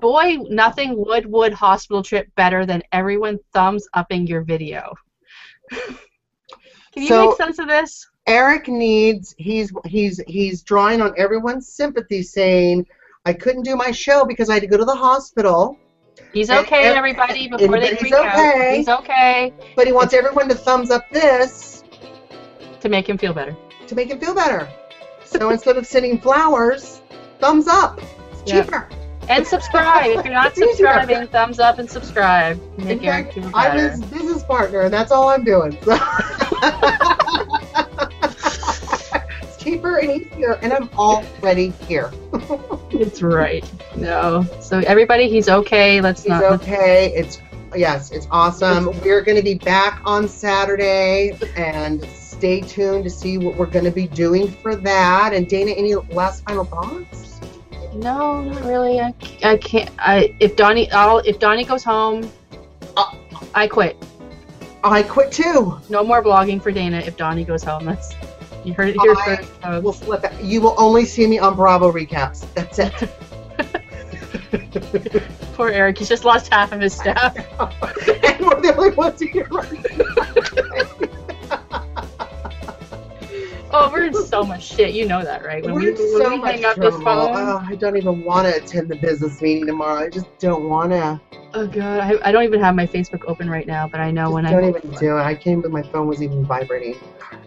Boy, 0.00 0.36
nothing 0.48 0.96
would 1.06 1.26
would 1.26 1.52
hospital 1.52 2.02
trip 2.02 2.28
better 2.36 2.64
than 2.66 2.82
everyone 2.92 3.38
thumbs 3.52 3.86
upping 3.94 4.26
your 4.26 4.42
video. 4.42 4.94
Can 5.70 7.02
you 7.02 7.08
So- 7.08 7.28
make 7.28 7.36
sense 7.36 7.58
of 7.58 7.68
this? 7.68 8.06
Eric 8.26 8.68
needs. 8.68 9.34
He's 9.38 9.72
he's 9.86 10.20
he's 10.28 10.62
drawing 10.62 11.00
on 11.00 11.12
everyone's 11.16 11.68
sympathy, 11.68 12.22
saying, 12.22 12.86
"I 13.24 13.32
couldn't 13.32 13.62
do 13.62 13.74
my 13.76 13.90
show 13.90 14.24
because 14.24 14.48
I 14.50 14.54
had 14.54 14.62
to 14.62 14.68
go 14.68 14.76
to 14.76 14.84
the 14.84 14.94
hospital." 14.94 15.76
He's 16.32 16.50
okay, 16.50 16.88
and- 16.88 16.96
everybody. 16.98 17.48
Before 17.48 17.80
they 17.80 17.88
freak 17.96 18.00
he's 18.00 18.12
okay. 18.12 18.70
out, 18.70 18.76
he's 18.76 18.88
okay 18.88 19.54
But 19.74 19.86
he 19.86 19.92
wants 19.92 20.12
everyone 20.14 20.48
to 20.48 20.54
thumbs 20.54 20.90
up 20.90 21.08
this 21.10 21.82
to 22.80 22.88
make 22.88 23.08
him 23.08 23.16
feel 23.18 23.32
better. 23.32 23.56
to 23.86 23.94
make 23.94 24.10
him 24.10 24.20
feel 24.20 24.34
better. 24.34 24.68
So 25.24 25.50
instead 25.50 25.76
of 25.76 25.86
sending 25.86 26.20
flowers, 26.20 27.00
thumbs 27.40 27.66
up. 27.68 28.00
It's 28.32 28.50
cheaper. 28.50 28.88
And 29.30 29.46
subscribe. 29.46 30.18
if 30.18 30.24
you're 30.24 30.34
not 30.34 30.56
subscribing, 30.56 31.28
thumbs 31.28 31.60
up 31.60 31.78
and 31.78 31.88
subscribe. 31.88 32.60
In 32.78 32.84
Make 32.84 33.04
Eric 33.04 33.32
fact, 33.32 33.46
I'm 33.54 33.78
his 33.78 34.02
business 34.06 34.42
partner, 34.42 34.80
and 34.80 34.92
that's 34.92 35.12
all 35.12 35.28
I'm 35.28 35.44
doing. 35.44 35.78
it's 39.42 39.56
cheaper 39.62 39.98
and 39.98 40.10
easier, 40.22 40.54
and 40.62 40.72
I'm 40.72 40.90
already 40.98 41.70
here. 41.86 42.12
It's 42.92 43.22
right. 43.22 43.64
No. 43.96 44.44
So 44.60 44.80
everybody, 44.80 45.28
he's 45.28 45.48
okay. 45.48 46.00
Let's 46.02 46.22
He's 46.22 46.30
not. 46.30 46.42
okay. 46.42 47.12
It's 47.14 47.40
yes, 47.74 48.10
it's 48.10 48.26
awesome. 48.30 48.86
We're 49.00 49.22
going 49.22 49.38
to 49.38 49.42
be 49.42 49.54
back 49.54 50.02
on 50.04 50.28
Saturday, 50.28 51.38
and 51.56 52.04
stay 52.06 52.60
tuned 52.60 53.04
to 53.04 53.10
see 53.10 53.38
what 53.38 53.54
we're 53.56 53.66
going 53.66 53.86
to 53.86 53.90
be 53.90 54.06
doing 54.08 54.50
for 54.50 54.74
that. 54.76 55.32
And 55.32 55.48
Dana, 55.48 55.70
any 55.70 55.94
last 55.94 56.44
final 56.44 56.64
thoughts? 56.64 57.19
No, 57.94 58.42
not 58.42 58.64
really. 58.64 59.00
I, 59.00 59.14
I 59.42 59.56
can't. 59.56 59.90
I 59.98 60.34
if 60.40 60.56
Donny, 60.56 60.90
I'll 60.92 61.18
if 61.18 61.38
Donny 61.38 61.64
goes 61.64 61.84
home, 61.84 62.30
Uh. 62.96 63.14
I 63.54 63.66
quit. 63.66 63.96
I 64.84 65.02
quit 65.02 65.32
too. 65.32 65.78
No 65.88 66.04
more 66.04 66.22
blogging 66.22 66.62
for 66.62 66.70
Dana 66.70 66.98
if 66.98 67.16
Donny 67.16 67.44
goes 67.44 67.64
home. 67.64 67.84
That's 67.84 68.14
you 68.64 68.74
heard 68.74 68.90
it 68.90 69.00
here 69.00 69.14
I 69.16 69.36
first. 69.36 69.82
We'll 69.82 69.92
flip 69.92 70.24
it. 70.24 70.40
You 70.42 70.60
will 70.60 70.74
only 70.78 71.04
see 71.04 71.26
me 71.26 71.38
on 71.38 71.56
Bravo 71.56 71.90
recaps. 71.90 72.46
That's 72.54 72.78
it. 72.78 72.92
Poor 75.54 75.68
Eric. 75.68 75.98
He's 75.98 76.08
just 76.08 76.24
lost 76.24 76.52
half 76.52 76.72
of 76.72 76.80
his 76.80 76.94
staff. 76.94 77.36
and 77.36 78.46
we're 78.46 78.60
the 78.60 78.74
only 78.76 78.94
ones 78.94 79.20
here 79.20 79.46
right 79.50 81.10
Oh, 83.72 83.88
we're 83.92 84.04
in 84.04 84.14
so 84.14 84.42
much 84.42 84.64
shit. 84.64 84.94
You 84.94 85.06
know 85.06 85.22
that, 85.22 85.44
right? 85.44 85.64
When 85.64 85.74
We're 85.74 85.80
we, 85.80 85.88
in 85.90 85.94
when 85.94 86.22
so 86.22 86.30
we 86.34 86.40
hang 86.40 86.64
up 86.64 86.74
trouble. 86.74 86.90
this 86.98 87.02
phone. 87.04 87.36
Oh, 87.36 87.62
I 87.64 87.76
don't 87.76 87.96
even 87.96 88.24
want 88.24 88.48
to 88.48 88.56
attend 88.62 88.88
the 88.88 88.96
business 88.96 89.40
meeting 89.40 89.66
tomorrow. 89.66 90.04
I 90.04 90.08
just 90.08 90.26
don't 90.38 90.68
want 90.68 90.90
to. 90.90 91.20
Oh 91.54 91.66
god, 91.66 92.00
I, 92.00 92.28
I 92.28 92.32
don't 92.32 92.44
even 92.44 92.60
have 92.60 92.74
my 92.74 92.86
Facebook 92.86 93.24
open 93.26 93.48
right 93.48 93.66
now, 93.66 93.86
but 93.86 94.00
I 94.00 94.10
know 94.10 94.24
Just 94.24 94.34
when 94.34 94.46
I 94.46 94.50
don't 94.52 94.68
even 94.76 94.90
do 94.98 95.18
it. 95.18 95.22
I 95.22 95.34
came, 95.34 95.60
but 95.60 95.70
my 95.70 95.82
phone 95.82 96.08
was 96.08 96.22
even 96.22 96.44
vibrating. 96.44 96.96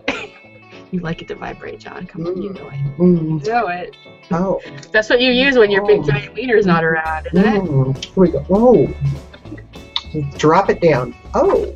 you 0.92 1.00
like 1.02 1.22
it 1.22 1.28
to 1.30 1.36
vibrate, 1.36 1.80
John. 1.80 2.08
Come 2.08 2.26
on, 2.28 2.42
you 2.42 2.54
know 2.54 2.70
it. 2.70 2.98
Mm. 2.98 3.46
You 3.46 3.52
know 3.52 3.68
it. 3.68 3.96
Oh. 4.32 4.62
That's 4.92 5.10
what 5.10 5.20
you 5.20 5.32
use 5.32 5.58
when 5.58 5.72
your 5.72 5.84
Oh. 5.84 5.88
big 5.88 6.06
giant 6.06 6.34
wiener's 6.34 6.66
not 6.66 6.84
around, 6.86 7.28
isn't 7.34 7.46
it? 7.46 7.62
Mm. 7.64 8.06
Here 8.06 8.14
we 8.16 8.30
go. 8.30 8.40
Whoa. 8.48 8.94
Drop 10.38 10.70
it 10.70 10.80
down. 10.80 11.14
Oh. 11.34 11.74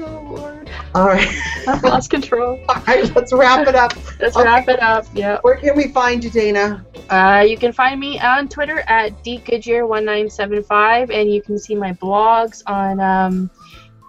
Oh 0.00 0.53
All 0.94 1.06
right. 1.06 1.26
I've 1.66 1.82
lost 1.82 2.10
control. 2.10 2.60
All 2.68 2.76
right. 2.86 3.12
Let's 3.16 3.32
wrap 3.32 3.66
it 3.66 3.74
up. 3.74 3.92
Let's 4.20 4.36
Okay. 4.36 4.44
wrap 4.44 4.68
it 4.68 4.80
up. 4.80 5.06
Yeah. 5.12 5.38
Where 5.42 5.56
can 5.56 5.76
we 5.76 5.88
find 5.88 6.22
you, 6.22 6.30
Dana? 6.30 6.84
Uh, 7.10 7.44
you 7.46 7.56
can 7.58 7.72
find 7.72 7.98
me 8.00 8.20
on 8.20 8.48
Twitter 8.48 8.80
at 8.86 9.12
dgoodyear1975, 9.24 11.10
and 11.12 11.30
you 11.32 11.42
can 11.42 11.58
see 11.58 11.74
my 11.74 11.92
blogs 11.94 12.62
on 12.66 13.00
um, 13.00 13.50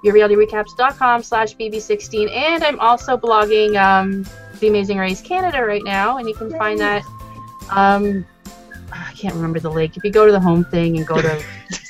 yourrealityrecaps.com 0.06 1.24
slash 1.24 1.56
bb16, 1.58 2.32
and 2.32 2.64
I'm 2.64 2.80
also 2.80 3.18
blogging 3.18 3.76
um, 3.82 4.26
The 4.60 4.68
Amazing 4.68 4.98
Race 5.00 5.22
Canada 5.22 5.64
right 5.64 5.84
now, 5.84 6.18
and 6.18 6.30
you 6.30 6.36
can 6.36 6.52
find 6.52 6.80
that. 6.80 7.04
Um, 7.72 8.26
I 8.92 9.12
can't 9.14 9.34
remember 9.36 9.60
the 9.60 9.72
link. 9.72 9.98
If 9.98 10.04
you 10.04 10.12
go 10.12 10.26
to 10.26 10.32
the 10.32 10.40
home 10.40 10.64
thing 10.66 10.98
and 10.98 11.06
go 11.08 11.20
to 11.22 11.44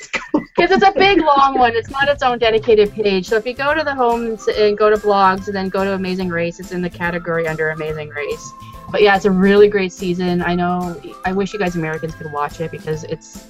because 0.56 0.70
it's 0.70 0.84
a 0.84 0.92
big 0.98 1.20
long 1.20 1.58
one. 1.58 1.74
It's 1.74 1.90
not 1.90 2.08
its 2.08 2.22
own 2.22 2.38
dedicated 2.38 2.92
page. 2.92 3.28
So 3.28 3.36
if 3.36 3.46
you 3.46 3.52
go 3.52 3.74
to 3.74 3.84
the 3.84 3.94
home 3.94 4.26
and 4.26 4.48
and 4.48 4.78
go 4.78 4.88
to 4.88 4.96
blogs 4.96 5.46
and 5.46 5.54
then 5.54 5.68
go 5.68 5.84
to 5.84 5.92
Amazing 5.92 6.30
Race, 6.30 6.58
it's 6.58 6.72
in 6.72 6.80
the 6.80 6.90
category 6.90 7.46
under 7.46 7.70
Amazing 7.70 8.08
Race. 8.10 8.52
But 8.90 9.02
yeah, 9.02 9.16
it's 9.16 9.26
a 9.26 9.30
really 9.30 9.68
great 9.68 9.92
season. 9.92 10.42
I 10.42 10.54
know. 10.54 11.00
I 11.24 11.32
wish 11.32 11.52
you 11.52 11.58
guys 11.58 11.76
Americans 11.76 12.14
could 12.14 12.32
watch 12.32 12.60
it 12.60 12.70
because 12.70 13.04
it's 13.04 13.46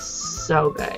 so 0.00 0.70
good, 0.70 0.96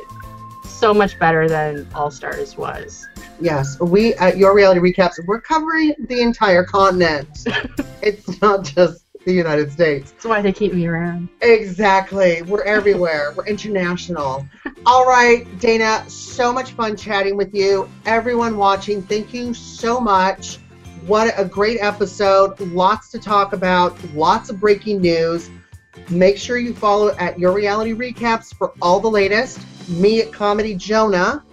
so 0.68 0.94
much 0.94 1.18
better 1.18 1.48
than 1.48 1.88
All 1.94 2.10
Stars 2.10 2.56
was. 2.56 3.06
Yes, 3.40 3.80
we 3.80 4.14
at 4.14 4.36
Your 4.36 4.54
Reality 4.54 4.80
Recaps, 4.80 5.14
we're 5.26 5.40
covering 5.40 5.94
the 6.08 6.20
entire 6.20 6.62
continent. 6.62 7.28
it's 8.02 8.40
not 8.40 8.64
just 8.64 9.03
the 9.24 9.32
United 9.32 9.72
States. 9.72 10.12
That's 10.12 10.24
why 10.24 10.42
they 10.42 10.52
keep 10.52 10.72
me 10.74 10.86
around. 10.86 11.28
Exactly. 11.40 12.42
We're 12.42 12.62
everywhere. 12.64 13.32
We're 13.36 13.46
international. 13.46 14.46
All 14.86 15.06
right, 15.06 15.46
Dana, 15.60 16.04
so 16.08 16.52
much 16.52 16.72
fun 16.72 16.96
chatting 16.96 17.36
with 17.36 17.54
you. 17.54 17.88
Everyone 18.06 18.56
watching, 18.56 19.02
thank 19.02 19.32
you 19.32 19.54
so 19.54 20.00
much. 20.00 20.58
What 21.06 21.34
a 21.38 21.44
great 21.44 21.78
episode. 21.80 22.58
Lots 22.60 23.10
to 23.10 23.18
talk 23.18 23.52
about, 23.52 23.96
lots 24.14 24.50
of 24.50 24.60
breaking 24.60 25.00
news. 25.00 25.50
Make 26.10 26.36
sure 26.38 26.58
you 26.58 26.74
follow 26.74 27.14
at 27.18 27.38
Your 27.38 27.52
Reality 27.52 27.92
Recaps 27.94 28.54
for 28.54 28.72
all 28.82 29.00
the 29.00 29.10
latest, 29.10 29.58
me 29.88 30.20
at 30.20 30.32
Comedy 30.32 30.74
Jonah, 30.74 31.44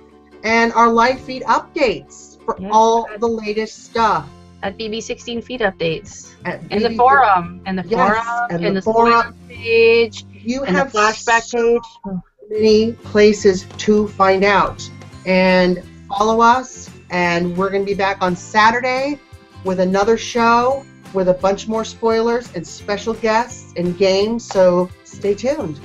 and 0.43 0.73
our 0.73 0.91
live 0.91 1.19
feed 1.21 1.43
updates 1.43 2.43
for 2.43 2.57
Yes. 2.59 2.69
all 2.73 3.07
the 3.19 3.27
latest 3.27 3.85
stuff. 3.85 4.27
At 4.63 4.77
BB16 4.77 5.43
feed 5.43 5.61
updates 5.61 6.30
At 6.45 6.61
and 6.71 6.83
the 6.83 6.95
forum 6.95 7.61
in 7.65 7.75
the 7.75 7.83
Yes, 7.87 8.15
forum 8.25 8.47
and 8.49 8.65
and, 8.65 8.75
the 8.75 8.81
the, 8.81 8.83
forum. 8.83 9.35
page 9.47 10.25
You 10.33 10.63
have 10.63 10.91
flashback 10.91 11.41
so 11.43 11.79
page. 12.05 12.19
many 12.49 12.91
places 12.93 13.65
to 13.77 14.07
find 14.07 14.43
out. 14.43 14.87
And 15.25 15.83
follow 16.09 16.41
us, 16.41 16.89
and 17.11 17.55
we're 17.55 17.69
going 17.69 17.83
to 17.83 17.91
be 17.91 17.93
back 17.95 18.17
on 18.21 18.35
Saturday 18.35 19.19
with 19.63 19.79
another 19.79 20.17
show 20.17 20.83
with 21.13 21.29
a 21.29 21.33
bunch 21.35 21.67
more 21.67 21.85
spoilers 21.85 22.49
and 22.55 22.65
special 22.65 23.13
guests 23.13 23.73
and 23.77 23.95
games. 23.97 24.43
So 24.45 24.89
stay 25.03 25.35
tuned. 25.35 25.79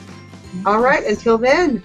All 0.64 0.80
right, 0.80 1.04
until 1.04 1.36
then, 1.36 1.82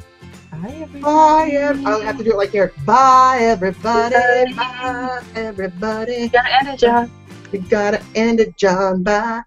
Bye, 0.51 0.69
everybody. 0.82 1.01
bye. 1.01 1.49
ev- 1.53 1.86
I'll 1.86 2.01
have 2.01 2.17
to 2.19 2.24
do 2.24 2.32
it 2.32 2.38
like 2.38 2.53
Eric. 2.55 2.74
Bye, 2.86 3.39
everybody. 3.41 4.15
Bye, 4.53 5.22
everybody. 5.36 6.30
Gotta 6.30 6.53
end 6.59 6.67
it, 6.69 6.80
John. 6.80 7.11
We 7.52 7.60
gotta 7.60 8.02
end 8.16 8.39
it, 8.39 8.58
John. 8.58 9.04
Bye. 9.04 9.43